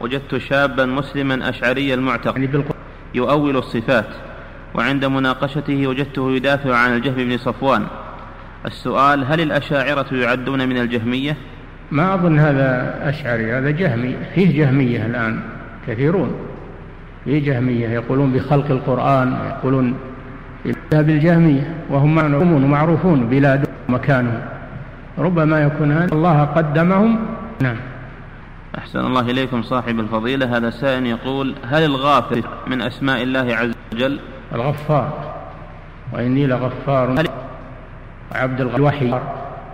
وجدت 0.00 0.36
شابا 0.36 0.86
مسلما 0.86 1.48
أشعري 1.48 1.94
المعتقد 1.94 2.42
يعني 2.42 2.64
يؤول 3.14 3.56
الصفات 3.56 4.08
وعند 4.74 5.04
مناقشته 5.04 5.86
وجدته 5.86 6.32
يدافع 6.32 6.76
عن 6.76 6.96
الجهم 6.96 7.14
بن 7.14 7.38
صفوان. 7.38 7.86
السؤال 8.66 9.24
هل 9.24 9.40
الأشاعرة 9.40 10.06
يعدون 10.12 10.68
من 10.68 10.76
الجهمية؟ 10.76 11.36
ما 11.90 12.14
أظن 12.14 12.38
هذا 12.38 13.00
أشعري 13.02 13.52
هذا 13.52 13.70
جهمي 13.70 14.16
فيه 14.34 14.64
جهمية 14.64 15.06
الآن. 15.06 15.40
كثيرون 15.86 16.32
فيه 17.24 17.52
جهمية 17.52 17.88
يقولون 17.88 18.32
بخلق 18.32 18.70
القرآن 18.70 19.38
يقولون 19.48 19.94
بالجهمية 20.92 21.74
وهم 21.90 22.14
معلومون 22.14 22.64
ومعروفون 22.64 23.26
بلادهم 23.26 23.74
ومكانهم. 23.88 24.40
ربما 25.18 25.62
يكون 25.62 25.92
هذا 25.92 26.12
الله 26.12 26.44
قدمهم. 26.44 27.18
نعم. 27.62 27.76
أحسن 28.78 28.98
الله 28.98 29.20
إليكم 29.20 29.62
صاحب 29.62 30.00
الفضيلة. 30.00 30.56
هذا 30.56 30.70
سائل 30.70 31.06
يقول 31.06 31.54
هل 31.64 31.84
الغافر 31.84 32.42
من 32.66 32.82
أسماء 32.82 33.22
الله 33.22 33.56
عز 33.56 33.72
وجل؟ 33.92 34.20
الغفار. 34.54 35.34
وإني 36.12 36.46
لغفار. 36.46 37.14
عبد 38.34 38.60
الوحي؟ 38.60 39.20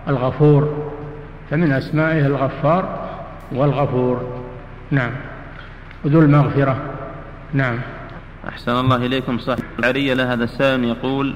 الغفور. 0.09 0.93
فمن 1.51 1.73
أسمائه 1.73 2.27
الغفار 2.27 3.09
والغفور. 3.53 4.25
نعم. 4.91 5.11
وذو 6.05 6.21
المغفرة. 6.21 6.77
نعم. 7.53 7.79
أحسن 8.49 8.73
الله 8.73 8.97
إليكم 8.97 9.39
صاحب 9.39 9.63
العرية 9.79 10.33
هذا 10.33 10.45
السائل 10.45 10.85
يقول 10.85 11.35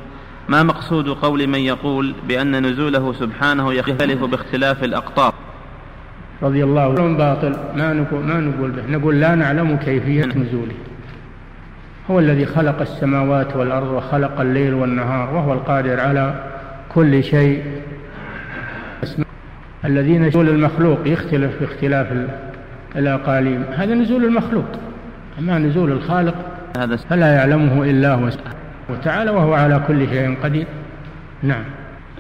ما 0.49 0.63
مقصود 0.63 1.09
قول 1.09 1.47
من 1.47 1.59
يقول 1.59 2.15
بأن 2.29 2.67
نزوله 2.67 3.13
سبحانه 3.13 3.73
يختلف 3.73 4.25
باختلاف 4.25 4.85
الأقطار؟ 4.85 5.35
رضي 6.43 6.65
الله 6.65 7.01
عنه. 7.01 7.17
باطل. 7.17 7.57
ما 7.77 7.93
نقول, 7.93 8.25
ما 8.25 8.41
نقول 8.41 8.71
به. 8.71 8.87
نقول 8.99 9.21
لا 9.21 9.35
نعلم 9.35 9.77
كيفية 9.77 10.25
نزوله. 10.25 10.75
هو 12.11 12.19
الذي 12.19 12.47
خلق 12.47 12.81
السماوات 12.81 13.57
والأرض 13.57 13.87
وخلق 13.87 14.41
الليل 14.41 14.75
والنهار 14.75 15.35
وهو 15.35 15.53
القادر 15.53 16.01
على 16.01 16.35
كل 16.95 17.25
شيء. 17.25 17.65
الذين 19.85 20.23
نزول 20.23 20.49
المخلوق 20.49 20.99
يختلف 21.07 21.61
باختلاف 21.61 22.13
الأقاليم 22.97 23.65
هذا 23.77 23.95
نزول 23.95 24.25
المخلوق. 24.25 24.65
أما 25.39 25.59
نزول 25.59 25.93
الخالق 25.93 26.35
هذا 26.77 26.97
فلا 26.97 27.35
يعلمه 27.35 27.85
إلا 27.85 28.15
هو. 28.15 28.31
وتعالى 28.91 29.31
وهو 29.31 29.55
على 29.55 29.83
كل 29.89 30.09
شيء 30.09 30.37
قدير. 30.43 30.67
نعم. 31.43 31.65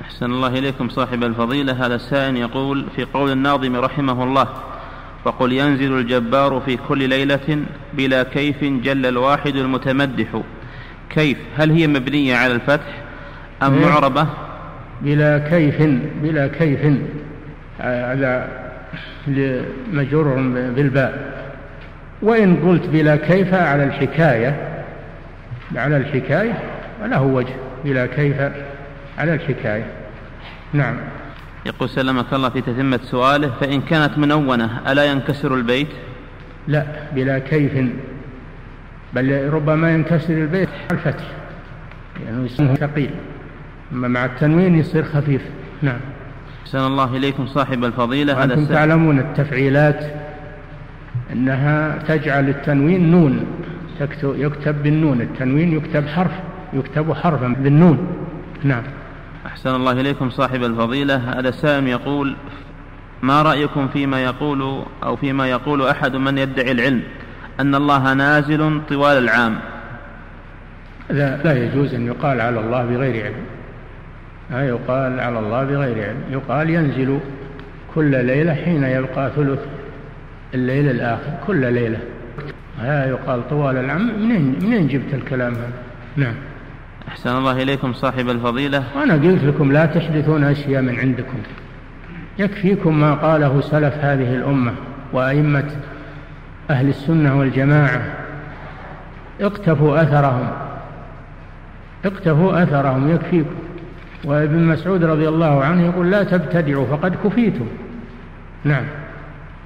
أحسن 0.02 0.26
الله 0.26 0.58
إليكم 0.58 0.88
صاحب 0.88 1.24
الفضيلة. 1.24 1.86
هذا 1.86 1.94
السائل 1.94 2.36
يقول 2.36 2.86
في 2.96 3.04
قول 3.04 3.32
الناظم 3.32 3.76
رحمه 3.76 4.24
الله 4.24 4.48
وقل 5.24 5.52
ينزل 5.52 5.98
الجبار 5.98 6.62
في 6.66 6.76
كل 6.88 7.08
ليلة 7.08 7.58
بلا 7.94 8.22
كيف 8.22 8.64
جل 8.64 9.06
الواحد 9.06 9.56
المتمدح. 9.56 10.40
كيف؟ 11.10 11.38
هل 11.56 11.70
هي 11.70 11.86
مبنية 11.86 12.36
على 12.36 12.52
الفتح 12.52 13.02
أم 13.62 13.74
إيه؟ 13.74 13.86
معربة؟ 13.86 14.26
بلا 15.02 15.38
كيف 15.38 15.82
بلا 16.22 16.46
كيف. 16.46 16.80
هذا 17.78 18.63
مجرور 19.92 20.34
بالباء. 20.76 21.34
وإن 22.22 22.56
قلت 22.56 22.86
بلا 22.86 23.16
كيف 23.16 23.54
على 23.54 23.84
الحكاية 23.84 24.82
على 25.76 25.96
الحكاية 25.96 26.58
فله 27.00 27.22
وجه. 27.22 27.54
بلا 27.84 28.06
كيف 28.06 28.40
على 29.18 29.34
الحكاية. 29.34 29.84
نعم. 30.72 30.96
يقول 31.66 31.88
سلمك 31.88 32.32
الله 32.32 32.48
في 32.48 32.60
تتمة 32.60 33.00
سؤاله 33.02 33.50
فإن 33.60 33.80
كانت 33.80 34.18
منونة 34.18 34.92
ألا 34.92 35.04
ينكسر 35.04 35.54
البيت؟ 35.54 35.88
لا 36.68 36.84
بلا 37.14 37.38
كيف. 37.38 37.72
بل 39.14 39.50
ربما 39.52 39.94
ينكسر 39.94 40.34
البيت 40.34 40.68
الفتح 40.92 41.24
يعني 42.26 42.46
اسمه 42.46 42.74
ثقيل. 42.74 43.10
أما 43.92 44.08
مع 44.08 44.24
التنوين 44.24 44.78
يصير 44.78 45.04
خفيف. 45.04 45.42
نعم. 45.82 46.00
أحسن 46.64 46.78
الله 46.78 47.16
إليكم 47.16 47.46
صاحب 47.46 47.84
الفضيلة 47.84 48.44
هذا 48.44 48.54
أنتم 48.54 48.66
تعلمون 48.66 49.18
التفعيلات 49.18 50.04
أنها 51.32 51.98
تجعل 52.08 52.48
التنوين 52.48 53.10
نون 53.10 53.46
يكتب 54.22 54.82
بالنون 54.82 55.20
التنوين 55.20 55.72
يكتب 55.76 56.06
حرف 56.06 56.30
يكتب 56.72 57.12
حرفا 57.12 57.48
بالنون. 57.48 58.06
نعم. 58.62 58.82
أحسن 59.46 59.74
الله 59.74 59.92
إليكم 59.92 60.30
صاحب 60.30 60.64
الفضيلة 60.64 61.16
هذا 61.16 61.50
سائل 61.50 61.88
يقول 61.88 62.36
ما 63.22 63.42
رأيكم 63.42 63.88
فيما 63.88 64.24
يقول 64.24 64.82
أو 65.02 65.16
فيما 65.16 65.50
يقول 65.50 65.86
أحد 65.86 66.16
من 66.16 66.38
يدعي 66.38 66.72
العلم 66.72 67.02
أن 67.60 67.74
الله 67.74 68.14
نازل 68.14 68.80
طوال 68.88 69.18
العام؟ 69.18 69.58
لا, 71.10 71.36
لا 71.36 71.64
يجوز 71.64 71.94
أن 71.94 72.06
يقال 72.06 72.40
على 72.40 72.60
الله 72.60 72.84
بغير 72.84 73.24
علم. 73.24 73.44
لا 74.50 74.68
يقال 74.68 75.20
على 75.20 75.38
الله 75.38 75.64
بغير 75.64 76.08
علم. 76.08 76.16
يقال 76.30 76.70
ينزل 76.70 77.18
كل 77.94 78.24
ليلة 78.24 78.54
حين 78.54 78.84
يبقى 78.84 79.30
ثلث 79.36 79.60
الليل 80.54 80.90
الآخر 80.90 81.32
كل 81.46 81.72
ليلة. 81.72 81.98
لا 82.82 83.08
يقال 83.08 83.48
طوال 83.48 83.76
العام 83.76 84.22
منين 84.22 84.58
منين 84.62 84.88
جبت 84.88 85.14
الكلام 85.14 85.52
هذا؟ 85.52 85.72
نعم. 86.16 86.34
أحسن 87.08 87.30
الله 87.30 87.62
إليكم 87.62 87.92
صاحب 87.92 88.28
الفضيلة. 88.28 88.84
وأنا 88.96 89.14
قلت 89.14 89.44
لكم 89.44 89.72
لا 89.72 89.86
تحدثون 89.86 90.44
أشياء 90.44 90.82
من 90.82 90.98
عندكم. 90.98 91.38
يكفيكم 92.38 93.00
ما 93.00 93.14
قاله 93.14 93.60
سلف 93.60 93.94
هذه 93.94 94.34
الأمة 94.34 94.72
وأئمة 95.12 95.70
أهل 96.70 96.88
السنة 96.88 97.38
والجماعة. 97.38 98.02
اقتفوا 99.40 100.02
أثرهم. 100.02 100.48
اقتفوا 102.04 102.62
أثرهم 102.62 103.14
يكفيكم. 103.14 103.54
وابن 104.24 104.64
مسعود 104.64 105.04
رضي 105.04 105.28
الله 105.28 105.64
عنه 105.64 105.86
يقول 105.86 106.10
لا 106.10 106.22
تبتدعوا 106.22 106.86
فقد 106.86 107.16
كفيتم. 107.24 107.66
نعم. 108.64 108.84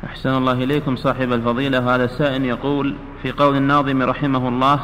أحسن 0.05 0.31
الله 0.31 0.53
إليكم 0.53 0.97
صاحب 0.97 1.33
الفضيلة. 1.33 1.95
هذا 1.95 2.05
السائل 2.05 2.45
يقول 2.45 2.95
في 3.23 3.31
قول 3.31 3.57
الناظم 3.57 4.03
رحمه 4.03 4.49
الله 4.49 4.81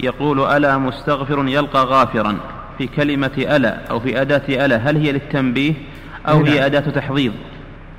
يقول 0.00 0.40
ألا 0.40 0.78
مستغفر 0.78 1.48
يلقى 1.48 1.84
غافرا 1.84 2.36
في 2.78 2.86
كلمة 2.86 3.30
ألا 3.38 3.86
أو 3.90 4.00
في 4.00 4.20
أداة 4.20 4.66
ألا 4.66 4.76
هل 4.76 4.96
هي 4.96 5.12
للتنبيه 5.12 5.74
أو 6.28 6.44
هي 6.44 6.54
نعم. 6.54 6.64
أداة 6.64 6.80
تحضيض؟ 6.80 7.32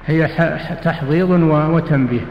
هي 0.05 0.27
تحضيض 0.83 1.29
وتنبيه. 1.73 2.25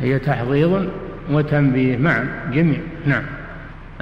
هي 0.00 0.18
تحضيض 0.18 0.88
وتنبيه. 1.30 1.96
معا 1.96 2.28
جميع. 2.52 2.78
نعم. 3.06 3.22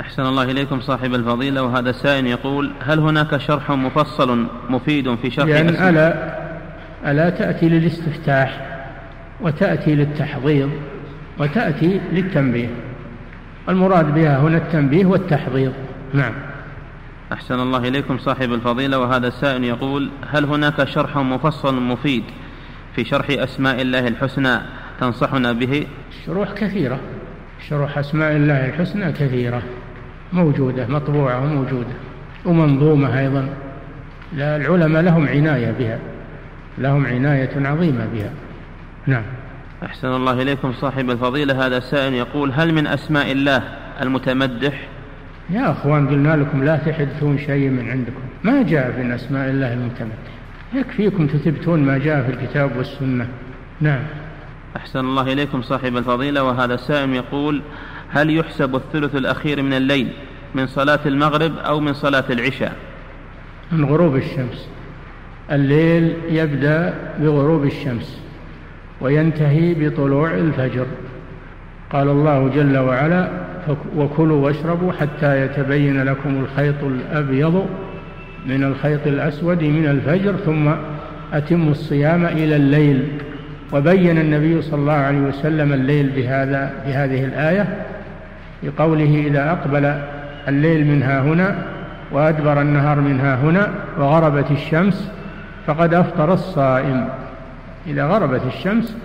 أحسن 0.01 0.23
الله 0.23 0.43
إليكم 0.43 0.81
صاحب 0.81 1.15
الفضيلة 1.15 1.63
وهذا 1.63 1.91
السائل 1.91 2.27
يقول 2.27 2.73
هل 2.81 2.99
هناك 2.99 3.37
شرح 3.37 3.71
مفصل 3.71 4.47
مفيد 4.69 5.15
في 5.15 5.31
شرح 5.31 5.47
لأن 5.47 5.69
ألا 5.69 6.39
ألا 7.07 7.31
تأتي 7.31 7.69
للاستفتاح 7.69 8.79
وتأتي 9.41 9.95
للتحضيض 9.95 10.71
وتأتي 11.39 12.01
للتنبيه. 12.13 12.69
المراد 13.69 14.15
بها 14.15 14.39
هنا 14.39 14.57
التنبيه 14.57 15.07
والتحضيض 15.07 15.73
نعم. 16.15 16.33
أحسن 17.33 17.61
الله 17.61 17.89
إليكم 17.89 18.19
صاحب 18.19 18.53
الفضيلة 18.53 18.99
وهذا 18.99 19.29
السائل 19.29 19.65
يقول 19.65 20.11
هل 20.31 20.45
هناك 20.45 20.85
شرح 20.85 21.17
مفصل 21.17 21.75
مفيد 21.75 22.25
في 22.97 23.05
شرح 23.05 23.31
أسماء 23.31 23.83
الله 23.83 24.09
الحسنى 24.09 24.59
تنصحنا 25.01 25.53
به؟ 25.53 25.87
شروح 26.27 26.53
كثيرة. 26.53 27.01
شروح 27.69 27.99
أسماء 27.99 28.37
الله 28.37 28.67
الحسنى 28.67 29.13
كثيرة. 29.13 29.63
موجودة 30.33 30.87
مطبوعة 30.87 31.43
وموجودة 31.43 31.95
ومنظومة 32.45 33.19
أيضا. 33.21 33.49
لا 34.37 34.57
العلماء 34.57 35.03
لهم 35.03 35.29
عناية 35.29 35.71
بها 35.79 35.99
لهم 36.79 37.07
عناية 37.07 37.51
عظيمة 37.69 38.07
بها. 38.15 38.31
نعم. 39.07 39.23
أحسن 39.85 40.09
الله 40.09 40.43
إليكم 40.43 40.73
صاحب 40.73 41.11
الفضيلة. 41.11 41.67
هذا 41.67 41.81
سائل 41.81 42.15
يقول 42.15 42.53
هل 42.53 42.75
من 42.75 42.87
أسماء 42.87 43.33
الله 43.33 43.63
المتمدح؟ 44.03 44.89
يا 45.51 45.71
أخوان 45.71 46.09
قلنا 46.09 46.37
لكم 46.37 46.65
لا 46.65 46.77
تحدثون 46.77 47.39
شيء 47.39 47.69
من 47.69 47.91
عندكم. 47.91 48.21
ما 48.45 48.63
جاء 48.63 48.93
في 48.93 49.15
أسماء 49.15 49.51
الله 49.51 49.73
المتمدح. 49.73 50.33
يكفيكم 50.75 51.27
تثبتون 51.27 51.83
ما 51.83 51.99
جاء 51.99 52.23
في 52.23 52.31
الكتاب 52.31 52.77
والسنة. 52.77 53.29
نعم. 53.81 54.03
أحسن 54.77 55.01
الله 55.01 55.33
إليكم 55.33 55.63
صاحب 55.63 55.97
الفضيلة. 55.97 56.43
وهذا 56.43 56.77
سائل 56.77 57.15
يقول 57.15 57.63
هل 58.13 58.37
يحسب 58.37 58.77
الثلث 58.77 59.17
الأخير 59.17 59.63
من 59.63 59.73
الليل 59.73 60.09
من 60.55 60.67
صلاة 60.67 61.01
المغرب 61.07 61.59
أو 61.59 61.81
من 61.81 61.93
صلاة 61.93 62.25
العشاء؟ 62.31 62.73
من 63.73 63.85
غروب 63.85 64.17
الشمس. 64.17 64.69
الليل 65.53 66.13
يبدأ 66.31 66.95
بغروب 67.21 67.65
الشمس 67.65 68.21
وينتهي 69.01 69.75
بطلوع 69.75 70.35
الفجر. 70.35 70.87
قال 71.91 72.09
الله 72.09 72.49
جل 72.49 72.79
وعلا 72.79 73.29
وكلوا 73.97 74.45
واشربوا 74.45 74.93
حتى 74.93 75.45
يتبين 75.45 76.03
لكم 76.03 76.45
الخيط 76.45 76.85
الأبيض 76.85 77.67
من 78.47 78.65
الخيط 78.65 79.07
الأسود 79.07 79.65
من 79.65 79.87
الفجر 79.87 80.37
ثم 80.37 80.71
أتموا 81.33 81.73
الصيام 81.73 82.27
إلى 82.27 82.57
الليل. 82.57 83.09
وبين 83.73 84.19
النبي 84.19 84.63
صلى 84.63 84.81
الله 84.81 84.93
عليه 84.93 85.19
وسلم 85.19 85.73
الليل 85.73 86.09
بهذا 86.17 86.85
بهذه 86.87 87.25
الآية 87.25 87.87
بقوله 88.63 89.25
إذا 89.27 89.51
أقبل 89.51 90.03
الليل 90.49 90.87
منها 90.87 91.21
هنا 91.21 91.67
وأدبر 92.13 92.61
النهار 92.61 93.01
منها 93.01 93.37
هنا 93.37 93.75
وغربت 93.99 94.51
الشمس 94.51 95.11
فقد 95.67 95.95
أفطر 95.95 96.33
الصائم. 96.33 97.09
إذا 97.87 98.07
غربت 98.07 98.43
الشمس 98.47 98.97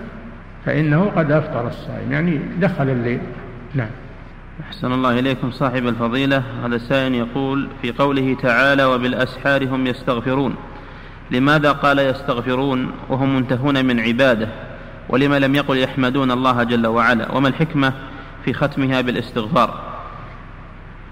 فإنه 0.66 1.12
قد 1.16 1.32
أفطر 1.32 1.68
الصائم 1.68 2.12
يعني 2.12 2.40
دخل 2.60 2.88
الليل. 2.88 3.20
نعم. 3.74 3.88
أحسن 4.68 4.92
الله 4.92 5.18
إليكم 5.18 5.50
صاحب 5.50 5.86
الفضيلة. 5.86 6.42
هذا 6.64 6.76
السائل 6.76 7.14
يقول 7.14 7.68
في 7.82 7.92
قوله 7.92 8.36
تعالى 8.42 8.84
وبالأسحار 8.84 9.64
هم 9.64 9.86
يستغفرون. 9.86 10.54
لماذا 11.30 11.72
قال 11.72 11.98
يستغفرون 11.98 12.90
وهم 13.08 13.36
منتهون 13.36 13.84
من 13.84 14.00
عبادة؟ 14.00 14.48
ولما 15.08 15.38
لم 15.38 15.54
يقل 15.54 15.78
يحمدون 15.78 16.30
الله 16.30 16.62
جل 16.62 16.86
وعلا؟ 16.86 17.32
وما 17.32 17.48
الحكمة؟ 17.48 17.92
في 18.44 18.52
ختمها 18.52 19.00
بالاستغفار. 19.00 19.80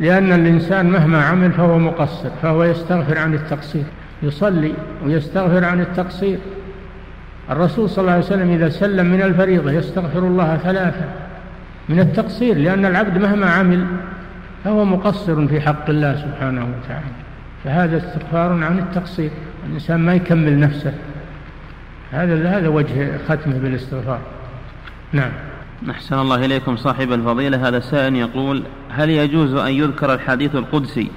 لأن 0.01 0.33
الإنسان 0.33 0.91
مهما 0.91 1.25
عمل 1.25 1.53
فهو 1.53 1.79
مقصر 1.79 2.31
فهو 2.43 2.65
يستغفر 2.65 3.19
عن 3.19 3.35
التقصير 3.35 3.85
يصلي 4.23 4.73
ويستغفر 5.05 5.65
عن 5.65 5.81
التقصير. 5.81 6.39
الرسول 7.51 7.91
صلى 7.91 8.03
الله 8.03 8.13
عليه 8.13 8.25
وسلم 8.25 8.51
إذا 8.51 8.69
سلم 8.69 9.07
من 9.07 9.23
الفريضة 9.23 9.73
يستغفر 9.73 10.19
الله 10.19 10.57
ثلاثة 10.57 11.05
من 11.89 12.01
التقصير 12.01 12.57
لأن 12.57 12.85
العبد 12.85 13.19
مهما 13.19 13.51
عمل 13.51 13.87
فهو 14.65 14.85
مقصر 14.85 15.47
في 15.47 15.61
حق 15.61 15.91
الله 15.91 16.17
سبحانه 16.17 16.61
وتعالى. 16.61 17.07
فهذا 17.65 17.97
استغفار 17.97 18.65
عن 18.65 18.79
التقصير 18.79 19.31
الإنسان 19.67 20.01
ما 20.01 20.15
يكمل 20.15 20.61
نفسه. 20.61 20.93
هذا 22.13 22.59
هذا 22.59 22.69
وجه 22.69 23.19
ختمه 23.29 23.59
بالاستغفار. 23.59 24.19
نعم. 25.13 25.33
أحسن 25.91 26.19
الله 26.19 26.45
إليكم 26.45 26.77
صاحب 26.77 27.13
الفضيلة. 27.13 27.69
هذا 27.69 27.81
سائل 27.81 28.17
يقول 28.17 28.63
هل 28.91 29.11
يجوز 29.11 29.55
أن 29.55 29.73
يذكر 29.73 30.15
الحديث 30.15 30.55
القدسي 30.55 31.11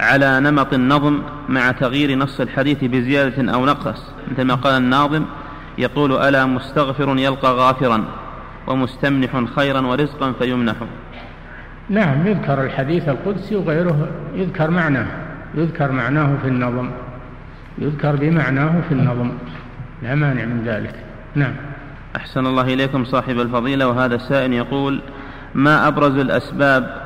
على 0.00 0.40
نمط 0.40 0.74
النظم 0.74 1.22
مع 1.48 1.70
تغيير 1.70 2.18
نص 2.18 2.40
الحديث 2.40 2.84
بزيادة 2.84 3.52
أو 3.52 3.66
نقص؟ 3.66 4.02
مثل 4.32 4.42
ما 4.42 4.54
قال 4.54 4.74
الناظم 4.74 5.24
يقول 5.78 6.12
ألا 6.12 6.46
مستغفر 6.46 7.18
يلقى 7.18 7.52
غافرا 7.52 8.04
ومستمنح 8.66 9.44
خيرا 9.56 9.80
ورزقا 9.80 10.32
فيمنح. 10.32 10.76
نعم 11.90 12.26
يذكر 12.26 12.62
الحديث 12.62 13.08
القدسي 13.08 13.56
وغيره 13.56 14.08
يذكر 14.34 14.70
معناه 14.70 15.06
يذكر 15.54 15.92
معناه 15.92 16.36
في 16.42 16.48
النظم 16.48 16.90
يذكر 17.78 18.16
بمعناه 18.16 18.80
في 18.88 18.94
النظم 18.94 19.30
لا 20.02 20.14
مانع 20.14 20.44
من 20.44 20.62
ذلك. 20.66 20.94
نعم. 21.34 21.54
أحسن 22.16 22.46
الله 22.46 22.62
إليكم 22.62 23.04
صاحب 23.04 23.40
الفضيلة 23.40 23.88
وهذا 23.88 24.14
السائل 24.14 24.52
يقول 24.52 25.00
ما 25.54 25.88
أبرز 25.88 26.18
الأسباب 26.18 26.96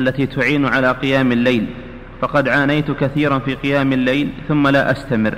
التي 0.00 0.26
تعين 0.26 0.66
على 0.66 0.90
قيام 0.90 1.32
الليل؟ 1.32 1.66
فقد 2.20 2.48
عانيت 2.48 2.90
كثيرا 2.90 3.38
في 3.38 3.54
قيام 3.54 3.92
الليل 3.92 4.32
ثم 4.48 4.68
لا 4.68 4.90
أستمر. 4.90 5.34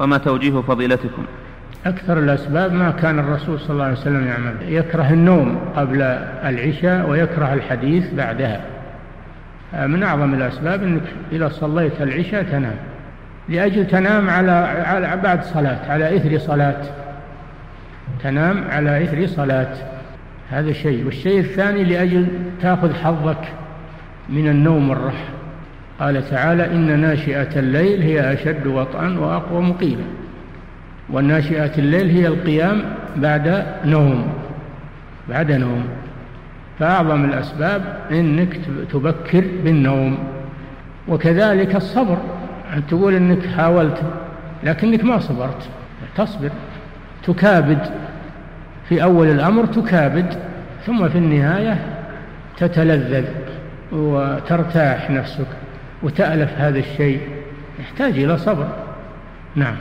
وما 0.00 0.18
توجيه 0.18 0.60
فضيلتكم؟ 0.60 1.24
أكثر 1.86 2.18
الأسباب 2.18 2.72
ما 2.72 2.90
كان 2.90 3.18
الرسول 3.18 3.60
صلى 3.60 3.70
الله 3.70 3.84
عليه 3.84 3.96
وسلم 3.96 4.26
يعمل. 4.26 4.54
يكره 4.68 5.10
النوم 5.10 5.58
قبل 5.76 6.02
العشاء 6.44 7.10
ويكره 7.10 7.54
الحديث 7.54 8.14
بعدها. 8.14 8.60
من 9.86 10.02
أعظم 10.02 10.34
الأسباب 10.34 10.82
أنك 10.82 11.02
إذا 11.32 11.48
صليت 11.48 12.02
العشاء 12.02 12.42
تنام. 12.42 12.76
لأجل 13.48 13.86
تنام 13.86 14.30
على, 14.30 15.20
بعد 15.24 15.44
صلاة 15.44 15.92
على 15.92 16.16
إثر 16.16 16.38
صلاة. 16.38 16.82
تنام 18.22 18.64
على 18.70 19.04
إثر 19.04 19.26
صلاة. 19.26 19.74
هذا 20.50 20.72
شيء 20.72 21.04
والشيء 21.04 21.40
الثاني 21.40 21.84
لأجل 21.84 22.26
تأخذ 22.62 22.94
حظك 22.94 23.44
من 24.28 24.48
النوم 24.48 24.90
والراحة 24.90 25.28
قال 26.00 26.30
تعالى 26.30 26.66
إن 26.66 27.00
ناشئة 27.00 27.58
الليل 27.58 28.02
هي 28.02 28.32
أشد 28.32 28.66
وطئا 28.66 29.18
وأقوى 29.18 29.62
مقيلا. 29.62 30.04
والناشئة 31.10 31.78
الليل 31.78 32.10
هي 32.10 32.26
القيام 32.26 32.82
بعد 33.16 33.66
نوم. 33.84 34.32
بعد 35.28 35.52
نوم. 35.52 35.84
فأعظم 36.78 37.24
الأسباب 37.24 37.98
أنك 38.10 38.60
تبكر 38.92 39.44
بالنوم. 39.64 40.18
وكذلك 41.08 41.76
الصبر. 41.76 42.18
أن 42.76 42.86
تقول 42.86 43.14
أنك 43.14 43.46
حاولت 43.46 44.02
لكنك 44.64 45.04
ما 45.04 45.18
صبرت. 45.18 45.68
تصبر. 46.16 46.50
تكابد. 47.26 47.78
في 48.92 49.02
أول 49.02 49.26
الأمر 49.26 49.66
تكابد 49.66 50.34
ثم 50.86 51.08
في 51.08 51.18
النهاية 51.18 51.78
تتلذذ 52.58 53.24
وترتاح 53.92 55.10
نفسك 55.10 55.46
وتألف 56.02 56.50
هذا 56.56 56.78
الشيء. 56.78 57.20
يحتاج 57.80 58.18
إلى 58.18 58.38
صبر. 58.38 58.68
نعم. 59.56 59.74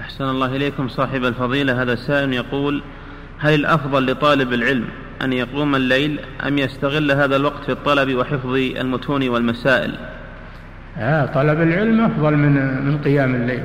أحسن 0.00 0.24
الله 0.24 0.56
إليكم 0.56 0.88
صاحب 0.88 1.24
الفضيلة. 1.24 1.82
هذا 1.82 1.92
السائل 1.92 2.32
يقول 2.32 2.82
هل 3.38 3.54
الأفضل 3.54 4.10
لطالب 4.10 4.52
العلم 4.52 4.84
أن 5.22 5.32
يقوم 5.32 5.74
الليل 5.74 6.20
أم 6.48 6.58
يستغل 6.58 7.12
هذا 7.12 7.36
الوقت 7.36 7.64
في 7.64 7.72
الطلب 7.72 8.14
وحفظ 8.14 8.54
المتون 8.54 9.28
والمسائل؟ 9.28 9.94
آه 10.98 11.26
طلب 11.26 11.62
العلم 11.62 12.00
أفضل 12.00 12.36
من 12.36 12.84
من 12.84 12.98
قيام 12.98 13.34
الليل 13.34 13.62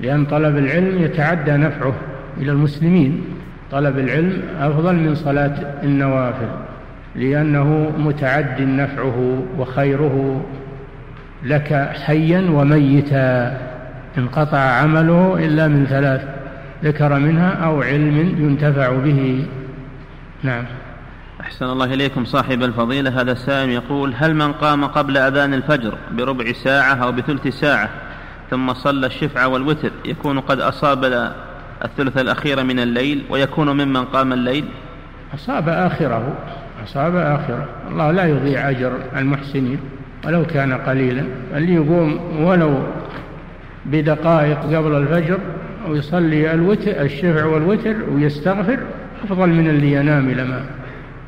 لأن 0.00 0.24
طلب 0.24 0.58
العلم 0.58 1.02
يتعدى 1.02 1.52
نفعه 1.52 1.94
إلى 2.40 2.52
المسلمين. 2.52 3.24
طلب 3.72 3.98
العلم 3.98 4.42
أفضل 4.60 4.94
من 4.94 5.14
صلاة 5.14 5.54
النوافل 5.82 6.48
لأنه 7.16 7.92
متعد 7.98 8.60
نفعه 8.60 9.42
وخيره 9.58 10.44
لك 11.42 11.90
حيا 12.06 12.50
وميتا 12.50 13.58
انقطع 14.18 14.58
عمله 14.58 15.38
إلا 15.46 15.68
من 15.68 15.86
ثلاث 15.86 16.22
ذكر 16.84 17.18
منها 17.18 17.50
أو 17.50 17.82
علم 17.82 18.18
ينتفع 18.18 18.92
به. 18.96 19.46
نعم. 20.42 20.64
أحسن 21.40 21.66
الله 21.66 21.94
إليكم 21.94 22.24
صاحب 22.24 22.62
الفضيلة. 22.62 23.20
هذا 23.20 23.32
السائل 23.32 23.70
يقول 23.70 24.14
هل 24.16 24.34
من 24.34 24.52
قام 24.52 24.84
قبل 24.84 25.16
أذان 25.16 25.54
الفجر 25.54 25.94
بربع 26.12 26.52
ساعة 26.52 26.94
أو 26.94 27.12
بثلث 27.12 27.46
ساعة 27.48 27.88
ثم 28.50 28.74
صلى 28.74 29.06
الشفع 29.06 29.46
والوتر 29.46 29.90
يكون 30.04 30.40
قد 30.40 30.60
أصاب 30.60 31.32
الثلث 31.84 32.18
الأخير 32.18 32.64
من 32.64 32.78
الليل 32.78 33.22
ويكون 33.30 33.70
ممن 33.70 34.04
قام 34.04 34.32
الليل؟ 34.32 34.64
أصاب 35.34 35.68
آخره 35.68 36.34
أصاب 36.84 37.16
آخره. 37.16 37.68
الله 37.90 38.10
لا 38.10 38.24
يضيع 38.24 38.70
أجر 38.70 38.92
المحسنين 39.16 39.78
ولو 40.26 40.44
كان 40.46 40.72
قليلا. 40.72 41.24
اللي 41.54 41.74
يقوم 41.74 42.20
ولو 42.44 42.82
بدقائق 43.86 44.58
قبل 44.58 44.94
الفجر 44.94 45.38
ويصلي 45.88 46.54
الوتر 46.54 47.02
الشفع 47.02 47.44
والوتر 47.44 47.96
ويستغفر 48.10 48.78
أفضل 49.24 49.48
من 49.48 49.70
اللي 49.70 49.92
ينام 49.92 50.30
لما 50.30 50.60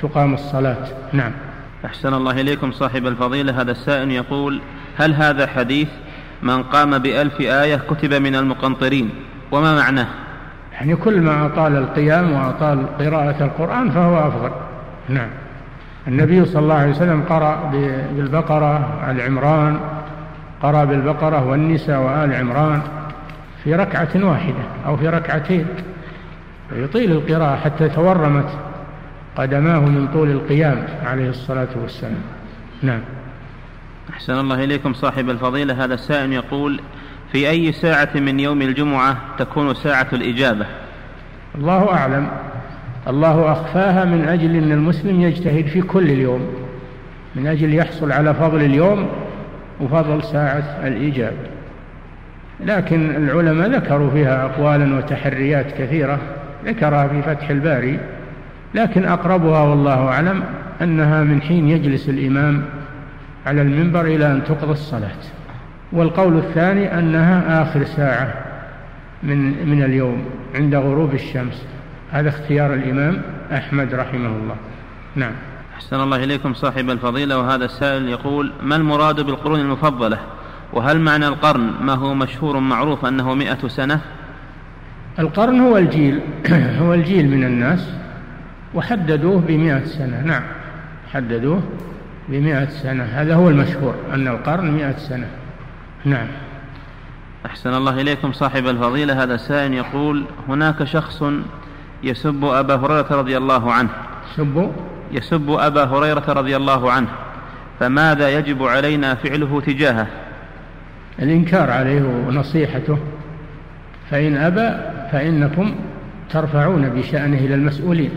تقام 0.03 0.35
الصلاة. 0.35 0.87
نعم. 1.13 1.33
أحسن 1.85 2.15
الله 2.15 2.41
إليكم 2.41 2.73
صاحب 2.73 3.07
الفضيلة. 3.07 3.61
هذا 3.61 3.73
السائل 3.73 4.11
يقول 4.11 4.61
هل 4.97 5.15
هذا 5.15 5.47
حديث 5.47 5.89
من 6.43 6.63
قام 6.63 6.99
بألف 6.99 7.41
آية 7.41 7.77
كتب 7.77 8.15
من 8.15 8.35
المقنطرين؟ 8.35 9.11
وما 9.53 9.77
معناه؟ 9.77 10.07
يعني 10.77 10.97
كل 10.97 11.21
ما 11.21 11.47
أطال 11.47 11.77
القيام 11.77 12.33
وأطال 12.33 12.87
قراءة 12.99 13.45
القرآن 13.45 13.91
فهو 13.91 14.29
أفضل. 14.29 14.51
نعم. 15.09 15.29
النبي 16.09 16.45
صلى 16.45 16.63
الله 16.63 16.75
عليه 16.75 16.91
وسلم 16.91 17.23
قرأ 17.29 17.71
بالبقرة 18.17 19.03
على 19.03 19.23
عمران 19.23 19.81
قرأ 20.63 20.85
بالبقرة 20.85 21.47
والنساء 21.47 22.01
وآل 22.01 22.35
عمران 22.35 22.83
في 23.65 23.75
ركعة 23.75 24.09
واحدة 24.15 24.63
أو 24.87 24.97
في 24.97 25.09
ركعتين. 25.09 25.67
يطيل 26.73 27.13
القراءة 27.13 27.57
حتى 27.57 27.89
تورمت 27.89 28.49
قدماه 29.37 29.81
من 29.81 30.09
طول 30.13 30.31
القيام 30.31 30.87
عليه 31.07 31.31
الصلاة 31.31 31.69
والسلام. 31.83 32.23
نعم. 32.83 33.01
أحسن 34.11 34.33
الله 34.33 34.65
إليكم 34.65 34.95
صاحب 34.95 35.31
الفضيلة. 35.31 35.85
هذا 35.85 35.95
السائل 35.95 36.33
يقول 36.33 36.81
في 37.33 37.51
أي 37.51 37.73
ساعة 37.73 38.09
من 38.15 38.41
يوم 38.41 38.63
الجمعة 38.63 39.17
تكون 39.39 39.75
ساعة 39.75 40.07
الإجابة؟ 40.13 40.67
الله 41.55 41.93
أعلم. 41.93 42.29
الله 43.09 43.53
أخفاها 43.53 44.05
من 44.05 44.29
أجل 44.29 44.57
أن 44.57 44.73
المسلم 44.73 45.21
يجتهد 45.21 45.67
في 45.67 45.83
كل 45.83 46.11
اليوم 46.11 46.47
من 47.35 47.47
أجل 47.47 47.75
يحصل 47.75 48.13
على 48.13 48.35
فضل 48.35 48.61
اليوم 48.61 49.09
وفضل 49.81 50.23
ساعة 50.25 50.79
الإجابة. 50.85 51.37
لكن 52.61 53.17
العلماء 53.17 53.71
ذكروا 53.71 54.11
فيها 54.11 54.45
أقوالا 54.45 54.97
وتحريات 54.97 55.67
كثيرة 55.79 56.19
ذكرها 56.65 57.09
في 57.09 57.23
فتح 57.23 57.51
الباري 57.51 57.99
لكن 58.75 59.05
أقربها 59.05 59.63
والله 59.63 60.09
أعلم 60.09 60.45
أنها 60.83 61.23
من 61.23 61.43
حين 61.43 61.69
يجلس 61.69 62.09
الإمام 62.09 62.63
على 63.47 63.63
المنبر 63.63 64.05
إلى 64.05 64.33
أن 64.33 64.45
تقضى 64.45 64.73
الصلاة. 64.73 65.36
والقول 65.97 66.37
الثاني 66.37 66.99
أنها 66.99 67.63
آخر 67.63 67.85
ساعة 67.85 68.35
من 69.23 69.69
من 69.69 69.83
اليوم 69.83 70.25
عند 70.55 70.75
غروب 70.75 71.15
الشمس. 71.15 71.65
هذا 72.13 72.29
اختيار 72.29 72.75
الإمام 72.75 73.23
أحمد 73.53 73.95
رحمه 73.95 74.29
الله. 74.29 74.57
نعم. 75.17 75.33
أحسن 75.77 76.01
الله 76.01 76.25
إليكم 76.25 76.55
صاحب 76.55 76.91
الفضيلة. 76.91 77.39
وهذا 77.39 77.65
السائل 77.65 78.09
يقول 78.09 78.53
ما 78.63 78.77
المراد 78.77 79.21
بالقرون 79.21 79.61
المفضلة؟ 79.61 80.19
وهل 80.73 81.01
معنى 81.01 81.29
القرن 81.29 81.71
ما 81.81 81.95
هو 81.95 82.15
مشهور 82.15 82.59
معروف 82.61 83.07
أنه 83.07 83.35
مئة 83.35 83.69
سنة؟ 83.69 84.01
القرن 85.19 85.61
هو 85.61 85.77
الجيل 85.77 86.21
هو 86.81 86.95
الجيل 86.95 87.31
من 87.31 87.45
الناس 87.45 87.91
وحددوه 88.75 89.41
بمئة 89.41 89.85
سنة. 89.85 90.23
نعم 90.23 90.43
حددوه 91.13 91.63
بمئة 92.29 92.69
سنة. 92.69 93.05
هذا 93.05 93.35
هو 93.35 93.49
المشهور 93.49 93.95
أن 94.15 94.29
القرن 94.29 94.71
مئة 94.71 94.97
سنة. 94.97 95.27
نعم. 96.07 96.27
أحسن 97.47 97.75
الله 97.75 98.01
إليكم 98.01 98.33
صاحب 98.33 98.67
الفضيلة. 98.67 99.23
هذا 99.23 99.37
سائل 99.37 99.75
يقول 99.75 100.25
هناك 100.49 100.85
شخص 100.85 101.23
يسب 102.03 102.45
أبا 102.45 102.75
هريرة 102.75 103.07
رضي 103.11 103.37
الله 103.37 103.73
عنه. 103.73 103.89
سب 104.37 104.73
يسب 105.13 105.51
أبا 105.51 105.85
هريرة 105.85 106.25
رضي 106.29 106.57
الله 106.57 106.93
عنه. 106.93 107.09
فماذا 107.81 108.39
يجب 108.39 108.63
علينا 108.63 109.15
فعله 109.15 109.61
تجاهه؟ 109.61 110.07
الإنكار 111.19 111.71
عليه 111.71 112.03
ونصيحته. 112.03 112.99
فإن 114.11 114.37
أبى 114.37 114.77
فإنكم 115.13 115.75
ترفعون 116.31 116.89
بشأنه 116.89 117.39
إلى 117.39 117.55
المسؤولين. 117.55 118.11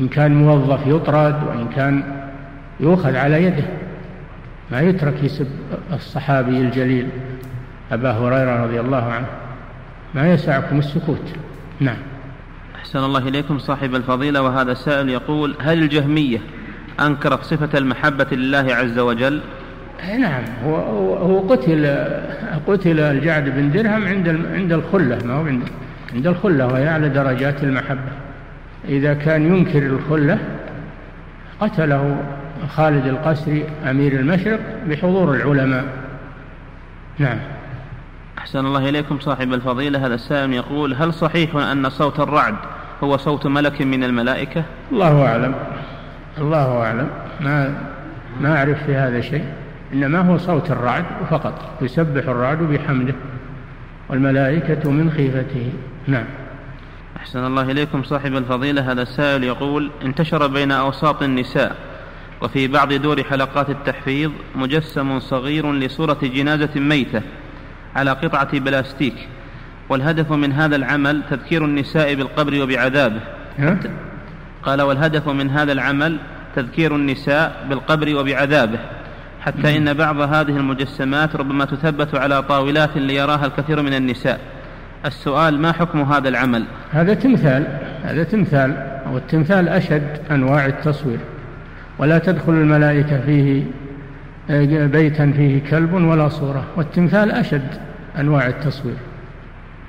إن 0.00 0.08
كان 0.08 0.34
موظف 0.34 0.86
يطرد 0.86 1.42
وإن 1.46 1.68
كان 1.76 2.02
يؤخذ 2.80 3.16
على 3.16 3.44
يده. 3.44 3.64
ما 4.70 4.80
يترك 4.80 5.24
يسب 5.24 5.46
الصحابي 5.92 6.58
الجليل 6.58 7.08
أبا 7.92 8.10
هريرة 8.10 8.64
رضي 8.64 8.80
الله 8.80 9.04
عنه. 9.04 9.26
ما 10.14 10.32
يسعكم 10.32 10.78
السكوت. 10.78 11.32
نعم. 11.80 11.96
أحسن 12.76 12.98
الله 12.98 13.28
إليكم 13.28 13.58
صاحب 13.58 13.94
الفضيلة 13.94 14.42
وهذا 14.42 14.72
السائل 14.72 15.08
يقول 15.08 15.56
هل 15.60 15.82
الجهمية 15.82 16.38
أنكرت 17.00 17.42
صفة 17.42 17.78
المحبة 17.78 18.26
لله 18.32 18.74
عز 18.74 18.98
وجل؟ 18.98 19.40
نعم 20.18 20.42
هو 20.64 20.76
هو 21.16 21.48
قتل 21.48 21.86
قتل 22.66 23.00
الجعد 23.00 23.48
بن 23.48 23.70
درهم 23.70 24.06
عند 24.06 24.28
عند 24.28 24.72
الخلة 24.72 25.18
ما 25.24 25.34
هو 25.34 25.46
عند 25.46 25.62
عند 26.14 26.26
الخلة 26.26 26.66
وهي 26.66 26.88
أعلى 26.88 27.08
درجات 27.08 27.62
المحبة. 27.62 28.12
إذا 28.88 29.14
كان 29.14 29.56
ينكر 29.56 29.82
الخلة 29.86 30.38
قتله 31.60 32.22
خالد 32.66 33.06
القسري 33.06 33.64
أمير 33.90 34.12
المشرق 34.12 34.60
بحضور 34.86 35.34
العلماء. 35.34 35.84
نعم. 37.18 37.38
أحسن 38.38 38.66
الله 38.66 38.88
إليكم 38.88 39.18
صاحب 39.20 39.52
الفضيلة. 39.52 40.06
هذا 40.06 40.14
السائل 40.14 40.52
يقول 40.52 40.94
هل 40.94 41.14
صحيح 41.14 41.56
أن 41.56 41.90
صوت 41.90 42.20
الرعد 42.20 42.54
هو 43.04 43.16
صوت 43.16 43.46
ملك 43.46 43.82
من 43.82 44.04
الملائكة؟ 44.04 44.64
الله 44.92 45.26
أعلم. 45.26 45.54
الله 46.38 46.82
أعلم. 46.82 47.08
ما 47.40 47.74
ما 48.40 48.56
أعرف 48.56 48.84
في 48.86 48.94
هذا 48.94 49.20
شيء. 49.20 49.44
إنما 49.92 50.18
هو 50.18 50.38
صوت 50.38 50.70
الرعد 50.70 51.04
فقط. 51.30 51.54
يسبح 51.82 52.28
الرعد 52.28 52.58
بحمده. 52.58 53.14
والملائكة 54.08 54.90
من 54.90 55.10
خيفته. 55.10 55.72
نعم. 56.06 56.24
أحسن 57.16 57.46
الله 57.46 57.70
إليكم 57.70 58.02
صاحب 58.02 58.36
الفضيلة. 58.36 58.92
هذا 58.92 59.02
السائل 59.02 59.44
يقول 59.44 59.90
انتشر 60.04 60.46
بين 60.46 60.72
أوساط 60.72 61.22
النساء 61.22 61.76
وفي 62.42 62.68
بعض 62.68 62.92
دور 62.92 63.22
حلقات 63.24 63.70
التحفيظ 63.70 64.30
مجسم 64.54 65.20
صغير 65.20 65.72
لصورة 65.72 66.18
جنازة 66.22 66.70
ميتة 66.76 67.22
على 67.96 68.10
قطعة 68.10 68.58
بلاستيك 68.58 69.14
والهدف 69.88 70.32
من 70.32 70.52
هذا 70.52 70.76
العمل 70.76 71.22
تذكير 71.30 71.64
النساء 71.64 72.14
بالقبر 72.14 72.62
وبعذابه. 72.62 73.20
قال 74.62 74.82
والهدف 74.82 75.28
من 75.28 75.50
هذا 75.50 75.72
العمل 75.72 76.16
تذكير 76.56 76.96
النساء 76.96 77.66
بالقبر 77.68 78.16
وبعذابه 78.16 78.78
حتى 79.40 79.76
إن 79.76 79.94
بعض 79.94 80.20
هذه 80.20 80.56
المجسمات 80.56 81.36
ربما 81.36 81.64
تثبت 81.64 82.14
على 82.14 82.42
طاولات 82.42 82.96
ليراها 82.96 83.46
الكثير 83.46 83.82
من 83.82 83.94
النساء. 83.94 84.40
السؤال 85.06 85.60
ما 85.60 85.72
حكم 85.72 86.02
هذا 86.02 86.28
العمل؟ 86.28 86.64
هذا 86.90 87.14
تمثال 87.14 87.78
هذا 88.02 88.24
تمثال 88.24 89.00
والتمثال 89.12 89.68
أشد 89.68 90.20
أنواع 90.30 90.66
التصوير. 90.66 91.18
ولا 91.98 92.18
تدخل 92.18 92.52
الملائكة 92.52 93.20
فيه 93.20 93.62
بيتا 94.86 95.32
فيه 95.36 95.60
كلب 95.70 95.92
ولا 95.92 96.28
صورة. 96.28 96.64
والتمثال 96.76 97.30
أشد 97.30 97.68
أنواع 98.18 98.46
التصوير. 98.46 98.96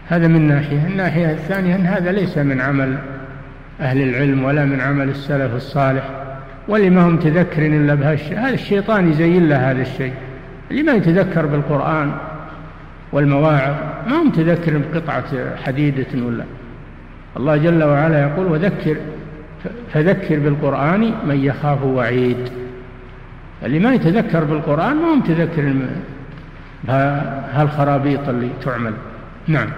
هذا 0.07 0.27
من 0.27 0.47
ناحية. 0.47 0.87
الناحية 0.87 1.31
الثانية 1.31 1.75
أن 1.75 1.85
هذا 1.85 2.11
ليس 2.11 2.37
من 2.37 2.61
عمل 2.61 2.97
أهل 3.81 4.01
العلم 4.01 4.43
ولا 4.43 4.65
من 4.65 4.81
عمل 4.81 5.09
السلف 5.09 5.55
الصالح 5.55 6.03
واللي 6.67 6.89
ما 6.89 7.01
هم 7.01 7.17
تذكر 7.17 7.65
إلا 7.65 7.95
بهالشيء 7.95 8.39
هذا 8.39 8.53
الشيطان 8.53 9.11
يزين 9.11 9.49
له 9.49 9.71
هذا 9.71 9.81
الشيء. 9.81 10.13
اللي 10.71 10.83
ما 10.83 10.91
يتذكر 10.93 11.45
بالقرآن 11.45 12.11
والمواعظ 13.11 13.73
ما 14.07 14.21
هم 14.21 14.29
تذكر 14.29 14.77
بقطعة 14.77 15.55
حديدة 15.63 16.25
ولا. 16.25 16.43
الله 17.37 17.57
جل 17.57 17.83
وعلا 17.83 18.21
يقول 18.21 18.45
وذكر 18.45 18.95
فذكر 19.93 20.39
بالقرآن 20.39 21.13
من 21.27 21.43
يخاف 21.43 21.83
وعيد. 21.83 22.49
اللي 23.63 23.79
ما 23.79 23.93
يتذكر 23.93 24.43
بالقرآن 24.43 24.95
ما 24.95 25.13
هم 25.13 25.21
تذكر 25.21 25.73
هالخرابيط 27.53 28.29
اللي 28.29 28.49
تعمل. 28.61 28.93
نعم. 29.47 29.69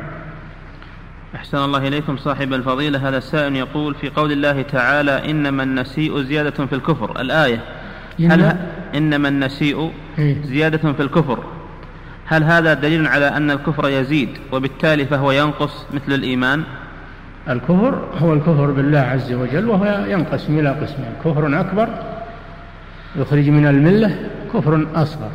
أحسن 1.35 1.57
الله 1.57 1.87
إليكم 1.87 2.17
صاحب 2.17 2.53
الفضيلة. 2.53 3.09
هذا 3.09 3.17
السائل 3.17 3.55
يقول 3.55 3.95
في 3.95 4.09
قول 4.09 4.31
الله 4.31 4.61
تعالى 4.61 5.31
إنما 5.31 5.63
النسيء 5.63 6.21
زيادة 6.21 6.65
في 6.65 6.75
الكفر. 6.75 7.21
الآية 7.21 7.59
هل. 8.19 8.55
إنما 8.95 9.27
النسيء 9.27 9.91
إيه. 10.19 10.41
زيادة 10.43 10.93
في 10.93 11.01
الكفر. 11.01 11.43
هل 12.25 12.43
هذا 12.43 12.73
دليل 12.73 13.07
على 13.07 13.27
أن 13.27 13.51
الكفر 13.51 13.89
يزيد 13.89 14.29
وبالتالي 14.51 15.05
فهو 15.05 15.31
ينقص 15.31 15.85
مثل 15.93 16.13
الإيمان؟ 16.13 16.63
الكفر 17.49 18.07
هو 18.17 18.33
الكفر 18.33 18.71
بالله 18.71 18.99
عز 18.99 19.33
وجل 19.33 19.69
وهو 19.69 20.05
ينقسم 20.07 20.59
إلى 20.59 20.69
قسمين 20.69 21.11
كفر 21.25 21.59
أكبر 21.59 21.89
يخرج 23.15 23.49
من 23.49 23.67
الملة 23.67 24.15
كفر 24.53 24.87
أصغر 24.95 25.31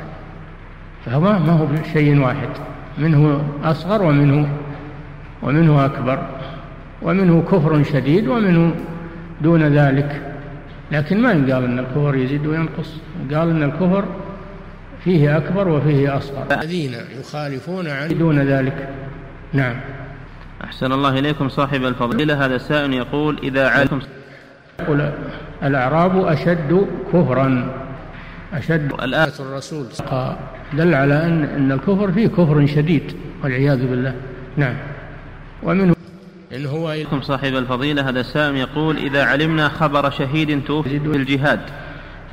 فهو 1.07 1.21
ما 1.21 1.53
هو 1.53 1.67
شيء 1.93 2.21
واحد 2.21 2.49
منه 2.99 3.43
أصغر 3.65 4.03
ومنه 4.03 4.49
ومنه 5.43 5.85
أكبر 5.85 6.19
ومنه 7.03 7.43
كفر 7.53 7.83
شديد 7.83 8.29
ومنه 8.29 8.75
دون 9.41 9.63
ذلك. 9.63 10.23
لكن 10.93 11.23
ما 11.23 11.33
يقال 11.33 11.65
أن 11.65 11.79
الكفر 11.79 12.15
يزيد 12.15 12.47
وينقص؟ 12.47 12.97
قال 13.35 13.51
أن 13.51 13.63
الكفر 13.63 14.05
فيه 15.05 15.37
أكبر 15.37 15.69
وفيه 15.69 16.17
أصغر. 16.17 16.47
الذين 16.53 16.95
يخالفون 17.21 17.89
عن 17.89 18.19
دون 18.19 18.39
ذلك. 18.39 18.89
نعم. 19.53 19.75
أحسن 20.65 20.93
الله 20.93 21.19
إليكم 21.19 21.49
صاحب 21.49 21.85
الفضيلة. 21.85 22.45
هذا 22.45 22.57
السائل 22.57 22.93
يقول 22.93 23.39
إذا 23.43 23.69
علمتم 23.69 24.01
يقول 24.81 25.11
الأعراب 25.63 26.27
أشد 26.27 26.87
كفرا. 27.13 27.73
أشد 28.53 28.93
الآية 29.03 29.33
الرسول. 29.41 29.87
دل 30.73 30.95
على 30.95 31.25
أن 31.25 31.45
أن 31.45 31.73
الكفر 31.73 32.13
فيه 32.13 32.27
كفر 32.27 32.67
شديد 32.67 33.17
والعياذ 33.45 33.87
بالله. 33.87 34.15
نعم. 34.57 34.75
ومنه 35.63 35.97
إن 36.55 36.67
هو 36.67 36.93
إليكم 36.93 37.21
صاحب 37.21 37.55
الفضيلة 37.55 38.09
هذا 38.09 38.21
السائل 38.21 38.57
يقول 38.57 38.97
إذا 38.97 39.25
علمنا 39.25 39.69
خبر 39.69 40.11
شهيد 40.11 40.65
توفي 40.65 41.01
في 41.01 41.07
الجهاد 41.07 41.61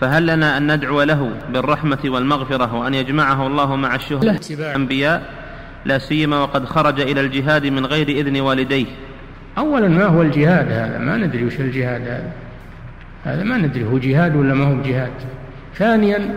فهل 0.01 0.27
لنا 0.27 0.57
أن 0.57 0.75
ندعو 0.75 1.03
له 1.03 1.31
بالرحمة 1.49 1.99
والمغفرة 2.05 2.75
وأن 2.75 2.93
يجمعه 2.93 3.47
الله 3.47 3.75
مع 3.75 3.95
الشهداء؟ 3.95 4.39
الأنبياء 4.51 5.42
لا 5.85 5.97
سيما 5.97 6.39
وقد 6.39 6.65
خرج 6.65 7.01
إلى 7.01 7.21
الجهاد 7.21 7.65
من 7.65 7.85
غير 7.85 8.09
إذن 8.09 8.41
والديه. 8.41 8.85
أولا 9.57 9.87
ما 9.87 10.05
هو 10.05 10.21
الجهاد 10.21 10.71
هذا؟ 10.71 10.97
ما 10.97 11.17
ندري 11.17 11.45
وش 11.45 11.59
الجهاد 11.59 12.01
هذا. 12.01 12.31
هذا 13.25 13.43
ما 13.43 13.57
ندري 13.57 13.85
هو 13.85 13.97
جهاد 13.97 14.35
ولا 14.35 14.53
ما 14.53 14.65
هو 14.65 14.81
جهاد؟ 14.81 15.11
ثانيا 15.75 16.35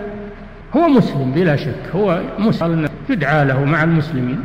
هو 0.76 0.88
مسلم 0.88 1.32
بلا 1.32 1.56
شك. 1.56 1.90
هو 1.94 2.20
مسلم 2.38 2.88
يدعى 3.10 3.44
له 3.44 3.64
مع 3.64 3.84
المسلمين. 3.84 4.44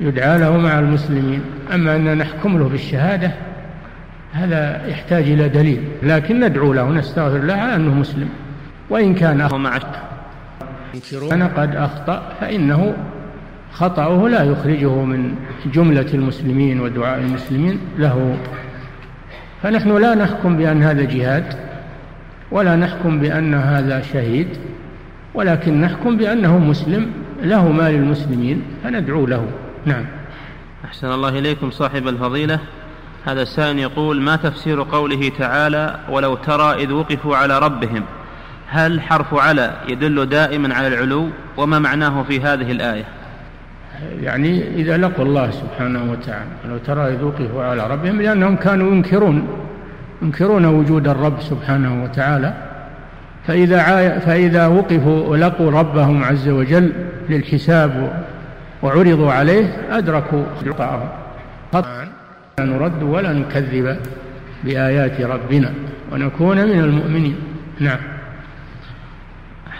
يدعى 0.00 0.38
له 0.38 0.56
مع 0.56 0.78
المسلمين. 0.78 1.40
أما 1.74 1.96
أن 1.96 2.18
نحكم 2.18 2.58
له 2.58 2.68
بالشهادة 2.68 3.32
هذا 4.32 4.86
يحتاج 4.86 5.22
إلى 5.22 5.48
دليل. 5.48 5.82
لكن 6.02 6.40
ندعو 6.40 6.72
له 6.72 6.90
نستغفر 6.90 7.36
الله 7.36 7.54
على 7.54 7.74
أنه 7.74 7.94
مسلم. 7.94 8.28
وإن 8.90 9.14
كان 9.14 9.40
أخطأ 9.40 10.08
أنا 11.32 11.46
قد 11.46 11.76
أخطأ 11.76 12.32
فإنه 12.40 12.94
خطأه 13.72 14.28
لا 14.28 14.42
يخرجه 14.44 14.94
من 14.94 15.34
جملة 15.74 16.06
المسلمين 16.14 16.80
ودعاء 16.80 17.18
المسلمين 17.18 17.78
له. 17.98 18.36
فنحن 19.62 19.96
لا 19.96 20.14
نحكم 20.14 20.56
بأن 20.56 20.82
هذا 20.82 21.02
جهاد 21.02 21.44
ولا 22.50 22.76
نحكم 22.76 23.20
بأن 23.20 23.54
هذا 23.54 24.02
شهيد 24.02 24.48
ولكن 25.34 25.80
نحكم 25.80 26.16
بأنه 26.16 26.58
مسلم 26.58 27.10
له 27.42 27.72
ما 27.72 27.90
للمسلمين 27.90 28.62
فندعو 28.84 29.26
له. 29.26 29.46
نعم. 29.86 30.04
أحسن 30.84 31.12
الله 31.12 31.28
إليكم 31.28 31.70
صاحب 31.70 32.08
الفضيلة. 32.08 32.58
هذا 33.26 33.42
السائل 33.42 33.78
يقول 33.78 34.20
ما 34.20 34.36
تفسير 34.36 34.82
قوله 34.82 35.32
تعالى 35.38 36.00
ولو 36.10 36.34
ترى 36.34 36.84
إذ 36.84 36.92
وقفوا 36.92 37.36
على 37.36 37.58
ربهم؟ 37.58 38.02
هل 38.68 39.00
حرف 39.00 39.34
على 39.34 39.76
يدل 39.88 40.26
دائما 40.26 40.74
على 40.74 40.86
العلو؟ 40.86 41.28
وما 41.56 41.78
معناه 41.78 42.22
في 42.22 42.40
هذه 42.40 42.72
الآية؟ 42.72 43.04
يعني 44.22 44.74
إذا 44.74 44.96
لقوا 44.96 45.24
الله 45.24 45.50
سبحانه 45.50 46.12
وتعالى 46.12 46.50
لو 46.68 46.78
ترى 46.78 47.14
إذ 47.14 47.22
وقفوا 47.22 47.64
على 47.64 47.86
ربهم 47.86 48.22
لأنهم 48.22 48.56
كانوا 48.56 48.92
ينكرون 48.92 49.48
ينكرون 50.22 50.64
وجود 50.64 51.08
الرب 51.08 51.40
سبحانه 51.40 52.04
وتعالى. 52.04 52.54
فإذا 53.46 54.18
فإذا 54.18 54.66
وقفوا 54.66 55.26
ولقوا 55.26 55.70
ربهم 55.70 56.24
عز 56.24 56.48
وجل 56.48 56.92
للحساب 57.28 58.22
وعرضوا 58.82 59.32
عليه 59.32 59.66
أدركوا 59.90 60.42
لقاءهم. 60.66 61.08
لا 62.58 62.64
نرد 62.64 63.02
ولا 63.02 63.32
نكذب 63.32 63.96
بآيات 64.64 65.20
ربنا 65.20 65.72
ونكون 66.12 66.56
من 66.56 66.78
المؤمنين. 66.80 67.36
نعم. 67.80 67.98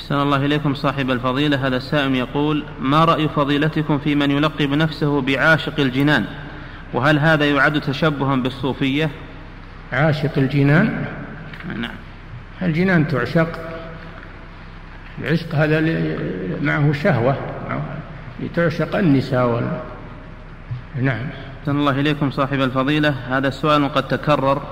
أحسن 0.09 0.21
الله 0.21 0.45
إليكم 0.45 0.75
صاحب 0.75 1.11
الفضيلة. 1.11 1.67
هذا 1.67 1.77
السائل 1.77 2.15
يقول 2.15 2.65
ما 2.81 3.05
رأي 3.05 3.29
فضيلتكم 3.29 3.99
في 3.99 4.15
من 4.15 4.31
يلقب 4.31 4.71
نفسه 4.71 5.21
بعاشق 5.21 5.81
الجنان؟ 5.81 6.25
وهل 6.93 7.19
هذا 7.19 7.45
يعد 7.45 7.81
تشبها 7.81 8.37
بالصوفية؟ 8.37 9.11
عاشق 9.93 10.39
الجنان؟ 10.39 11.05
نعم. 11.77 11.91
الجنان 12.63 13.09
تعشق. 13.09 13.49
العشق 15.19 15.55
هذا 15.55 15.81
معه 16.63 16.93
شهوة 16.93 17.37
لتعشق 18.41 18.97
النساء 18.97 19.47
وال... 19.47 19.81
نعم. 21.03 21.27
أحسن 21.61 21.79
الله 21.79 22.01
إليكم 22.01 22.31
صاحب 22.31 22.61
الفضيلة. 22.61 23.15
هذا 23.29 23.49
السؤال 23.49 23.89
قد 23.89 24.09
تكرر 24.09 24.63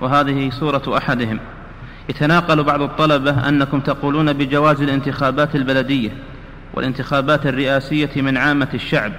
وهذه 0.00 0.50
صورة 0.50 0.96
أحدهم. 0.96 1.40
يتناقل 2.10 2.62
بعض 2.62 2.82
الطلبة 2.82 3.48
أنكم 3.48 3.80
تقولون 3.80 4.32
بجواز 4.32 4.82
الانتخابات 4.82 5.54
البلدية 5.56 6.10
والانتخابات 6.74 7.46
الرئاسية 7.46 8.10
من 8.16 8.36
عامة 8.36 8.68
الشعب 8.74 9.12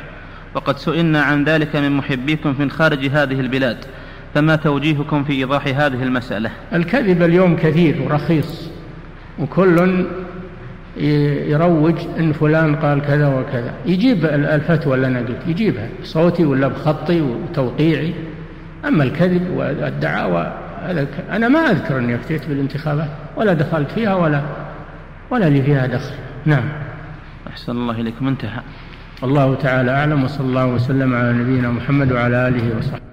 وقد 0.55 0.77
سئلنا 0.77 1.21
عن 1.21 1.43
ذلك 1.43 1.75
من 1.75 1.91
محبيكم 1.91 2.55
من 2.59 2.71
خارج 2.71 3.05
هذه 3.05 3.39
البلاد 3.39 3.77
فما 4.33 4.55
توجيهكم 4.55 5.23
في 5.23 5.33
إيضاح 5.33 5.67
هذه 5.67 6.03
المسألة؟ 6.03 6.51
الكذب 6.73 7.21
اليوم 7.23 7.55
كثير 7.55 8.01
ورخيص 8.01 8.69
وكل 9.39 10.05
يروج 11.47 11.95
إن 12.19 12.33
فلان 12.33 12.75
قال 12.75 13.01
كذا 13.01 13.27
وكذا. 13.27 13.73
يجيب 13.85 14.25
الفتوى 14.25 14.95
اللي 14.95 15.07
أنا 15.07 15.19
قلت 15.19 15.47
يجيبها 15.47 15.89
بصوتي 16.01 16.45
ولا 16.45 16.67
بخطي 16.67 17.21
وتوقيعي. 17.21 18.13
أما 18.87 19.03
الكذب 19.03 19.49
والدعاوى 19.55 20.60
أنا 21.31 21.47
ما 21.47 21.59
أذكر 21.59 21.97
أني 21.97 22.15
أفتيت 22.15 22.47
بالانتخابات 22.47 23.09
ولا 23.35 23.53
دخلت 23.53 23.91
فيها 23.91 24.15
ولا 24.15 24.41
ولا 25.29 25.49
لي 25.49 25.61
فيها 25.63 25.87
دخل. 25.87 26.15
نعم. 26.45 26.63
أحسن 27.47 27.71
الله 27.71 28.01
إليكم. 28.01 28.27
انتهى. 28.27 28.61
الله 29.23 29.55
تعالى 29.55 29.91
أعلم 29.91 30.23
وصلى 30.23 30.47
الله 30.47 30.65
وسلم 30.65 31.15
على 31.15 31.33
نبينا 31.33 31.71
محمد 31.71 32.11
وعلى 32.11 32.47
آله 32.47 32.77
وصحبه. 32.77 33.10